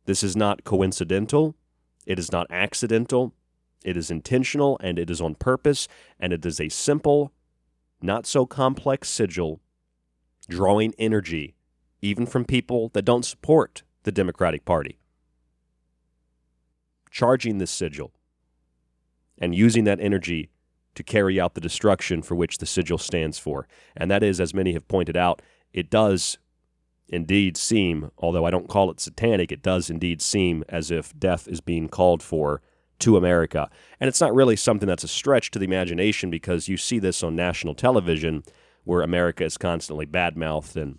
[0.05, 1.55] This is not coincidental.
[2.07, 3.34] It is not accidental.
[3.84, 5.86] It is intentional and it is on purpose,
[6.18, 7.32] and it is a simple,
[8.01, 9.61] not so complex sigil
[10.49, 11.55] drawing energy
[12.01, 14.99] even from people that don't support the Democratic Party.
[17.11, 18.12] Charging this sigil
[19.38, 20.50] and using that energy
[20.94, 23.68] to carry out the destruction for which the sigil stands for.
[23.96, 25.40] And that is, as many have pointed out,
[25.72, 26.38] it does
[27.09, 31.48] indeed seem, although I don't call it satanic, it does indeed seem as if death
[31.48, 32.61] is being called for
[32.98, 33.70] to America.
[34.00, 37.22] And it's not really something that's a stretch to the imagination because you see this
[37.22, 38.42] on national television
[38.84, 40.98] where America is constantly badmouthed and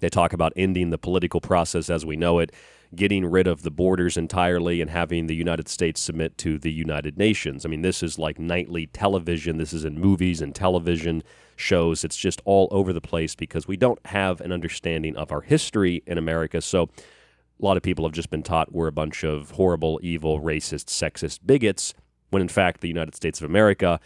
[0.00, 2.52] they talk about ending the political process as we know it,
[2.96, 7.18] getting rid of the borders entirely and having the United States submit to the United
[7.18, 7.64] Nations.
[7.64, 9.58] I mean, this is like nightly television.
[9.58, 11.22] This is in movies and television
[11.56, 12.04] shows.
[12.04, 16.02] It's just all over the place because we don't have an understanding of our history
[16.06, 16.60] in America.
[16.60, 20.40] So a lot of people have just been taught we're a bunch of horrible, evil,
[20.40, 21.94] racist, sexist bigots,
[22.30, 24.00] when in fact the United States of America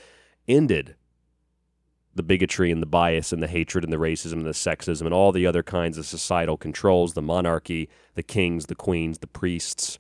[0.47, 0.95] ended
[2.15, 5.15] the bigotry and the bias and the hatred and the racism and the sexism and
[5.15, 9.99] all the other kinds of societal controls, the monarchy, the kings, the queens, the priests,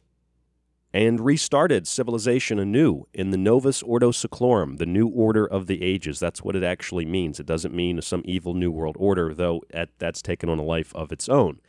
[0.92, 6.18] and restarted civilization anew in the Novus Ordo Seclorum, the new order of the ages.
[6.18, 7.38] That's what it actually means.
[7.38, 9.62] It doesn't mean some evil new world order, though
[9.98, 11.60] that's taken on a life of its own.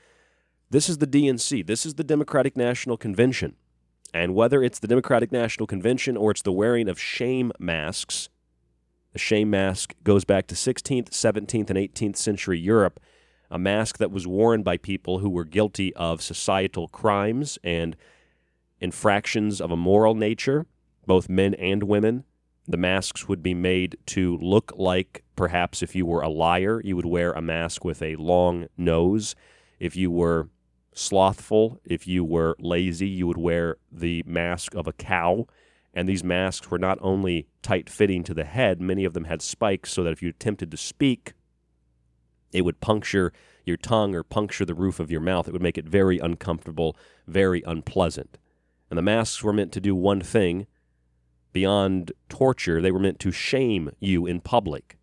[0.69, 1.67] This is the DNC.
[1.67, 3.55] This is the Democratic National Convention.
[4.13, 8.29] And whether it's the Democratic National Convention or it's the wearing of shame masks,
[9.19, 12.99] shame mask goes back to 16th, 17th, and 18th century Europe,
[13.51, 17.95] a mask that was worn by people who were guilty of societal crimes and
[18.79, 20.65] infractions of a moral nature,
[21.05, 22.23] both men and women.
[22.67, 26.95] The masks would be made to look like perhaps if you were a liar, you
[26.95, 29.35] would wear a mask with a long nose.
[29.79, 30.49] If you were
[30.93, 35.47] slothful, if you were lazy, you would wear the mask of a cow.
[35.93, 39.41] And these masks were not only tight fitting to the head, many of them had
[39.41, 41.33] spikes so that if you attempted to speak,
[42.51, 43.33] it would puncture
[43.65, 45.47] your tongue or puncture the roof of your mouth.
[45.47, 46.95] It would make it very uncomfortable,
[47.27, 48.37] very unpleasant.
[48.89, 50.67] And the masks were meant to do one thing
[51.51, 54.97] beyond torture, they were meant to shame you in public.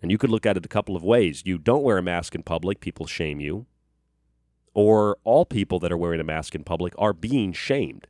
[0.00, 1.42] And you could look at it a couple of ways.
[1.44, 3.66] You don't wear a mask in public, people shame you.
[4.74, 8.08] Or all people that are wearing a mask in public are being shamed.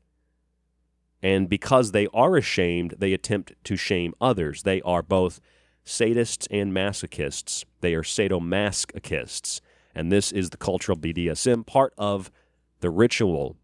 [1.23, 4.65] And because they are ashamed, they attempt to shame others.
[4.65, 5.41] They are both
[5.87, 7.65] sadists and masochists.
[7.81, 9.61] They are sadomasochists.
[9.95, 12.31] And this is the cultural BDSM, part of
[12.81, 13.57] the ritual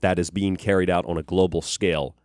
[0.00, 2.16] that is being carried out on a global scale,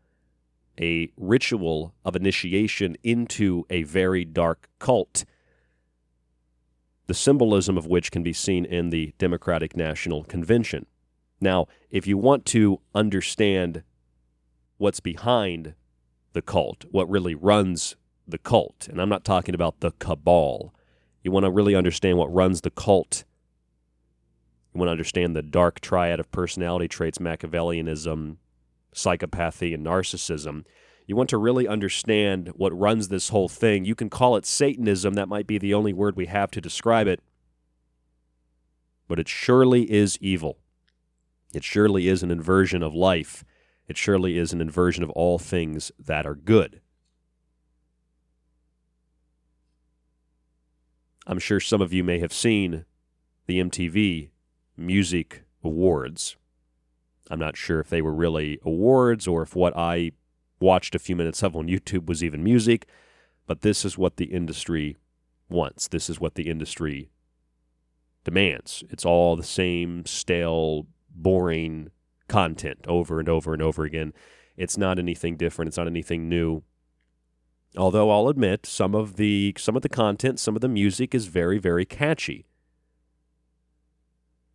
[0.80, 5.26] a ritual of initiation into a very dark cult,
[7.08, 10.86] the symbolism of which can be seen in the Democratic National Convention.
[11.42, 13.84] Now, if you want to understand
[14.78, 15.76] what's behind
[16.34, 17.96] the cult, what really runs
[18.28, 20.74] the cult, and I'm not talking about the cabal,
[21.24, 23.24] you want to really understand what runs the cult
[24.76, 28.36] you want to understand the dark triad of personality traits, Machiavellianism,
[28.94, 30.66] psychopathy, and narcissism.
[31.08, 33.86] You want to really understand what runs this whole thing.
[33.86, 35.14] You can call it Satanism.
[35.14, 37.22] That might be the only word we have to describe it.
[39.08, 40.58] But it surely is evil.
[41.54, 43.46] It surely is an inversion of life.
[43.88, 46.82] It surely is an inversion of all things that are good.
[51.28, 52.86] I'm sure some of you may have seen
[53.48, 54.30] the MTV
[54.78, 56.36] music awards.
[57.30, 60.12] I'm not sure if they were really awards or if what I
[60.60, 62.88] watched a few minutes of on YouTube was even music,
[63.48, 64.98] but this is what the industry
[65.50, 65.88] wants.
[65.88, 67.10] This is what the industry
[68.24, 68.84] demands.
[68.90, 71.90] It's all the same stale, boring
[72.28, 74.14] content over and over and over again.
[74.58, 75.68] It's not anything different.
[75.68, 76.64] It's not anything new.
[77.78, 81.28] Although I'll admit some of the some of the content, some of the music is
[81.28, 82.46] very very catchy.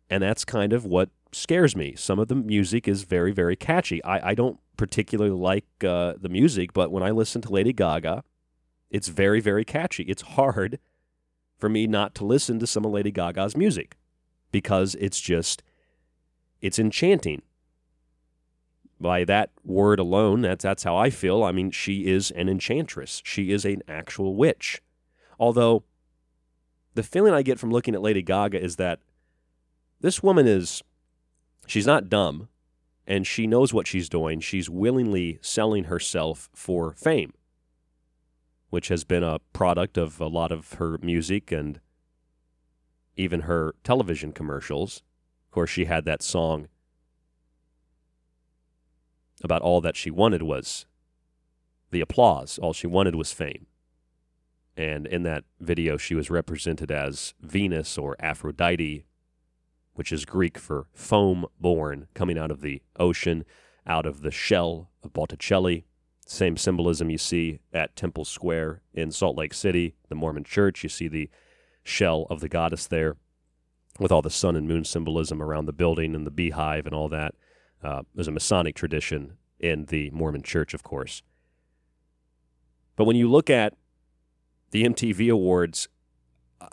[0.09, 1.95] And that's kind of what scares me.
[1.95, 4.03] Some of the music is very, very catchy.
[4.03, 8.23] I, I don't particularly like uh, the music, but when I listen to Lady Gaga,
[8.89, 10.03] it's very, very catchy.
[10.03, 10.79] It's hard
[11.57, 13.95] for me not to listen to some of Lady Gaga's music
[14.51, 15.63] because it's just,
[16.61, 17.41] it's enchanting.
[19.01, 21.43] By that word alone, that's, that's how I feel.
[21.43, 24.81] I mean, she is an enchantress, she is an actual witch.
[25.39, 25.83] Although,
[26.93, 28.99] the feeling I get from looking at Lady Gaga is that
[30.01, 30.83] this woman is,
[31.65, 32.49] she's not dumb
[33.07, 34.39] and she knows what she's doing.
[34.39, 37.33] She's willingly selling herself for fame,
[38.69, 41.79] which has been a product of a lot of her music and
[43.15, 45.01] even her television commercials.
[45.47, 46.67] Of course, she had that song
[49.43, 50.85] about all that she wanted was
[51.91, 52.57] the applause.
[52.59, 53.67] All she wanted was fame.
[54.77, 59.05] And in that video, she was represented as Venus or Aphrodite
[59.93, 63.45] which is Greek for foam born, coming out of the ocean,
[63.85, 65.85] out of the shell of Botticelli.
[66.25, 70.83] Same symbolism you see at Temple Square in Salt Lake City, the Mormon church.
[70.83, 71.29] You see the
[71.83, 73.17] shell of the goddess there
[73.99, 77.09] with all the sun and moon symbolism around the building and the beehive and all
[77.09, 77.35] that.
[77.83, 81.21] Uh, there's a Masonic tradition in the Mormon church, of course.
[82.95, 83.73] But when you look at
[84.71, 85.87] the MTV Awards,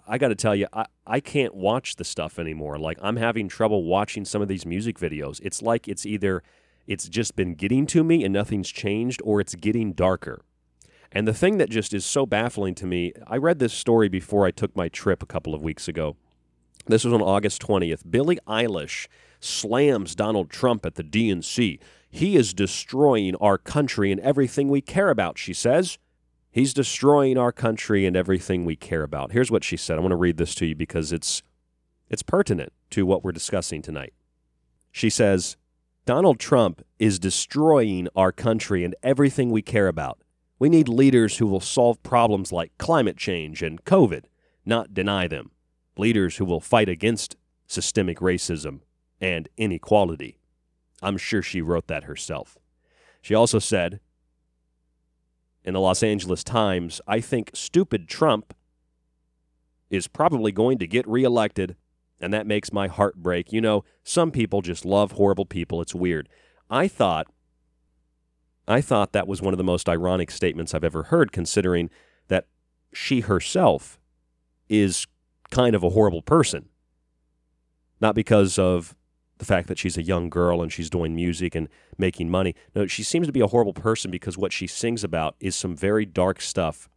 [0.06, 2.78] I got to tell you, I, I can't watch the stuff anymore.
[2.78, 5.40] Like, I'm having trouble watching some of these music videos.
[5.42, 6.42] It's like it's either
[6.86, 10.42] it's just been getting to me and nothing's changed, or it's getting darker.
[11.10, 14.46] And the thing that just is so baffling to me, I read this story before
[14.46, 16.16] I took my trip a couple of weeks ago.
[16.86, 18.10] This was on August 20th.
[18.10, 19.06] Billie Eilish
[19.40, 21.78] slams Donald Trump at the DNC.
[22.10, 25.98] He is destroying our country and everything we care about, she says.
[26.50, 29.32] He's destroying our country and everything we care about.
[29.32, 29.98] Here's what she said.
[29.98, 31.42] I want to read this to you because it's
[32.08, 34.14] it's pertinent to what we're discussing tonight.
[34.90, 35.58] She says,
[36.06, 40.22] Donald Trump is destroying our country and everything we care about.
[40.58, 44.24] We need leaders who will solve problems like climate change and COVID,
[44.64, 45.50] not deny them.
[45.98, 47.36] Leaders who will fight against
[47.66, 48.80] systemic racism
[49.20, 50.38] and inequality.
[51.02, 52.58] I'm sure she wrote that herself.
[53.20, 54.00] She also said
[55.64, 58.54] in the Los Angeles Times, I think stupid Trump
[59.90, 61.76] is probably going to get reelected,
[62.20, 63.52] and that makes my heart break.
[63.52, 65.80] You know, some people just love horrible people.
[65.80, 66.28] It's weird.
[66.70, 67.26] I thought
[68.68, 71.88] I thought that was one of the most ironic statements I've ever heard, considering
[72.28, 72.46] that
[72.92, 73.98] she herself
[74.68, 75.06] is
[75.50, 76.68] kind of a horrible person.
[77.98, 78.94] Not because of
[79.38, 82.54] the fact that she's a young girl and she's doing music and making money.
[82.74, 85.76] No, she seems to be a horrible person because what she sings about is some
[85.76, 86.88] very dark stuff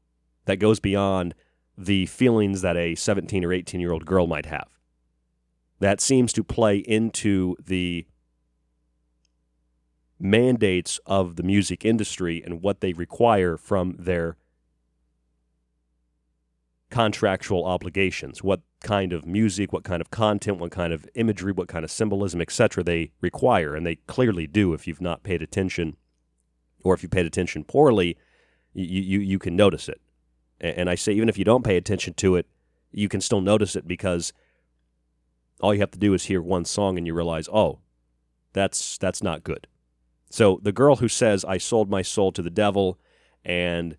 [0.46, 1.36] that goes beyond
[1.78, 4.68] the feelings that a 17 or 18 year old girl might have.
[5.80, 8.06] That seems to play into the
[10.20, 14.38] mandates of the music industry and what they require from their
[16.92, 21.68] contractual obligations, what kind of music, what kind of content, what kind of imagery, what
[21.68, 22.84] kind of symbolism, etc.
[22.84, 25.96] they require, and they clearly do if you've not paid attention
[26.84, 28.18] or if you paid attention poorly,
[28.74, 30.02] you, you, you can notice it.
[30.60, 32.48] And I say even if you don't pay attention to it,
[32.92, 34.34] you can still notice it because
[35.62, 37.80] all you have to do is hear one song and you realize, oh,
[38.54, 39.68] that's that's not good.
[40.30, 43.00] So the girl who says, I sold my soul to the devil
[43.44, 43.98] and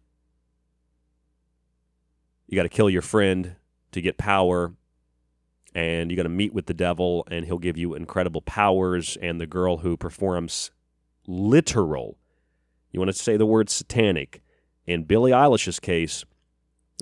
[2.52, 3.56] you got to kill your friend
[3.92, 4.74] to get power
[5.74, 9.40] and you got to meet with the devil and he'll give you incredible powers and
[9.40, 10.70] the girl who performs
[11.26, 12.18] literal
[12.90, 14.42] you want to say the word satanic
[14.86, 16.24] in billie eilish's case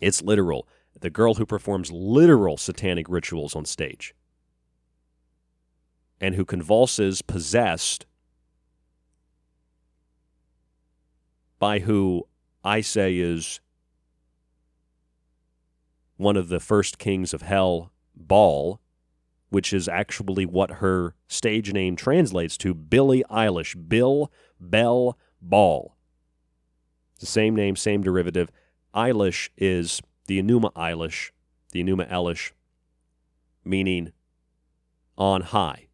[0.01, 0.67] it's literal.
[0.99, 4.15] The girl who performs literal satanic rituals on stage.
[6.21, 8.07] And who convulses possessed
[11.59, 12.27] by who
[12.65, 13.61] i say is
[16.21, 18.79] one of the first kings of hell, Baal,
[19.49, 23.75] which is actually what her stage name translates to Billie Eilish.
[23.89, 24.31] Bill,
[24.61, 25.17] Bell.
[27.15, 28.51] It's the same name, same derivative.
[28.95, 31.31] Eilish is the Enuma Eilish,
[31.73, 32.53] the Enuma Elish,
[33.65, 34.13] meaning
[35.17, 35.89] on high.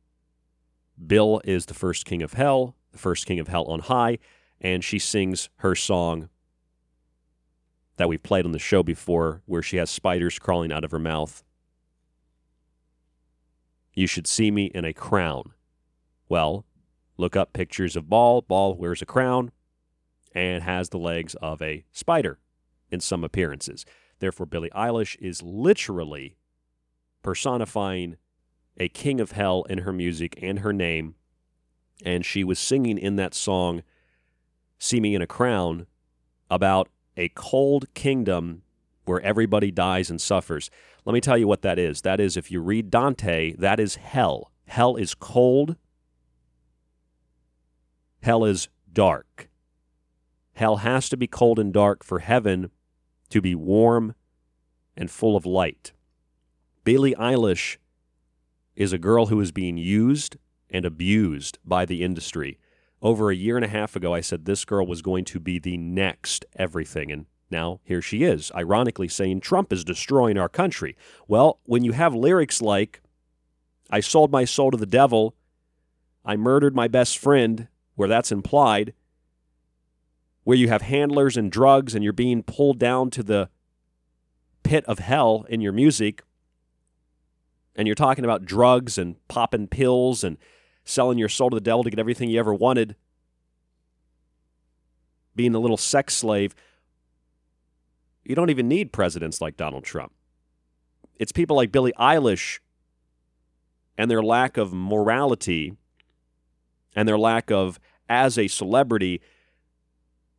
[1.06, 4.18] Bill is the first king of hell, the first king of hell on high,
[4.60, 6.30] and she sings her song
[7.96, 10.98] that we've played on the show before, where she has spiders crawling out of her
[10.98, 11.42] mouth.
[13.94, 15.52] You should see me in a crown.
[16.28, 16.66] Well,
[17.16, 18.42] look up pictures of Baal.
[18.42, 19.52] Baal wears a crown
[20.32, 22.38] and has the legs of a spider
[22.90, 23.86] in some appearances.
[24.18, 26.36] Therefore, Billie Eilish is literally
[27.22, 28.16] personifying
[28.76, 31.14] a king of hell in her music and her name.
[32.04, 33.82] And she was singing in that song,
[34.78, 35.86] See Me in a Crown,
[36.50, 38.62] about a cold kingdom
[39.04, 40.70] where everybody dies and suffers.
[41.04, 42.02] Let me tell you what that is.
[42.02, 44.50] That is, if you read Dante, that is hell.
[44.66, 45.76] Hell is cold,
[48.22, 49.48] hell is dark.
[50.54, 52.70] Hell has to be cold and dark for heaven
[53.28, 54.14] to be warm
[54.96, 55.92] and full of light.
[56.82, 57.76] Billie Eilish
[58.74, 60.36] is a girl who is being used
[60.70, 62.58] and abused by the industry
[63.02, 65.58] over a year and a half ago, I said this girl was going to be
[65.58, 67.12] the next everything.
[67.12, 70.96] And now here she is, ironically saying Trump is destroying our country.
[71.28, 73.00] Well, when you have lyrics like,
[73.90, 75.36] I sold my soul to the devil,
[76.24, 78.94] I murdered my best friend, where that's implied,
[80.42, 83.48] where you have handlers and drugs and you're being pulled down to the
[84.62, 86.22] pit of hell in your music,
[87.76, 90.38] and you're talking about drugs and popping pills and
[90.86, 92.96] selling your soul to the devil to get everything you ever wanted,
[95.34, 96.54] being a little sex slave.
[98.24, 100.12] You don't even need presidents like Donald Trump.
[101.16, 102.60] It's people like Billie Eilish
[103.98, 105.74] and their lack of morality
[106.94, 109.20] and their lack of, as a celebrity,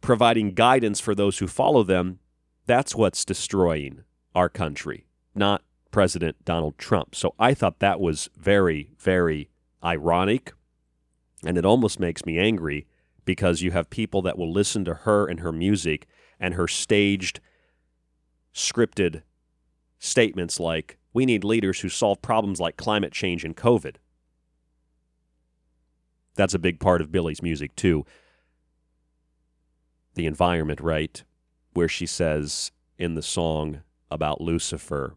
[0.01, 2.19] providing guidance for those who follow them.
[2.65, 4.03] That's what's destroying
[4.33, 5.05] our country.
[5.35, 5.61] not
[5.91, 7.15] President Donald Trump.
[7.15, 9.49] So I thought that was very, very
[9.83, 10.53] ironic.
[11.45, 12.87] And it almost makes me angry
[13.25, 16.07] because you have people that will listen to her and her music
[16.39, 17.39] and her staged,
[18.53, 19.21] scripted
[19.99, 23.95] statements like, we need leaders who solve problems like climate change and COVID.
[26.35, 28.05] That's a big part of Billie's music, too.
[30.13, 31.23] The environment, right?
[31.73, 35.15] Where she says in the song about Lucifer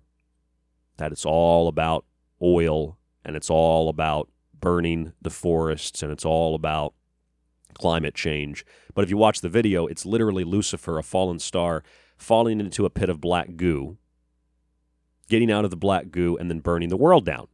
[0.97, 2.05] that it's all about
[2.43, 4.28] oil and it's all about
[4.61, 6.95] burning the forests and it's all about
[7.74, 8.65] climate change.
[8.95, 11.82] But if you watch the video, it's literally Lucifer, a fallen star,
[12.16, 13.97] falling into a pit of black goo,
[15.28, 17.49] getting out of the black goo, and then burning the world down,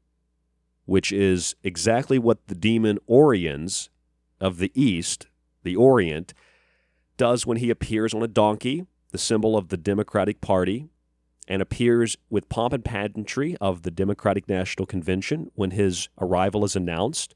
[0.85, 3.89] which is exactly what the demon Oriens
[4.41, 5.27] of the East,
[5.63, 6.35] the Orient,
[7.17, 10.89] does when he appears on a donkey, the symbol of the Democratic Party,
[11.49, 16.77] and appears with pomp and pageantry of the Democratic National Convention when his arrival is
[16.77, 17.35] announced.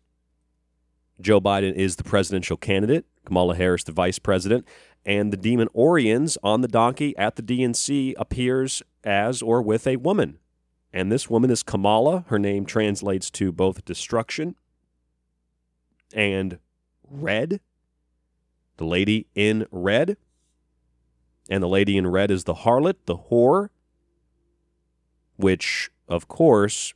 [1.20, 4.66] Joe Biden is the presidential candidate, Kamala Harris the vice president,
[5.05, 9.97] and the demon Oriens on the donkey at the DNC appears as or with a
[9.97, 10.39] woman.
[10.93, 12.24] And this woman is Kamala.
[12.28, 14.57] Her name translates to both destruction
[16.12, 16.59] and
[17.09, 17.61] red.
[18.77, 20.16] The lady in red.
[21.49, 23.69] And the lady in red is the harlot, the whore,
[25.41, 26.95] which, of course,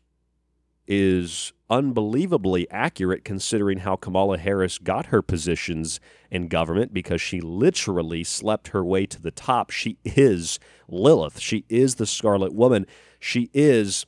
[0.87, 5.99] is unbelievably accurate considering how Kamala Harris got her positions
[6.31, 9.71] in government because she literally slept her way to the top.
[9.71, 10.59] She is
[10.89, 11.41] Lilith.
[11.41, 12.87] She is the Scarlet Woman.
[13.19, 14.05] She is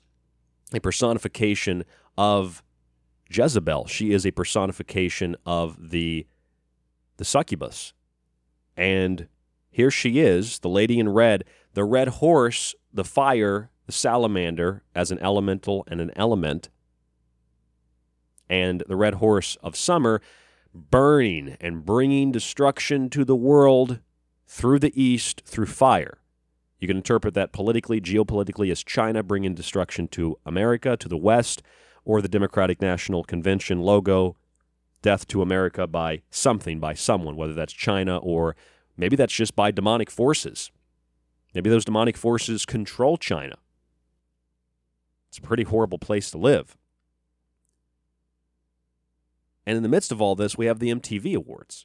[0.74, 1.84] a personification
[2.18, 2.62] of
[3.30, 3.86] Jezebel.
[3.86, 6.26] She is a personification of the
[7.16, 7.94] the succubus.
[8.76, 9.28] And
[9.70, 15.10] here she is, the lady in red, the red horse, the fire the salamander as
[15.10, 16.68] an elemental and an element,
[18.48, 20.20] and the red horse of summer
[20.74, 24.00] burning and bringing destruction to the world
[24.46, 26.18] through the east through fire.
[26.78, 31.62] You can interpret that politically, geopolitically, as China bringing destruction to America, to the West,
[32.04, 34.36] or the Democratic National Convention logo,
[35.02, 38.54] death to America by something, by someone, whether that's China or
[38.96, 40.70] maybe that's just by demonic forces.
[41.54, 43.56] Maybe those demonic forces control China.
[45.36, 46.78] It's a pretty horrible place to live.
[49.66, 51.84] And in the midst of all this, we have the MTV Awards.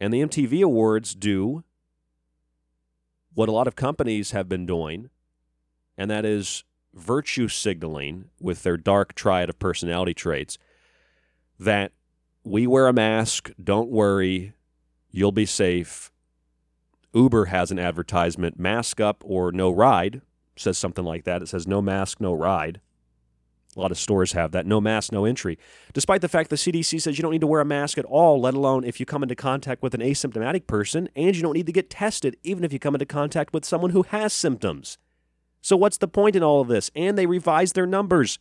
[0.00, 1.62] And the MTV Awards do
[3.32, 5.08] what a lot of companies have been doing,
[5.96, 10.58] and that is virtue signaling with their dark triad of personality traits
[11.60, 11.92] that
[12.42, 14.54] we wear a mask, don't worry,
[15.12, 16.10] you'll be safe.
[17.14, 20.22] Uber has an advertisement, mask up or no ride,
[20.60, 21.42] says something like that.
[21.42, 22.80] It says no mask, no ride.
[23.76, 24.66] A lot of stores have that.
[24.66, 25.58] No mask, no entry.
[25.92, 28.40] Despite the fact the CDC says you don't need to wear a mask at all,
[28.40, 31.66] let alone if you come into contact with an asymptomatic person, and you don't need
[31.66, 34.98] to get tested, even if you come into contact with someone who has symptoms.
[35.62, 36.90] So, what's the point in all of this?
[36.96, 38.38] And they revised their numbers.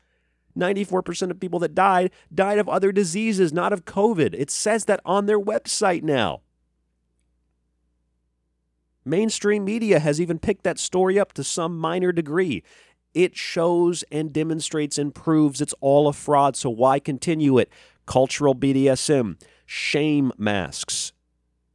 [0.57, 4.33] 94% of people that died died of other diseases, not of COVID.
[4.33, 6.41] It says that on their website now.
[9.05, 12.63] Mainstream media has even picked that story up to some minor degree.
[13.13, 17.69] It shows and demonstrates and proves it's all a fraud, so why continue it?
[18.05, 21.11] Cultural BDSM, shame masks,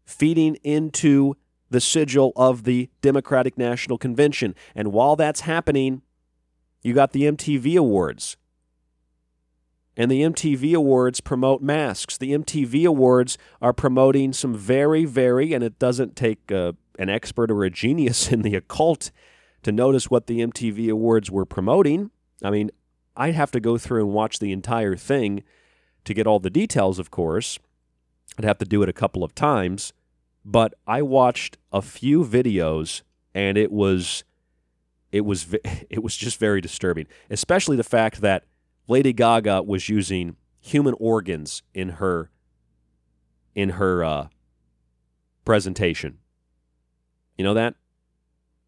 [0.05, 1.37] feeding into
[1.71, 4.55] the sigil of the Democratic National Convention.
[4.75, 6.03] And while that's happening,
[6.83, 8.37] you got the MTV Awards.
[9.97, 12.19] And the MTV Awards promote masks.
[12.19, 17.51] The MTV Awards are promoting some very, very, and it doesn't take uh, an expert
[17.51, 19.11] or a genius in the occult
[19.63, 22.11] to notice what the MTV Awards were promoting.
[22.43, 22.71] I mean,
[23.17, 25.43] I'd have to go through and watch the entire thing
[26.05, 27.59] to get all the details, of course.
[28.39, 29.93] I'd have to do it a couple of times,
[30.45, 33.03] but I watched a few videos
[33.35, 34.25] and it was
[35.13, 35.55] it was
[35.91, 38.45] it was just very disturbing, especially the fact that
[38.89, 42.31] Lady Gaga was using human organs in her
[43.55, 44.29] in her uh,
[45.45, 46.19] presentation.
[47.37, 47.75] You know that?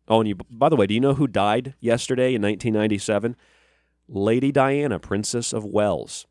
[0.08, 3.36] Oh, and you, by the way, do you know who died yesterday in 1997?
[4.08, 6.26] Lady Diana, Princess of Wales.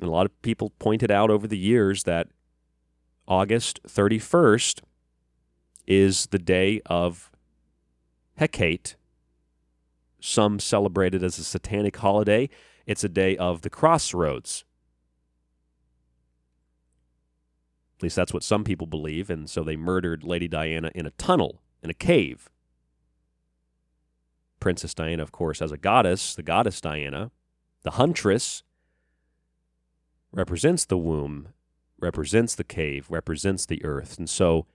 [0.00, 2.28] And a lot of people pointed out over the years that
[3.28, 4.80] August 31st
[5.86, 7.30] is the day of
[8.34, 8.96] Hecate.
[10.20, 12.48] Some celebrate it as a satanic holiday.
[12.86, 14.64] It's a day of the crossroads.
[17.98, 19.30] At least that's what some people believe.
[19.30, 22.48] And so they murdered Lady Diana in a tunnel in a cave.
[24.60, 27.30] Princess Diana, of course, as a goddess, the goddess Diana.
[27.82, 28.62] The huntress
[30.30, 31.48] represents the womb,
[31.98, 34.18] represents the cave, represents the earth.
[34.18, 34.66] And so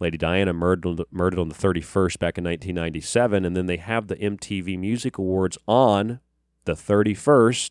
[0.00, 4.16] Lady Diana murdered, murdered on the 31st back in 1997, and then they have the
[4.16, 6.20] MTV Music Awards on
[6.64, 7.70] the 31st,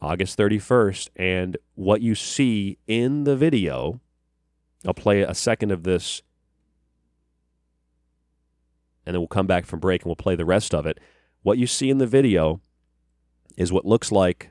[0.00, 1.08] August 31st.
[1.16, 4.00] And what you see in the video,
[4.86, 6.22] I'll play a second of this,
[9.10, 11.00] and then we'll come back from break and we'll play the rest of it.
[11.42, 12.60] What you see in the video
[13.56, 14.50] is what looks like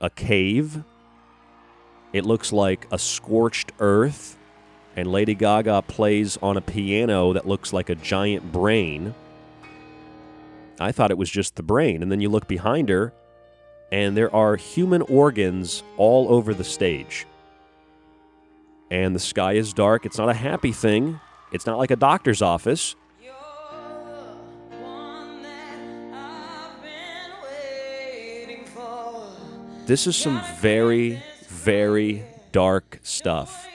[0.00, 0.82] a cave.
[2.12, 4.36] It looks like a scorched earth,
[4.96, 9.14] and Lady Gaga plays on a piano that looks like a giant brain.
[10.80, 13.12] I thought it was just the brain, and then you look behind her,
[13.92, 17.24] and there are human organs all over the stage.
[18.90, 20.04] And the sky is dark.
[20.04, 21.20] It's not a happy thing.
[21.52, 22.96] It's not like a doctor's office.
[29.86, 33.68] This is some very, very dark stuff.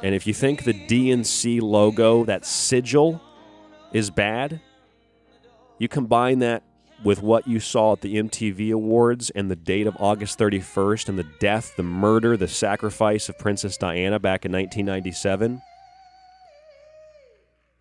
[0.00, 3.20] And if you think the DNC logo, that sigil,
[3.92, 4.60] is bad,
[5.78, 6.62] you combine that
[7.02, 11.18] with what you saw at the MTV Awards and the date of August 31st and
[11.18, 15.60] the death, the murder, the sacrifice of Princess Diana back in 1997.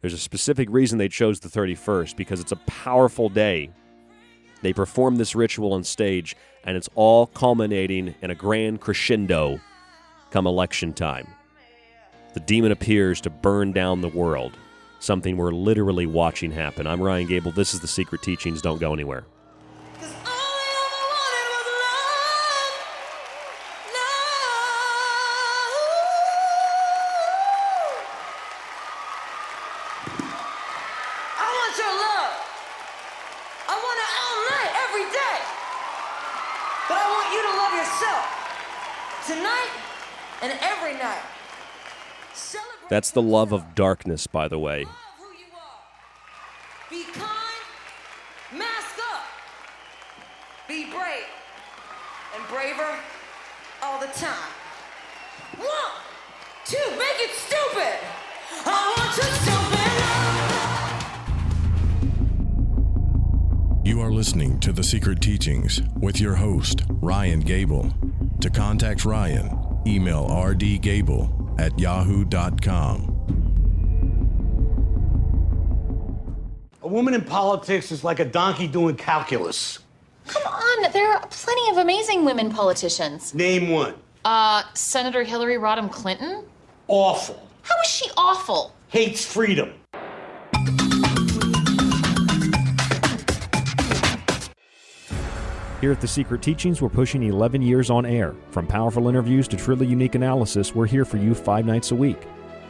[0.01, 3.69] There's a specific reason they chose the 31st because it's a powerful day.
[4.61, 9.59] They perform this ritual on stage, and it's all culminating in a grand crescendo
[10.31, 11.27] come election time.
[12.33, 14.57] The demon appears to burn down the world,
[14.99, 16.85] something we're literally watching happen.
[16.85, 17.51] I'm Ryan Gable.
[17.51, 18.61] This is The Secret Teachings.
[18.61, 19.25] Don't go anywhere.
[42.97, 44.83] That's the love of darkness, by the way.
[46.89, 47.61] Be kind,
[48.51, 49.23] mask up.
[50.67, 51.27] Be brave
[52.35, 52.97] and braver
[53.83, 54.49] all the time.
[55.57, 55.67] One,
[56.65, 57.99] two, make it stupid.
[58.65, 59.31] I want your
[63.75, 67.93] stupid You are listening to The Secret Teachings with your host, Ryan Gable.
[68.41, 69.55] To contact Ryan,
[69.85, 73.13] email rdgable at yahoo.com.
[76.81, 79.79] A woman in politics is like a donkey doing calculus.
[80.27, 83.33] Come on, there are plenty of amazing women politicians.
[83.33, 83.93] Name one.
[84.23, 86.43] Uh, Senator Hillary Rodham Clinton?
[86.87, 87.47] Awful.
[87.63, 88.73] How is she awful?
[88.89, 89.73] Hates freedom.
[95.79, 98.33] Here at The Secret Teachings, we're pushing 11 years on air.
[98.49, 102.17] From powerful interviews to truly unique analysis, we're here for you five nights a week.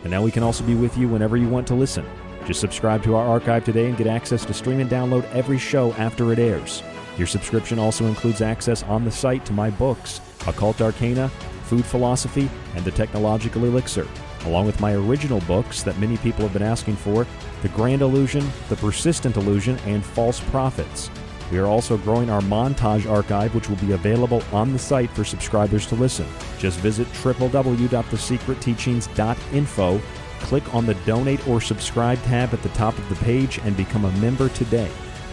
[0.01, 2.05] And now we can also be with you whenever you want to listen.
[2.45, 5.93] Just subscribe to our archive today and get access to stream and download every show
[5.93, 6.83] after it airs.
[7.17, 11.29] Your subscription also includes access on the site to my books, Occult Arcana,
[11.63, 14.05] Food Philosophy, and The Technological Elixir,
[14.43, 17.25] along with my original books that many people have been asking for
[17.61, 21.09] The Grand Illusion, The Persistent Illusion, and False Prophets.
[21.51, 25.23] We are also growing our montage archive, which will be available on the site for
[25.23, 26.27] subscribers to listen.
[26.59, 30.01] Just visit www.thesecretteachings.info,
[30.39, 34.05] click on the donate or subscribe tab at the top of the page, and become
[34.05, 34.89] a member today.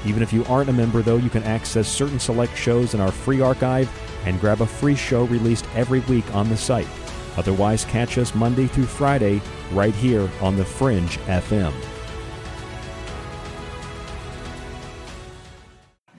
[0.07, 3.11] Even if you aren't a member, though, you can access certain select shows in our
[3.11, 3.91] free archive
[4.25, 6.89] and grab a free show released every week on the site.
[7.37, 9.41] Otherwise, catch us Monday through Friday
[9.73, 11.73] right here on The Fringe FM.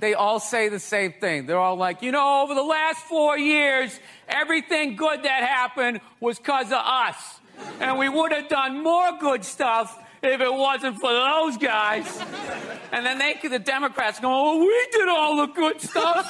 [0.05, 1.47] They all say the same thing.
[1.47, 6.37] They're all like, you know, over the last four years, everything good that happened was
[6.37, 7.39] because of us.
[7.79, 12.21] And we would have done more good stuff if it wasn't for those guys.
[12.91, 16.29] And then they, the Democrats, go, oh, we did all the good stuff.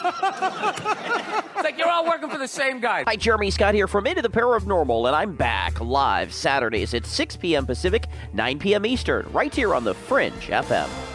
[1.53, 3.03] it's like you're all working for the same guy.
[3.03, 7.35] Hi, Jeremy Scott here from Into the Paranormal, and I'm back live Saturdays at 6
[7.38, 7.65] p.m.
[7.65, 8.85] Pacific, 9 p.m.
[8.85, 11.14] Eastern, right here on the Fringe FM.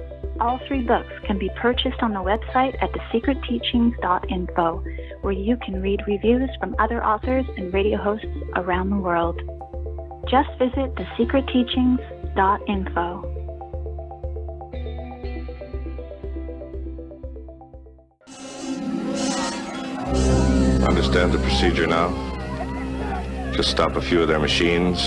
[0.41, 4.83] All three books can be purchased on the website at thesecretteachings.info,
[5.21, 9.39] where you can read reviews from other authors and radio hosts around the world.
[10.27, 13.37] Just visit thesecretteachings.info.
[20.87, 22.09] Understand the procedure now?
[23.53, 25.03] Just stop a few of their machines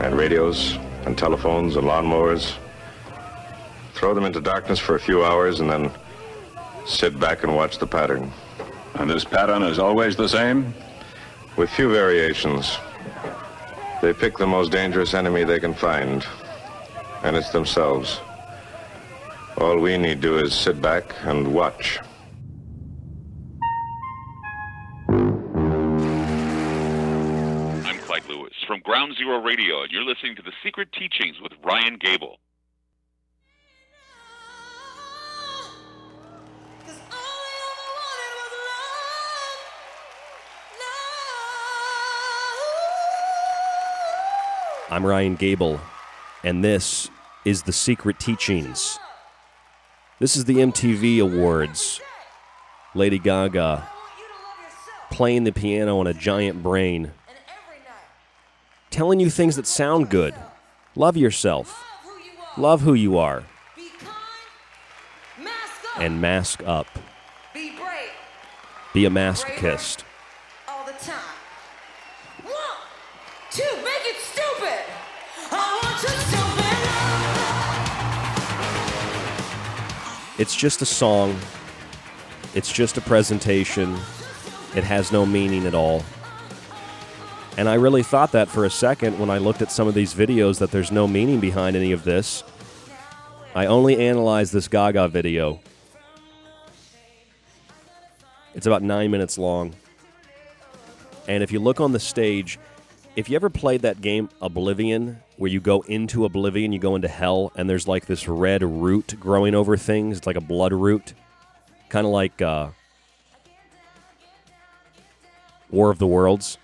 [0.00, 0.76] and radios
[1.06, 2.56] and telephones and lawnmowers.
[4.04, 5.90] Throw them into darkness for a few hours and then
[6.84, 8.30] sit back and watch the pattern.
[8.96, 10.74] And this pattern is always the same?
[11.56, 12.76] With few variations.
[14.02, 16.22] They pick the most dangerous enemy they can find,
[17.22, 18.20] and it's themselves.
[19.56, 21.98] All we need do is sit back and watch.
[27.88, 31.52] I'm Clyde Lewis from Ground Zero Radio, and you're listening to The Secret Teachings with
[31.64, 32.36] Ryan Gable.
[44.94, 45.80] I'm Ryan Gable,
[46.44, 47.10] and this
[47.44, 49.00] is The Secret Teachings.
[50.20, 52.00] This is the MTV Awards.
[52.94, 53.88] Lady Gaga
[55.10, 57.10] playing the piano on a giant brain,
[58.90, 60.32] telling you things that sound good.
[60.94, 61.84] Love yourself,
[62.56, 63.42] love who you are,
[65.98, 66.86] and mask up.
[68.92, 70.04] Be a masochist.
[70.04, 70.13] all
[80.36, 81.38] It's just a song.
[82.54, 83.96] It's just a presentation.
[84.74, 86.02] It has no meaning at all.
[87.56, 90.12] And I really thought that for a second when I looked at some of these
[90.12, 92.42] videos that there's no meaning behind any of this.
[93.54, 95.60] I only analyzed this Gaga video.
[98.54, 99.72] It's about nine minutes long.
[101.28, 102.58] And if you look on the stage,
[103.16, 107.08] if you ever played that game Oblivion, where you go into Oblivion, you go into
[107.08, 111.14] hell, and there's like this red root growing over things, it's like a blood root,
[111.88, 112.68] kind of like uh,
[115.70, 116.58] War of the Worlds.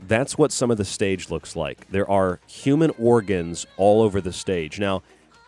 [0.00, 1.88] That's what some of the stage looks like.
[1.88, 4.78] There are human organs all over the stage.
[4.78, 5.02] Now,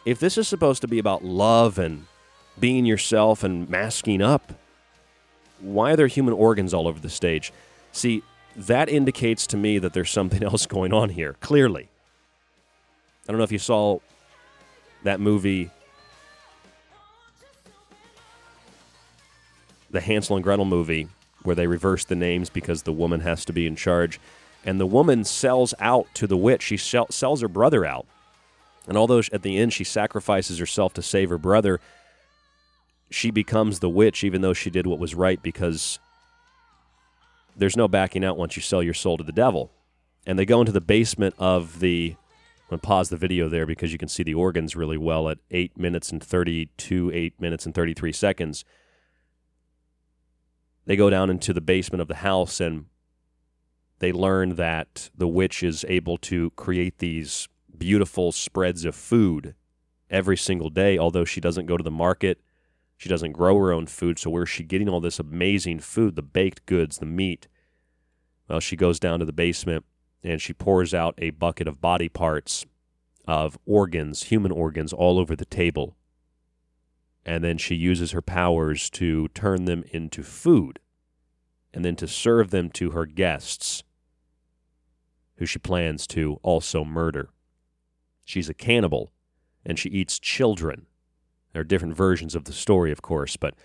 [0.04, 2.06] if this is supposed to be about love and
[2.58, 4.52] being yourself and masking up,
[5.60, 7.52] why are there human organs all over the stage?
[7.92, 8.22] See,
[8.58, 11.88] that indicates to me that there's something else going on here, clearly.
[13.28, 14.00] I don't know if you saw
[15.04, 15.70] that movie,
[19.90, 21.08] the Hansel and Gretel movie,
[21.44, 24.18] where they reverse the names because the woman has to be in charge.
[24.64, 26.62] And the woman sells out to the witch.
[26.62, 28.06] She sell, sells her brother out.
[28.88, 31.80] And although at the end she sacrifices herself to save her brother,
[33.10, 35.98] she becomes the witch even though she did what was right because
[37.58, 39.72] there's no backing out once you sell your soul to the devil.
[40.26, 42.16] And they go into the basement of the.
[42.16, 45.30] I'm going to pause the video there because you can see the organs really well
[45.30, 48.64] at 8 minutes and 32, 8 minutes and 33 seconds.
[50.84, 52.84] They go down into the basement of the house and
[54.00, 59.54] they learn that the witch is able to create these beautiful spreads of food
[60.10, 62.38] every single day, although she doesn't go to the market.
[62.98, 64.18] She doesn't grow her own food.
[64.18, 67.46] So, where's she getting all this amazing food, the baked goods, the meat?
[68.48, 69.84] Well, she goes down to the basement
[70.22, 72.66] and she pours out a bucket of body parts
[73.26, 75.96] of organs, human organs, all over the table.
[77.24, 80.80] And then she uses her powers to turn them into food
[81.72, 83.84] and then to serve them to her guests,
[85.36, 87.28] who she plans to also murder.
[88.24, 89.12] She's a cannibal
[89.64, 90.86] and she eats children.
[91.58, 93.56] There are different versions of the story, of course, but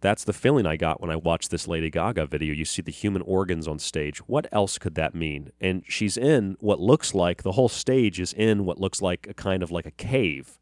[0.00, 2.52] that's the feeling I got when I watched this Lady Gaga video.
[2.52, 4.18] You see the human organs on stage.
[4.26, 5.52] What else could that mean?
[5.60, 9.34] And she's in what looks like the whole stage is in what looks like a
[9.34, 10.58] kind of like a cave,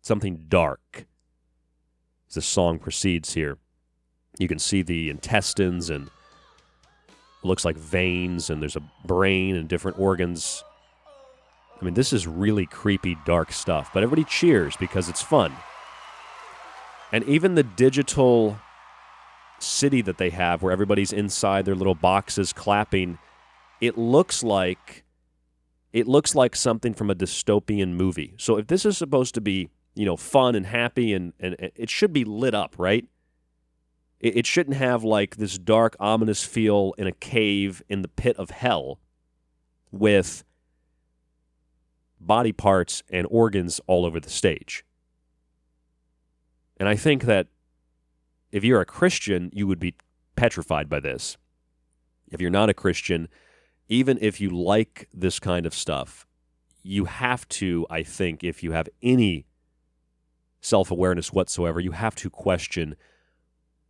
[0.00, 1.06] something dark.
[2.28, 3.58] As the song proceeds here,
[4.40, 9.68] you can see the intestines and it looks like veins, and there's a brain and
[9.68, 10.64] different organs.
[11.82, 15.52] I mean, this is really creepy, dark stuff, but everybody cheers because it's fun.
[17.10, 18.56] And even the digital
[19.58, 23.18] city that they have where everybody's inside their little boxes clapping,
[23.80, 25.02] it looks like
[25.92, 28.34] it looks like something from a dystopian movie.
[28.38, 31.90] So if this is supposed to be, you know, fun and happy and, and it
[31.90, 33.04] should be lit up, right?
[34.20, 38.36] It, it shouldn't have like this dark, ominous feel in a cave in the pit
[38.36, 39.00] of hell
[39.90, 40.44] with
[42.26, 44.84] body parts and organs all over the stage.
[46.78, 47.48] And I think that
[48.50, 49.94] if you're a Christian, you would be
[50.36, 51.36] petrified by this.
[52.30, 53.28] If you're not a Christian,
[53.88, 56.26] even if you like this kind of stuff,
[56.82, 59.46] you have to, I think, if you have any
[60.60, 62.96] self awareness whatsoever, you have to question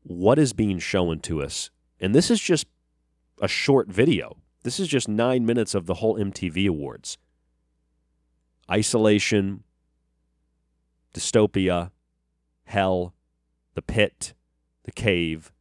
[0.02, 1.70] what is being shown to us.
[2.00, 2.66] And this is just
[3.40, 4.36] a short video.
[4.64, 7.18] This is just nine minutes of the whole MTV Awards.
[8.72, 9.64] Isolation,
[11.14, 11.90] dystopia,
[12.64, 13.12] hell,
[13.74, 14.32] the pit,
[14.84, 15.52] the cave,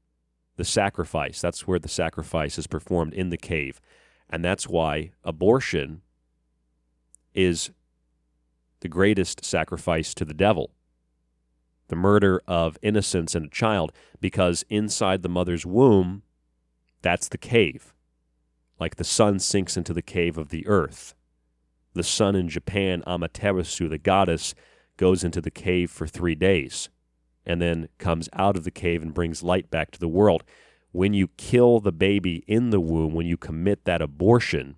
[0.56, 1.42] the sacrifice.
[1.42, 3.82] That's where the sacrifice is performed in the cave.
[4.30, 6.04] And that's why abortion
[7.34, 7.72] is
[8.80, 10.72] the greatest sacrifice to the devil.
[11.90, 16.24] The murder of innocence and a child, because inside the mother's womb,
[17.02, 17.94] that's the cave.
[18.80, 21.14] Like the sun sinks into the cave of the earth.
[21.94, 24.56] The sun in Japan, Amaterasu, the goddess,
[24.98, 26.90] goes into the cave for three days
[27.46, 30.44] and then comes out of the cave and brings light back to the world.
[30.92, 34.76] When you kill the baby in the womb, when you commit that abortion,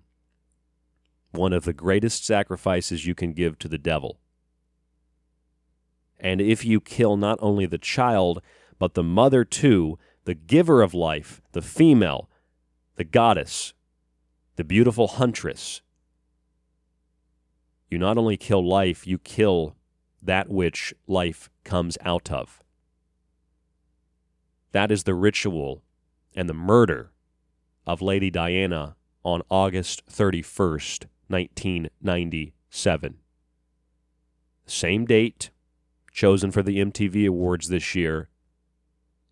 [1.32, 4.18] one of the greatest sacrifices you can give to the devil.
[6.18, 8.40] And if you kill not only the child,
[8.78, 12.30] but the mother too, the giver of life, the female,
[12.96, 13.74] the goddess,
[14.56, 15.82] the beautiful huntress,
[17.88, 19.76] you not only kill life, you kill
[20.22, 22.62] that which life comes out of.
[24.72, 25.82] That is the ritual
[26.34, 27.12] and the murder
[27.86, 33.16] of Lady Diana on August 31st, 1997.
[34.66, 35.50] Same date,
[36.10, 38.28] chosen for the MTV Awards this year,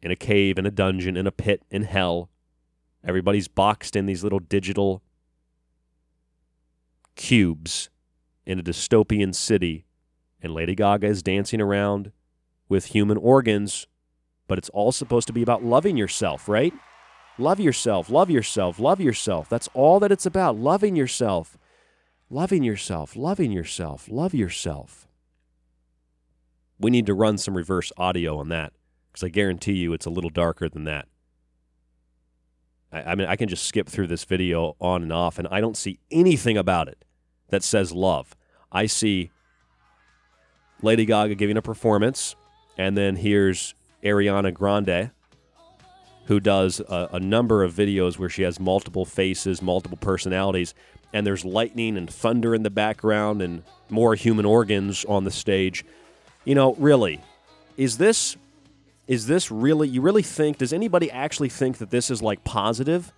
[0.02, 2.28] in a cave, in a dungeon, in a pit, in hell.
[3.04, 5.02] Everybody's boxed in these little digital
[7.14, 7.90] cubes
[8.46, 9.84] in a dystopian city
[10.42, 12.10] and Lady Gaga is dancing around
[12.68, 13.86] with human organs,
[14.48, 16.72] but it's all supposed to be about loving yourself, right?
[17.38, 19.48] Love yourself, love yourself, love yourself.
[19.48, 20.56] That's all that it's about.
[20.56, 21.56] Loving yourself,
[22.28, 25.06] loving yourself, loving yourself, love yourself.
[26.78, 28.72] We need to run some reverse audio on that
[29.12, 31.06] because I guarantee you it's a little darker than that.
[32.90, 35.60] I, I mean, I can just skip through this video on and off, and I
[35.60, 37.04] don't see anything about it
[37.52, 38.34] that says love.
[38.72, 39.30] I see
[40.80, 42.34] Lady Gaga giving a performance,
[42.78, 45.10] and then here's Ariana Grande,
[46.24, 50.72] who does a, a, number of videos where she has multiple faces, multiple personalities,
[51.12, 55.84] and there's lightning and thunder in the background and more human organs on the stage.
[56.46, 57.20] You know, really,
[57.76, 58.36] is this
[59.06, 63.12] is this really you really think does anybody actually think that this is like positive?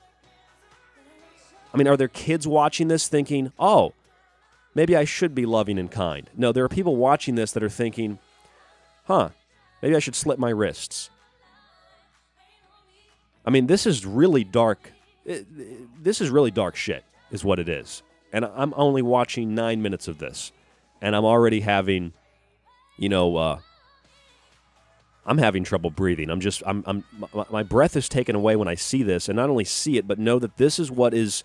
[1.73, 3.93] I mean, are there kids watching this thinking, "Oh,
[4.75, 6.29] maybe I should be loving and kind.
[6.37, 8.19] No, there are people watching this that are thinking,
[9.05, 9.31] huh,
[9.83, 11.11] maybe I should slit my wrists.
[13.47, 14.93] I mean, this is really dark.
[15.25, 18.03] This is really dark shit, is what it is.
[18.33, 20.53] And I'm only watching nine minutes of this.
[21.01, 22.13] And I'm already having,
[22.97, 23.59] you know, uh,
[25.27, 26.31] I'm having trouble breathing.
[26.31, 27.05] I'm just, I'm, I'm,
[27.51, 30.19] my breath is taken away when I see this, and not only see it, but
[30.19, 31.45] know that this is what is,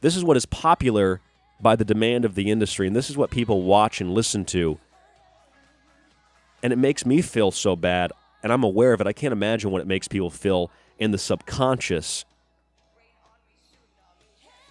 [0.00, 1.20] this is what is popular
[1.62, 2.88] by the demand of the industry.
[2.88, 4.78] And this is what people watch and listen to.
[6.62, 8.12] And it makes me feel so bad.
[8.42, 9.06] And I'm aware of it.
[9.06, 12.24] I can't imagine what it makes people feel in the subconscious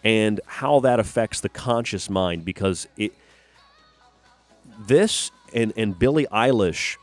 [0.04, 3.14] and how that affects the conscious mind because it
[4.80, 6.98] this and, and Billie Eilish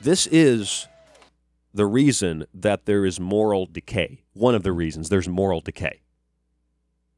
[0.00, 0.86] this is
[1.74, 4.22] the reason that there is moral decay.
[4.32, 6.00] One of the reasons there's moral decay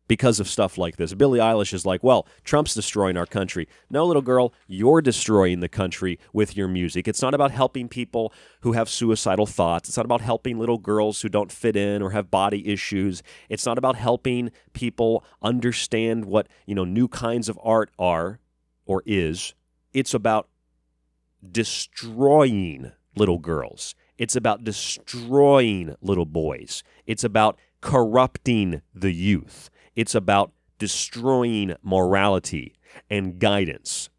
[0.09, 1.15] because of stuff like this.
[1.15, 3.69] Billie Eilish is like, well, Trump's destroying our country.
[3.91, 7.09] No, little girl, you're destroying the country with your music.
[7.09, 9.89] It's not about helping people who have suicidal thoughts.
[9.89, 13.23] It's not about helping little girls who don't fit in or have body issues.
[13.49, 18.41] It's not about helping people understand what, you know, new kinds of art are
[18.85, 19.55] or is.
[19.93, 20.49] It's about
[21.51, 23.95] destroying little girls.
[24.19, 26.83] It's about destroying little boys.
[27.07, 29.71] It's about corrupting the youth.
[29.97, 32.77] It's about destroying morality
[33.11, 34.11] and guidance.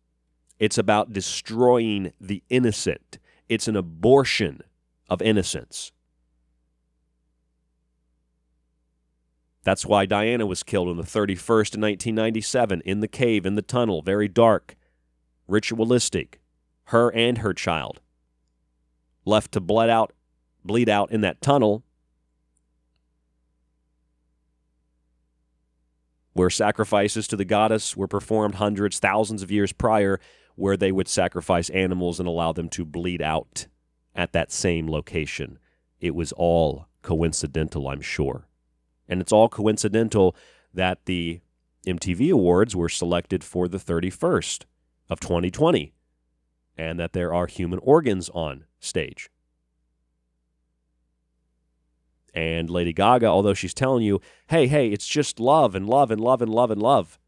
[0.60, 3.20] It's about destroying the innocent.
[3.48, 4.62] It's an abortion
[5.10, 5.92] of innocence.
[9.64, 13.62] That's why Diana was killed on the 31st in 1997 in the cave, in the
[13.62, 14.76] tunnel, very dark,
[15.48, 16.40] ritualistic.
[16.86, 18.00] Her and her child
[19.26, 20.14] left to bleed out,
[20.64, 21.84] bleed out in that tunnel
[26.38, 30.20] where sacrifices to the goddess were performed hundreds, thousands of years prior,
[30.56, 33.68] where they would sacrifice animals and allow them to bleed out
[34.16, 35.58] at that same location.
[36.00, 38.48] It was all coincidental, I'm sure.
[39.08, 40.36] And it's all coincidental
[40.74, 41.42] that the
[41.88, 44.66] MTV Awards were selected for the 31st
[45.10, 45.94] of 2020
[46.78, 49.30] and that there are human organs on stage.
[52.34, 56.22] And Lady Gaga, although she's telling you, hey, hey, it's just love and love and
[56.22, 57.20] love and love and love.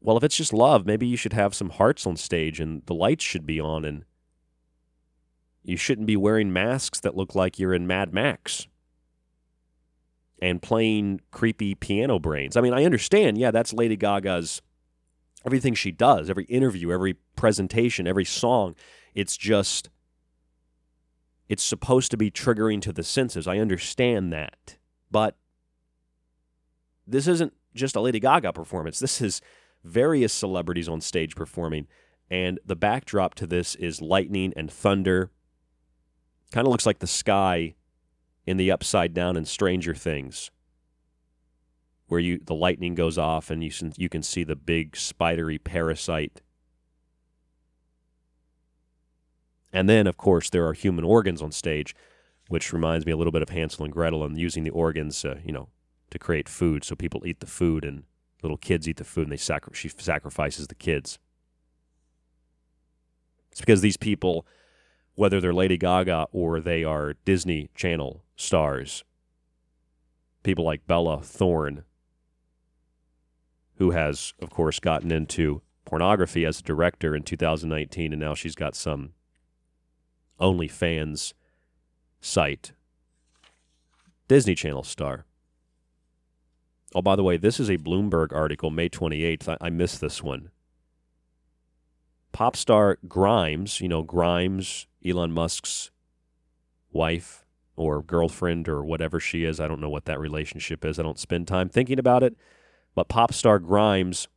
[0.00, 2.94] Well, if it's just love, maybe you should have some hearts on stage and the
[2.94, 4.04] lights should be on and
[5.62, 8.66] you shouldn't be wearing masks that look like you're in Mad Max
[10.40, 12.56] and playing creepy piano brains.
[12.56, 14.62] I mean, I understand, yeah, that's Lady Gaga's
[15.44, 18.74] everything she does, every interview, every presentation, every song.
[19.14, 19.90] It's just
[21.50, 23.48] it's supposed to be triggering to the senses.
[23.48, 24.76] I understand that.
[25.10, 25.36] But
[27.08, 29.00] this isn't just a Lady Gaga performance.
[29.00, 29.42] This is
[29.82, 31.88] various celebrities on stage performing.
[32.30, 35.32] And the backdrop to this is lightning and thunder.
[36.52, 37.74] Kind of looks like the sky
[38.46, 40.52] in the upside down in Stranger Things.
[42.06, 46.42] Where you the lightning goes off and you you can see the big spidery parasite
[49.72, 51.94] And then, of course, there are human organs on stage,
[52.48, 55.38] which reminds me a little bit of Hansel and Gretel and using the organs, uh,
[55.44, 55.68] you know,
[56.10, 56.84] to create food.
[56.84, 58.04] So people eat the food and
[58.42, 61.18] little kids eat the food and they sacri- she sacrifices the kids.
[63.52, 64.46] It's because these people,
[65.14, 69.04] whether they're Lady Gaga or they are Disney Channel stars,
[70.42, 71.84] people like Bella Thorne,
[73.76, 78.54] who has, of course, gotten into pornography as a director in 2019, and now she's
[78.54, 79.12] got some
[80.40, 81.32] OnlyFans
[82.20, 82.72] site.
[84.28, 85.24] Disney Channel star.
[86.94, 89.48] Oh, by the way, this is a Bloomberg article, May 28th.
[89.48, 90.50] I, I missed this one.
[92.32, 95.90] Pop star Grimes, you know, Grimes, Elon Musk's
[96.92, 97.44] wife
[97.76, 99.58] or girlfriend or whatever she is.
[99.60, 100.98] I don't know what that relationship is.
[100.98, 102.36] I don't spend time thinking about it.
[102.94, 104.28] But pop star Grimes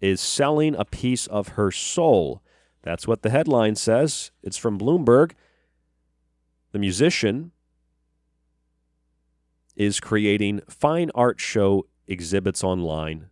[0.00, 2.41] is selling a piece of her soul
[2.82, 4.30] that's what the headline says.
[4.42, 5.32] It's from Bloomberg.
[6.72, 7.52] The musician
[9.76, 13.26] is creating fine art show exhibits online.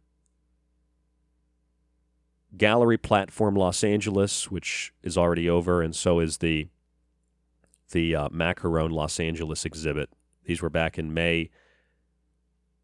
[2.56, 6.68] Gallery platform Los Angeles, which is already over, and so is the
[7.92, 10.10] the uh, Maccarone Los Angeles exhibit.
[10.44, 11.50] These were back in May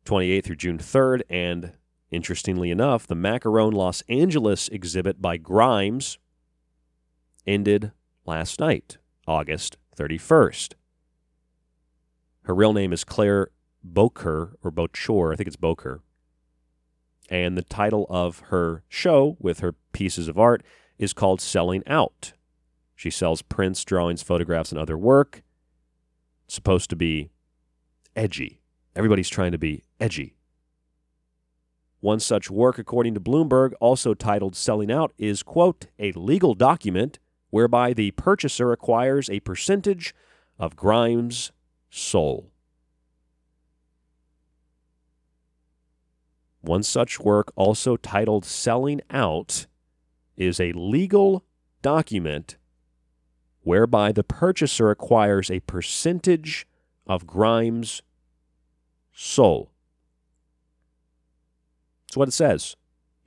[0.05, 1.72] 28th through June 3rd, and
[2.10, 6.18] interestingly enough, the Maccarone Los Angeles exhibit by Grimes
[7.47, 7.93] ended
[8.24, 10.74] last night, August 31st.
[12.43, 13.48] Her real name is Claire
[13.82, 16.02] Boker or Bochor, I think it's Boker.
[17.28, 20.62] And the title of her show with her pieces of art
[20.98, 22.32] is called Selling Out.
[22.94, 25.43] She sells prints, drawings, photographs, and other work.
[26.47, 27.31] It's supposed to be
[28.14, 28.60] edgy.
[28.94, 30.36] Everybody's trying to be edgy.
[32.01, 37.18] One such work, according to Bloomberg, also titled Selling Out, is, quote, a legal document
[37.56, 40.14] whereby the purchaser acquires a percentage
[40.58, 41.52] of Grimes'
[41.88, 42.52] soul.
[46.60, 49.66] One such work, also titled Selling Out,
[50.36, 51.46] is a legal
[51.80, 52.58] document
[53.62, 56.66] whereby the purchaser acquires a percentage
[57.06, 58.02] of Grimes'
[59.14, 59.70] soul.
[62.06, 62.76] That's what it says.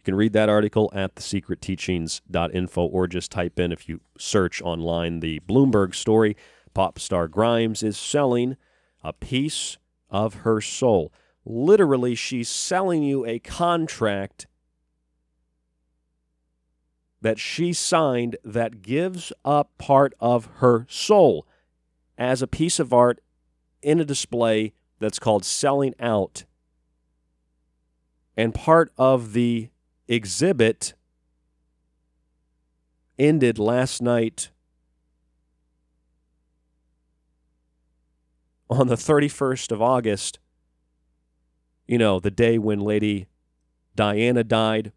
[0.09, 5.39] Can read that article at thesecretteachings.info or just type in, if you search online, the
[5.41, 6.35] Bloomberg story.
[6.73, 8.57] Pop star Grimes is selling
[9.03, 9.77] a piece
[10.09, 11.13] of her soul.
[11.45, 14.47] literally she's selling you a contract
[17.21, 21.45] that she signed that gives up part of her soul
[22.17, 23.21] as a piece of art
[23.83, 26.45] in a display that's called Selling Out.
[28.35, 29.69] And part of the
[30.09, 30.93] exhibit
[33.17, 34.49] ended last night
[38.69, 40.39] on the 31st of August.
[41.87, 43.27] You know, the day when Lady
[43.95, 44.91] Diana died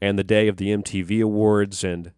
[0.00, 1.84] and the day of the MTV Awards.
[1.84, 2.12] And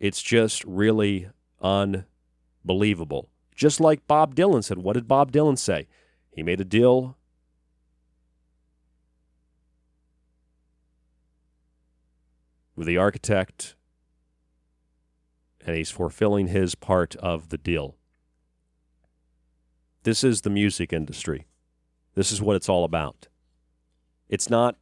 [0.00, 1.28] it's just really
[1.60, 3.28] unbelievable.
[3.54, 4.78] Just like Bob Dylan said.
[4.78, 5.86] What did Bob Dylan say?
[6.30, 7.16] He made a deal
[12.82, 13.74] the architect,
[15.64, 17.96] and he's fulfilling his part of the deal.
[20.02, 21.46] This is the music industry.
[22.14, 23.28] This is what it's all about.
[24.28, 24.76] It's not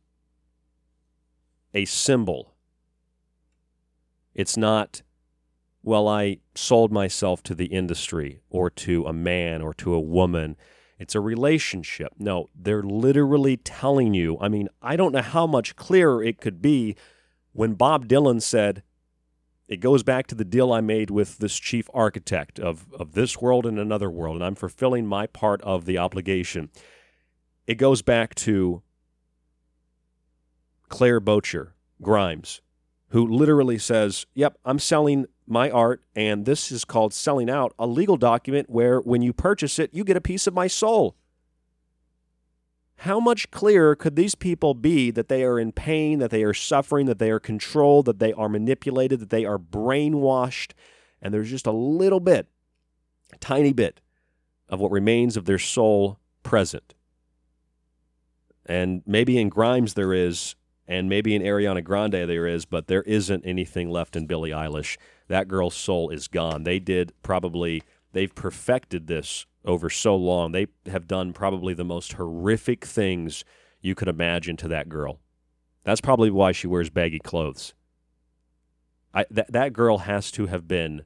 [1.74, 2.55] a symbol.
[4.35, 5.02] It's not,
[5.82, 10.56] well, I sold myself to the industry or to a man or to a woman.
[10.98, 12.12] It's a relationship.
[12.18, 14.39] No, they're literally telling you.
[14.40, 16.97] I mean, I don't know how much clearer it could be
[17.52, 18.82] when Bob Dylan said,
[19.68, 23.40] it goes back to the deal I made with this chief architect of, of this
[23.40, 26.70] world and another world, and I'm fulfilling my part of the obligation.
[27.68, 28.82] It goes back to
[30.89, 31.68] Claire Bocher
[32.02, 32.60] Grimes,
[33.10, 37.86] who literally says, Yep, I'm selling my art, and this is called selling out, a
[37.86, 41.16] legal document where when you purchase it, you get a piece of my soul.
[43.05, 46.52] How much clearer could these people be that they are in pain, that they are
[46.52, 50.72] suffering, that they are controlled, that they are manipulated, that they are brainwashed,
[51.22, 52.47] and there's just a little bit,
[53.32, 54.02] a tiny bit,
[54.68, 56.93] of what remains of their soul present?
[58.66, 60.55] And maybe in Grimes there is,
[60.86, 64.98] and maybe in Ariana Grande there is, but there isn't anything left in Billie Eilish.
[65.28, 66.64] That girl's soul is gone.
[66.64, 70.52] They did probably, they've perfected this over so long.
[70.52, 73.44] They have done probably the most horrific things
[73.80, 75.20] you could imagine to that girl.
[75.84, 77.74] That's probably why she wears baggy clothes.
[79.12, 81.02] I, that, that girl has to have been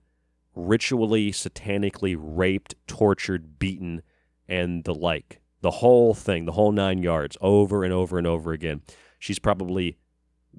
[0.54, 4.02] ritually, satanically raped, tortured, beaten,
[4.48, 5.40] and the like.
[5.62, 8.82] The whole thing, the whole nine yards, over and over and over again.
[9.18, 9.96] She's probably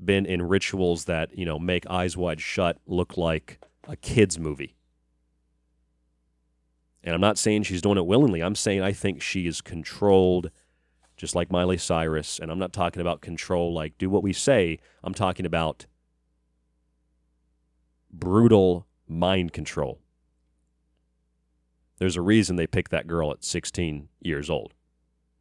[0.03, 4.75] been in rituals that, you know, make Eyes Wide Shut look like a kid's movie.
[7.05, 8.41] And I'm not saying she's doing it willingly.
[8.41, 10.49] I'm saying I think she is controlled,
[11.15, 12.39] just like Miley Cyrus.
[12.39, 14.79] And I'm not talking about control like do what we say.
[15.03, 15.85] I'm talking about
[18.11, 19.99] brutal mind control.
[21.99, 24.73] There's a reason they picked that girl at 16 years old.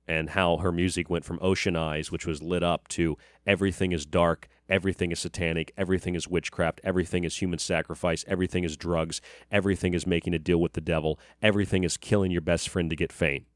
[0.07, 3.17] And how her music went from Ocean Eyes, which was lit up, to
[3.47, 8.77] everything is dark, everything is satanic, everything is witchcraft, everything is human sacrifice, everything is
[8.77, 9.21] drugs,
[9.51, 12.97] everything is making a deal with the devil, everything is killing your best friend to
[12.97, 13.47] get fame.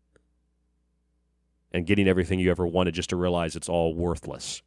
[1.72, 4.62] And getting everything you ever wanted just to realize it's all worthless.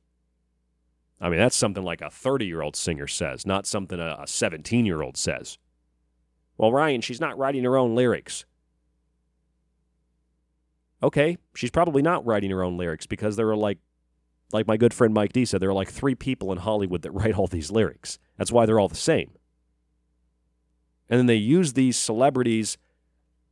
[1.19, 4.85] I mean, that's something like a 30 year old singer says, not something a 17
[4.85, 5.57] year old says.
[6.57, 8.45] Well, Ryan, she's not writing her own lyrics.
[11.03, 13.79] Okay, she's probably not writing her own lyrics because there are like
[14.53, 17.11] like my good friend Mike D said, there are like three people in Hollywood that
[17.11, 18.19] write all these lyrics.
[18.37, 19.31] That's why they're all the same.
[21.09, 22.77] And then they use these celebrities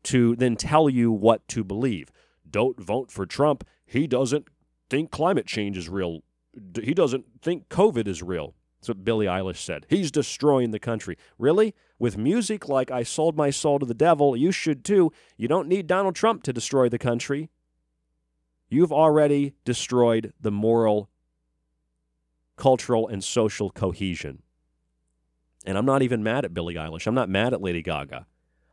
[0.04, 2.12] to then tell you what to believe.
[2.50, 3.66] Don't vote for Trump.
[3.86, 4.48] He doesn't
[4.90, 6.22] think climate change is real.
[6.82, 8.56] He doesn't think COVID is real.
[8.80, 9.86] That's what Billie Eilish said.
[9.90, 11.18] He's destroying the country.
[11.38, 11.76] Really?
[12.00, 15.12] With music like I Sold My Soul to the Devil, you should too.
[15.36, 17.50] You don't need Donald Trump to destroy the country.
[18.70, 21.10] You've already destroyed the moral,
[22.56, 24.44] cultural, and social cohesion.
[25.66, 27.08] And I'm not even mad at Billie Eilish.
[27.08, 28.26] I'm not mad at Lady Gaga.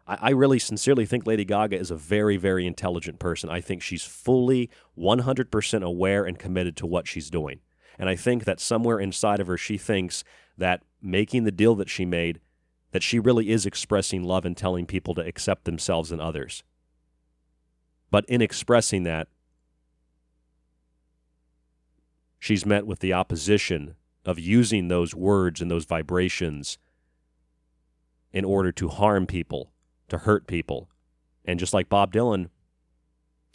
[0.09, 3.51] I, really sincerely think Lady Gaga is a very, very intelligent person.
[3.51, 7.59] I think she's fully 100% aware and committed to what she's doing.
[7.99, 10.23] And I think that somewhere inside of her, she thinks
[10.57, 12.41] that making the deal that she made,
[12.93, 16.63] that she really is expressing love and telling people to accept themselves and others.
[18.13, 19.27] But in expressing that,
[22.39, 23.95] she's met with the opposition
[24.25, 26.79] of using those words and those vibrations
[28.33, 29.73] in order to harm people,
[30.09, 30.91] to hurt people.
[31.45, 32.49] And just like Bob Dylan,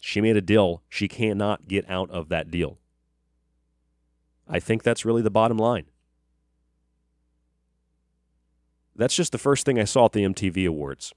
[0.01, 0.81] she made a deal.
[0.89, 2.79] She cannot get out of that deal.
[4.47, 5.85] I think that's really the bottom line.
[8.95, 11.13] That's just the first thing I saw at the MTV Awards.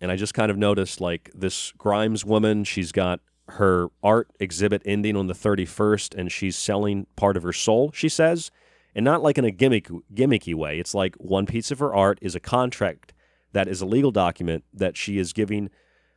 [0.00, 4.82] And I just kind of noticed like this Grimes woman, she's got her art exhibit
[4.84, 8.50] ending on the 31st and she's selling part of her soul, she says.
[8.94, 10.78] And not like in a gimmick, gimmicky way.
[10.78, 13.12] It's like one piece of her art is a contract
[13.52, 15.70] that is a legal document that she is giving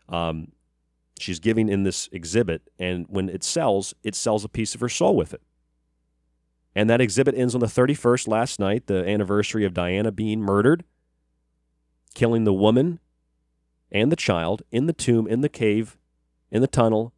[0.09, 0.51] um,
[1.19, 4.89] she's giving in this exhibit and when it sells it sells a piece of her
[4.89, 5.41] soul with it
[6.75, 10.83] and that exhibit ends on the 31st last night the anniversary of diana being murdered
[12.13, 12.99] killing the woman
[13.91, 15.97] and the child in the tomb in the cave
[16.51, 17.13] in the tunnel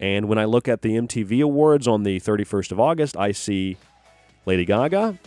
[0.00, 3.76] and when i look at the mtv awards on the 31st of august i see
[4.46, 5.18] lady gaga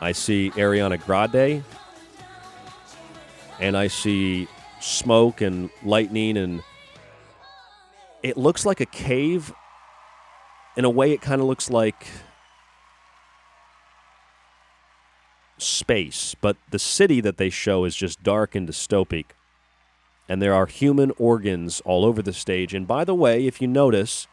[0.00, 1.62] i see ariana grande
[3.60, 4.48] and I see
[4.80, 6.62] smoke and lightning, and
[8.22, 9.52] it looks like a cave.
[10.76, 12.06] In a way, it kind of looks like
[15.58, 19.26] space, but the city that they show is just dark and dystopic.
[20.28, 22.74] And there are human organs all over the stage.
[22.74, 24.26] And by the way, if you notice,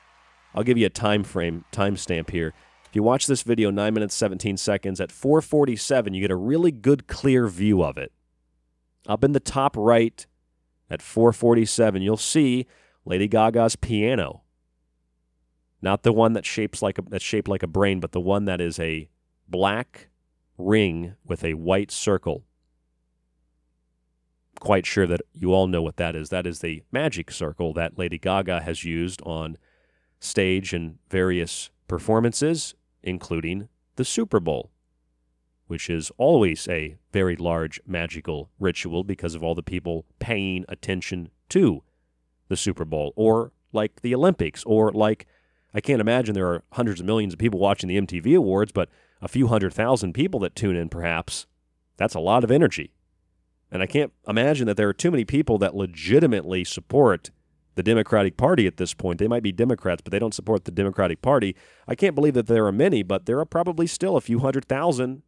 [0.55, 2.53] I'll give you a time frame, timestamp here.
[2.85, 6.71] If you watch this video, 9 minutes 17 seconds, at 447, you get a really
[6.71, 8.11] good, clear view of it.
[9.07, 10.25] Up in the top right
[10.89, 12.67] at 447, you'll see
[13.05, 14.43] Lady Gaga's piano.
[15.81, 18.45] Not the one that shapes like a, that's shaped like a brain, but the one
[18.45, 19.09] that is a
[19.49, 20.07] black
[20.57, 22.45] ring with a white circle.
[24.63, 26.29] Quite sure that you all know what that is.
[26.29, 29.57] That is the magic circle that Lady Gaga has used on
[30.19, 33.67] stage in various performances, including
[33.97, 34.71] the Super Bowl
[35.67, 41.29] which is always a very large magical ritual because of all the people paying attention
[41.49, 41.81] to
[42.47, 45.25] the Super Bowl, or like the Olympics, or like
[45.73, 48.89] I can't imagine there are hundreds of millions of people watching the MTV Awards, but
[49.21, 51.47] a few hundred thousand people that tune in, perhaps.
[51.97, 52.93] That's a lot of energy.
[53.73, 57.31] And I can't imagine that there are too many people that legitimately support
[57.73, 59.17] the Democratic Party at this point.
[59.17, 61.55] They might be Democrats, but they don't support the Democratic Party.
[61.87, 64.65] I can't believe that there are many, but there are probably still a few hundred
[64.65, 65.23] thousand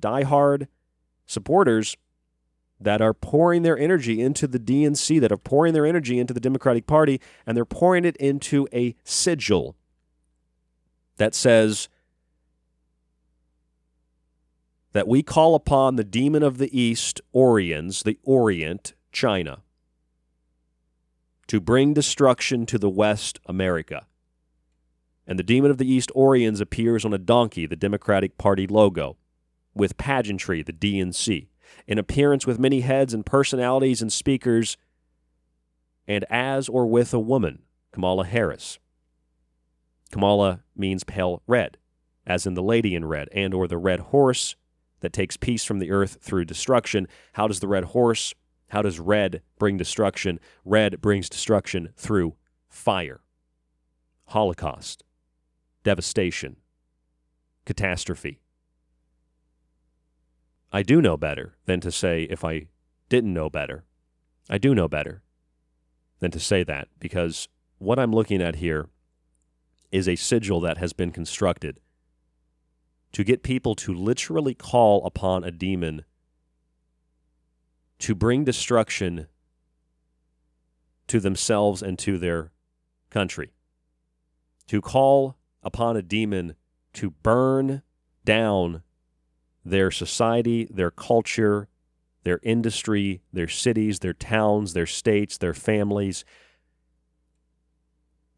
[0.00, 0.68] diehard
[1.26, 1.98] supporters
[2.80, 6.40] that are pouring their energy into the DNC, that are pouring their energy into the
[6.40, 9.76] Democratic Party, and they're pouring it into a sigil
[11.18, 11.90] that says
[14.96, 19.58] that we call upon the demon of the East, Oriens, the Orient, China,
[21.48, 24.06] to bring destruction to the West, America.
[25.26, 29.18] And the demon of the East, Oriens, appears on a donkey, the Democratic Party logo
[29.74, 31.48] with pageantry, the DNC,
[31.86, 34.78] in appearance with many heads and personalities and speakers,
[36.08, 38.78] and as or with a woman, Kamala Harris.
[40.10, 41.76] Kamala means pale red,
[42.26, 44.56] as in the lady in red, and or the red horse
[45.06, 47.06] that takes peace from the earth through destruction.
[47.34, 48.34] How does the red horse,
[48.70, 50.40] how does red bring destruction?
[50.64, 52.34] Red brings destruction through
[52.68, 53.20] fire,
[54.24, 55.04] holocaust,
[55.84, 56.56] devastation,
[57.64, 58.40] catastrophe.
[60.72, 62.66] I do know better than to say if I
[63.08, 63.84] didn't know better.
[64.50, 65.22] I do know better
[66.18, 67.46] than to say that because
[67.78, 68.88] what I'm looking at here
[69.92, 71.78] is a sigil that has been constructed
[73.16, 76.04] to get people to literally call upon a demon
[77.98, 79.26] to bring destruction
[81.06, 82.52] to themselves and to their
[83.08, 83.54] country,
[84.68, 86.56] to call upon a demon
[86.92, 87.80] to burn
[88.26, 88.82] down
[89.64, 91.68] their society, their culture,
[92.24, 96.22] their industry, their cities, their towns, their states, their families.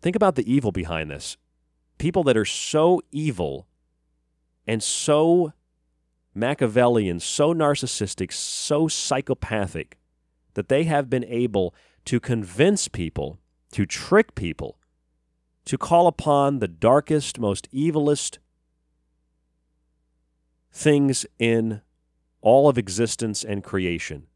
[0.01, 1.37] Think about the evil behind this.
[1.99, 3.68] People that are so evil
[4.69, 5.55] and so
[6.35, 9.99] Machiavellian, so narcissistic, so psychopathic
[10.55, 11.75] that they have been able
[12.05, 13.41] to convince people,
[13.73, 14.79] to trick people,
[15.65, 18.39] to call upon the darkest, most evilest
[20.71, 21.81] things in
[22.41, 24.27] all of existence and creation,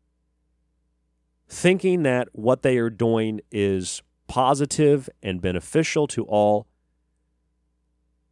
[1.49, 6.67] thinking that what they are doing is positive and beneficial to all.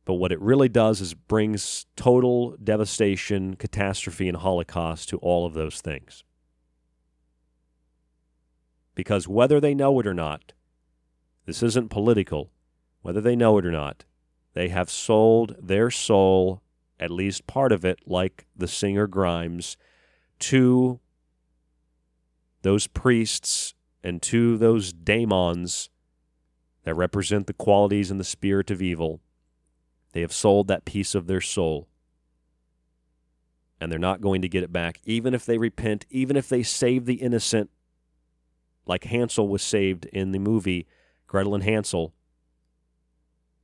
[0.04, 5.54] But what it really does is brings total devastation, catastrophe, and holocaust to all of
[5.54, 6.24] those things.
[8.94, 10.52] Because whether they know it or not,
[11.46, 12.50] this isn't political,
[13.02, 14.04] whether they know it or not,
[14.54, 16.62] they have sold their soul
[16.98, 19.76] at least part of it, like the singer Grimes,
[20.38, 21.00] to
[22.62, 23.74] those priests
[24.04, 25.88] and to those daemons
[26.84, 29.20] that represent the qualities and the spirit of evil.
[30.12, 31.88] They have sold that piece of their soul.
[33.80, 36.62] and they're not going to get it back, even if they repent, even if they
[36.62, 37.70] save the innocent,
[38.86, 40.86] like Hansel was saved in the movie
[41.26, 42.12] Gretel and Hansel.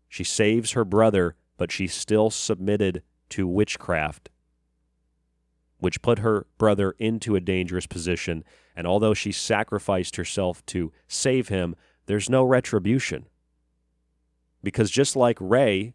[0.09, 4.31] She saves her brother, but she still submitted to witchcraft,
[5.79, 8.45] which put her brother into a dangerous position.
[8.75, 11.75] And although she sacrificed herself to save him,
[12.07, 13.27] there's no retribution.
[14.63, 15.95] Because just like Rey,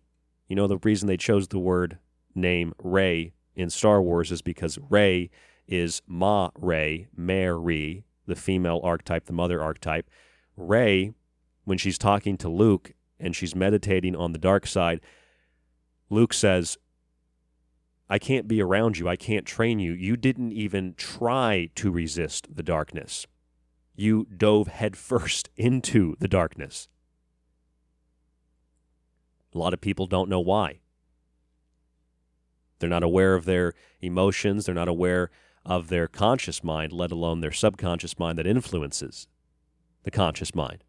[0.51, 1.97] you know, the reason they chose the word
[2.35, 5.29] name Ray in Star Wars is because Ray
[5.65, 10.09] is Ma Rey, Mary, the female archetype, the mother archetype.
[10.57, 11.13] Ray,
[11.63, 14.99] when she's talking to Luke and she's meditating on the dark side,
[16.09, 16.77] Luke says,
[18.09, 19.07] I can't be around you.
[19.07, 19.93] I can't train you.
[19.93, 23.25] You didn't even try to resist the darkness.
[23.95, 26.89] You dove headfirst into the darkness.
[29.53, 30.79] A lot of people don't know why.
[32.79, 34.65] They're not aware of their emotions.
[34.65, 35.29] They're not aware
[35.65, 39.27] of their conscious mind, let alone their subconscious mind that influences
[40.03, 40.83] the conscious mind.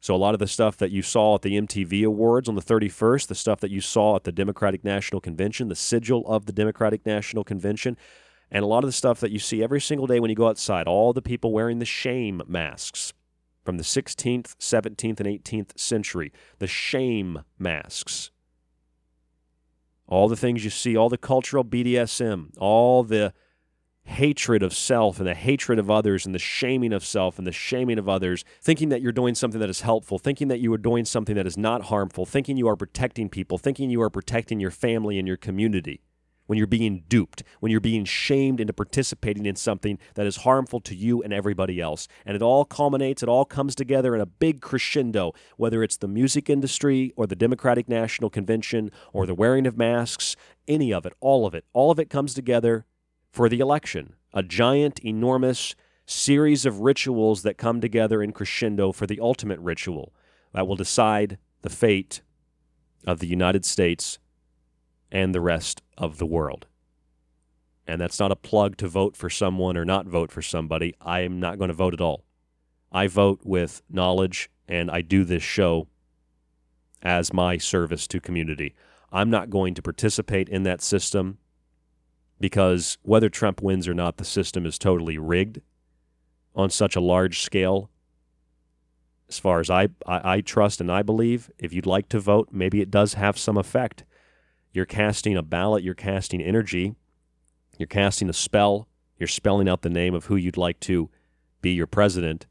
[0.00, 2.60] So, a lot of the stuff that you saw at the MTV Awards on the
[2.60, 6.52] 31st, the stuff that you saw at the Democratic National Convention, the sigil of the
[6.52, 7.96] Democratic National Convention,
[8.50, 10.48] and a lot of the stuff that you see every single day when you go
[10.48, 13.14] outside, all the people wearing the shame masks
[13.64, 18.30] from the 16th, 17th, and 18th century, the shame masks.
[20.06, 23.32] All the things you see, all the cultural BDSM, all the
[24.06, 27.52] hatred of self and the hatred of others and the shaming of self and the
[27.52, 30.78] shaming of others, thinking that you're doing something that is helpful, thinking that you are
[30.78, 34.60] doing something that is not harmful, thinking you are protecting people, thinking you are protecting
[34.60, 36.02] your family and your community.
[36.46, 40.80] When you're being duped, when you're being shamed into participating in something that is harmful
[40.80, 42.06] to you and everybody else.
[42.26, 46.08] And it all culminates, it all comes together in a big crescendo, whether it's the
[46.08, 50.36] music industry or the Democratic National Convention or the wearing of masks,
[50.68, 51.64] any of it, all of it.
[51.72, 52.84] All of it comes together
[53.30, 54.14] for the election.
[54.32, 55.74] A giant, enormous
[56.06, 60.12] series of rituals that come together in crescendo for the ultimate ritual
[60.52, 62.20] that will decide the fate
[63.06, 64.18] of the United States
[65.14, 66.66] and the rest of the world.
[67.86, 70.94] And that's not a plug to vote for someone or not vote for somebody.
[71.00, 72.24] I am not going to vote at all.
[72.90, 75.86] I vote with knowledge, and I do this show
[77.00, 78.74] as my service to community.
[79.12, 81.38] I'm not going to participate in that system
[82.40, 85.60] because whether Trump wins or not, the system is totally rigged
[86.56, 87.90] on such a large scale.
[89.28, 92.48] As far as I, I, I, trust and I believe, if you'd like to vote,
[92.50, 94.04] maybe it does have some effect.
[94.74, 96.96] You're casting a ballot, you're casting energy,
[97.78, 101.08] you're casting a spell, you're spelling out the name of who you'd like to
[101.62, 102.48] be your president.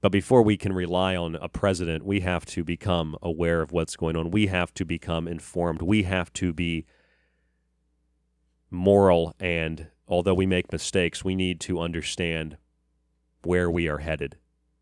[0.00, 3.94] But before we can rely on a president, we have to become aware of what's
[3.94, 4.32] going on.
[4.32, 5.82] We have to become informed.
[5.82, 6.84] We have to be
[8.72, 9.34] moral.
[9.38, 12.56] And although we make mistakes, we need to understand
[13.44, 14.36] where we are headed,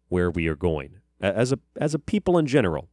[0.08, 2.88] where we are going as a, as a people in general.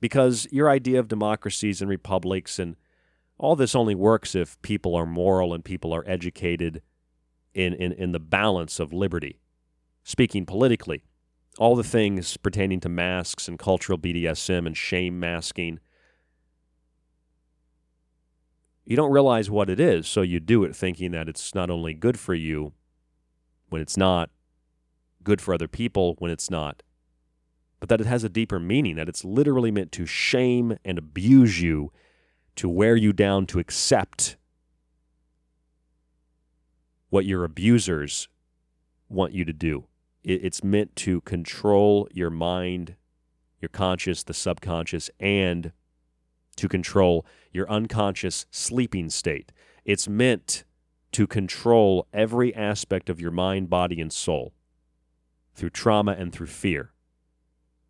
[0.00, 2.76] Because your idea of democracies and republics and
[3.38, 6.82] all this only works if people are moral and people are educated
[7.54, 9.40] in, in, in the balance of liberty.
[10.04, 11.04] Speaking politically,
[11.58, 15.80] all the things pertaining to masks and cultural BDSM and shame masking.
[18.84, 21.94] You don't realize what it is, so you do it thinking that it's not only
[21.94, 22.72] good for you
[23.68, 24.30] when it's not,
[25.22, 26.82] good for other people when it's not,
[27.80, 31.60] but that it has a deeper meaning, that it's literally meant to shame and abuse
[31.60, 31.92] you,
[32.56, 34.36] to wear you down, to accept
[37.10, 38.28] what your abusers
[39.08, 39.86] want you to do
[40.28, 42.96] it's meant to control your mind,
[43.60, 45.72] your conscious, the subconscious, and
[46.56, 49.52] to control your unconscious sleeping state.
[49.84, 50.64] It's meant
[51.12, 54.52] to control every aspect of your mind, body, and soul
[55.54, 56.92] through trauma and through fear.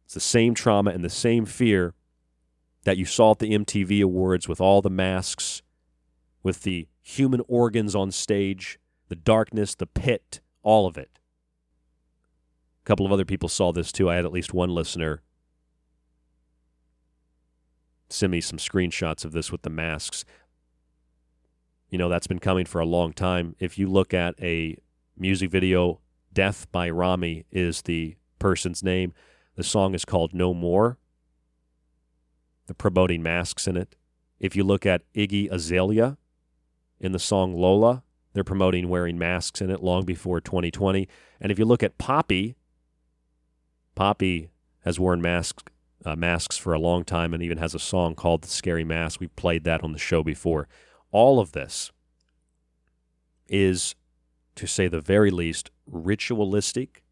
[0.09, 1.93] It's the same trauma and the same fear
[2.85, 5.61] that you saw at the MTV Awards with all the masks,
[6.43, 8.79] with the human organs on stage,
[9.09, 11.19] the darkness, the pit, all of it
[12.83, 14.09] A couple of other people saw this too.
[14.09, 15.21] I had at least one listener
[18.09, 20.25] send me some screenshots of this with the masks.
[21.91, 23.57] You know, that's been coming for a long time.
[23.59, 24.79] If you look at a
[25.19, 26.01] music video,
[26.33, 29.13] Death by Romy is the person's name.
[29.59, 30.99] The song is called No More.
[32.69, 33.97] They're promoting masks in it.
[34.39, 36.17] If you look at Iggy Azalea
[37.01, 41.09] in the song Lola, they're promoting wearing masks in it long before 2020.
[41.41, 42.55] And if you look at Poppy
[43.97, 44.49] Poppy
[44.85, 45.65] has worn masks
[46.07, 49.19] uh, masks for a long time and even has a song called The Scary Mask.
[49.19, 50.69] We played that on the show before.
[51.11, 51.91] All of this
[53.49, 53.97] is,
[54.55, 57.03] to say the very least, ritualistic.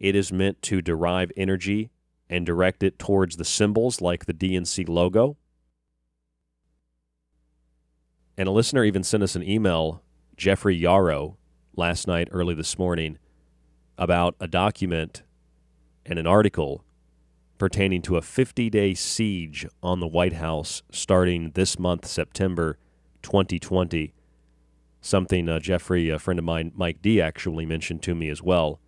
[0.00, 1.90] It is meant to derive energy
[2.28, 5.36] and direct it towards the symbols like the DNC logo.
[8.38, 10.02] And a listener even sent us an email,
[10.36, 11.36] Jeffrey Yarrow,
[11.76, 13.18] last night, early this morning,
[13.98, 15.22] about a document
[16.06, 16.82] and an article
[17.58, 22.78] pertaining to a 50 day siege on the White House starting this month, September
[23.22, 24.14] 2020.
[25.02, 28.80] Something uh, Jeffrey, a friend of mine, Mike D, actually mentioned to me as well.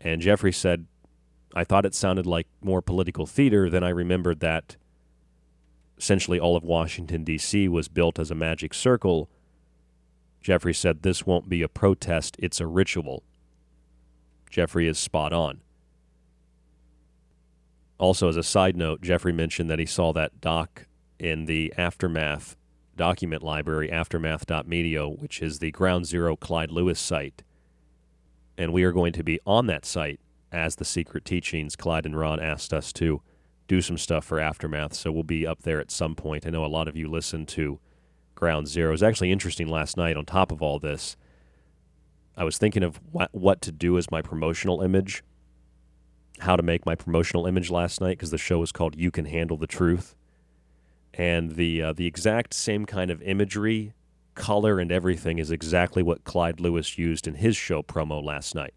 [0.00, 0.86] And Jeffrey said,
[1.54, 3.68] I thought it sounded like more political theater.
[3.68, 4.76] than I remembered that
[5.98, 7.68] essentially all of Washington, D.C.
[7.68, 9.28] was built as a magic circle.
[10.40, 13.22] Jeffrey said, This won't be a protest, it's a ritual.
[14.50, 15.60] Jeffrey is spot on.
[17.98, 20.86] Also, as a side note, Jeffrey mentioned that he saw that doc
[21.18, 22.56] in the Aftermath
[22.96, 27.42] document library, aftermath.media, which is the Ground Zero Clyde Lewis site.
[28.60, 30.20] And we are going to be on that site
[30.52, 31.76] as the Secret Teachings.
[31.76, 33.22] Clyde and Ron asked us to
[33.68, 36.46] do some stuff for Aftermath, so we'll be up there at some point.
[36.46, 37.80] I know a lot of you listen to
[38.34, 38.90] Ground Zero.
[38.90, 41.16] It was actually interesting last night, on top of all this.
[42.36, 45.22] I was thinking of what, what to do as my promotional image
[46.40, 49.26] how to make my promotional image last night because the show was called "You Can
[49.26, 50.16] Handle the Truth,"
[51.14, 53.94] and the uh, the exact same kind of imagery,
[54.40, 58.74] color, and everything is exactly what Clyde Lewis used in his show promo last night.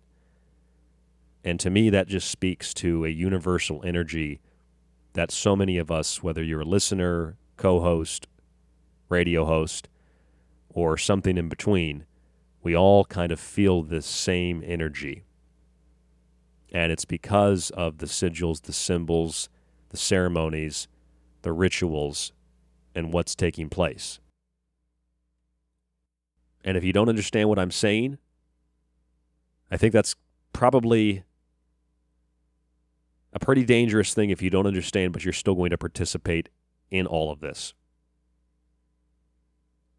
[1.43, 4.39] And to me, that just speaks to a universal energy
[5.13, 8.27] that so many of us, whether you're a listener, co-host,
[9.09, 9.89] radio host,
[10.69, 12.05] or something in between,
[12.61, 15.23] we all kind of feel this same energy
[16.73, 19.47] and it's because of the sigils, the symbols,
[19.89, 20.87] the ceremonies,
[21.43, 22.33] the rituals,
[22.95, 24.19] and what's taking place.
[26.63, 28.17] And if you don't understand what I'm saying,
[29.69, 30.15] I think that's
[30.53, 31.23] probably
[33.33, 36.49] a pretty dangerous thing if you don't understand, but you're still going to participate
[36.91, 37.73] in all of this.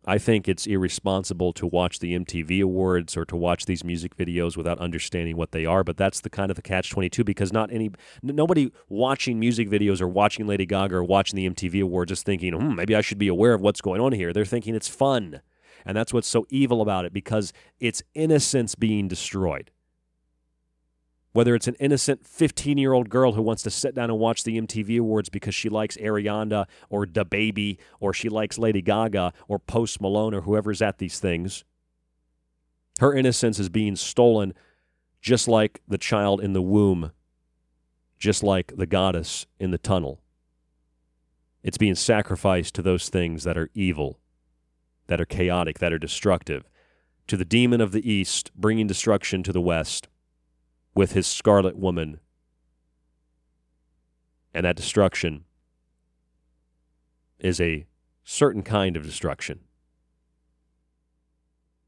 [0.06, 4.54] I think it's irresponsible to watch the MTV Awards or to watch these music videos
[4.54, 5.82] without understanding what they are.
[5.82, 7.90] But that's the kind of the catch twenty two because not any
[8.22, 12.52] nobody watching music videos or watching Lady Gaga or watching the MTV Awards is thinking,
[12.52, 14.32] hmm, maybe I should be aware of what's going on here.
[14.34, 15.40] They're thinking it's fun,
[15.84, 19.70] and that's what's so evil about it because it's innocence being destroyed
[21.34, 24.44] whether it's an innocent 15 year old girl who wants to sit down and watch
[24.44, 29.58] the MTV Awards because she likes Ariana or DaBaby or she likes Lady Gaga or
[29.58, 31.64] Post Malone or whoever's at these things.
[33.00, 34.54] Her innocence is being stolen
[35.20, 37.10] just like the child in the womb,
[38.16, 40.20] just like the goddess in the tunnel.
[41.64, 44.20] It's being sacrificed to those things that are evil,
[45.06, 46.64] that are chaotic, that are destructive,
[47.26, 50.08] to the demon of the east, bringing destruction to the west
[50.94, 52.20] with his scarlet woman.
[54.52, 55.44] And that destruction
[57.38, 57.86] is a
[58.22, 59.60] certain kind of destruction.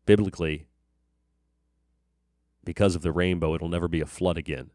[0.05, 0.67] Biblically,
[2.65, 4.71] because of the rainbow, it'll never be a flood again.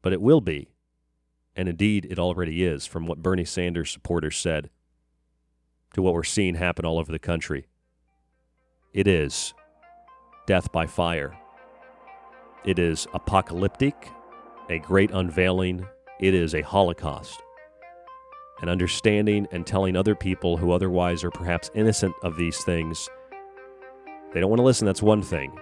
[0.00, 0.68] But it will be,
[1.54, 4.70] and indeed it already is, from what Bernie Sanders supporters said
[5.94, 7.66] to what we're seeing happen all over the country.
[8.92, 9.54] It is
[10.46, 11.36] death by fire.
[12.64, 14.08] It is apocalyptic,
[14.68, 15.86] a great unveiling.
[16.20, 17.42] It is a holocaust.
[18.60, 23.08] And understanding and telling other people who otherwise are perhaps innocent of these things,
[24.32, 25.58] they don't want to listen, that's one thing.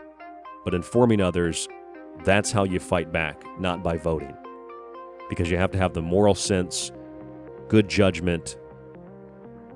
[0.65, 1.67] But informing others,
[2.25, 4.37] that's how you fight back, not by voting.
[5.29, 6.93] Because you have to have the moral sense,
[7.69, 8.57] good judgment,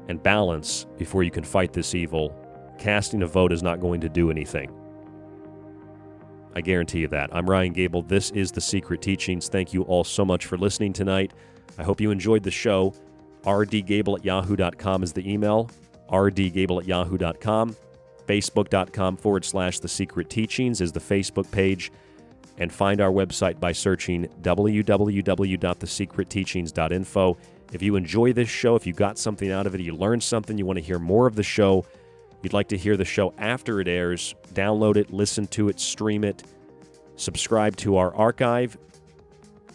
[0.08, 2.34] and balance before you can fight this evil.
[2.78, 4.72] Casting a vote is not going to do anything.
[6.54, 7.34] I guarantee you that.
[7.34, 8.02] I'm Ryan Gable.
[8.02, 9.48] This is The Secret Teachings.
[9.48, 11.32] Thank you all so much for listening tonight.
[11.78, 12.94] I hope you enjoyed the show.
[13.44, 15.68] rdgable at yahoo.com is the email.
[16.10, 17.76] rdgable at yahoo.com.
[18.28, 21.90] Facebook.com forward slash The Secret Teachings is the Facebook page.
[22.58, 27.36] And find our website by searching www.thesecretteachings.info.
[27.74, 30.56] If you enjoy this show, if you got something out of it, you learned something,
[30.56, 31.84] you want to hear more of the show,
[32.40, 36.22] you'd like to hear the show after it airs, download it, listen to it, stream
[36.22, 36.44] it,
[37.16, 38.78] subscribe to our archive.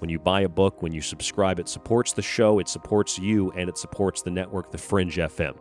[0.00, 3.52] When you buy a book, when you subscribe, it supports the show, it supports you,
[3.52, 5.56] and it supports the network, The Fringe FM.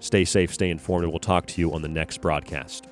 [0.00, 2.86] Stay safe, stay informed, and we'll talk to you on the next broadcast.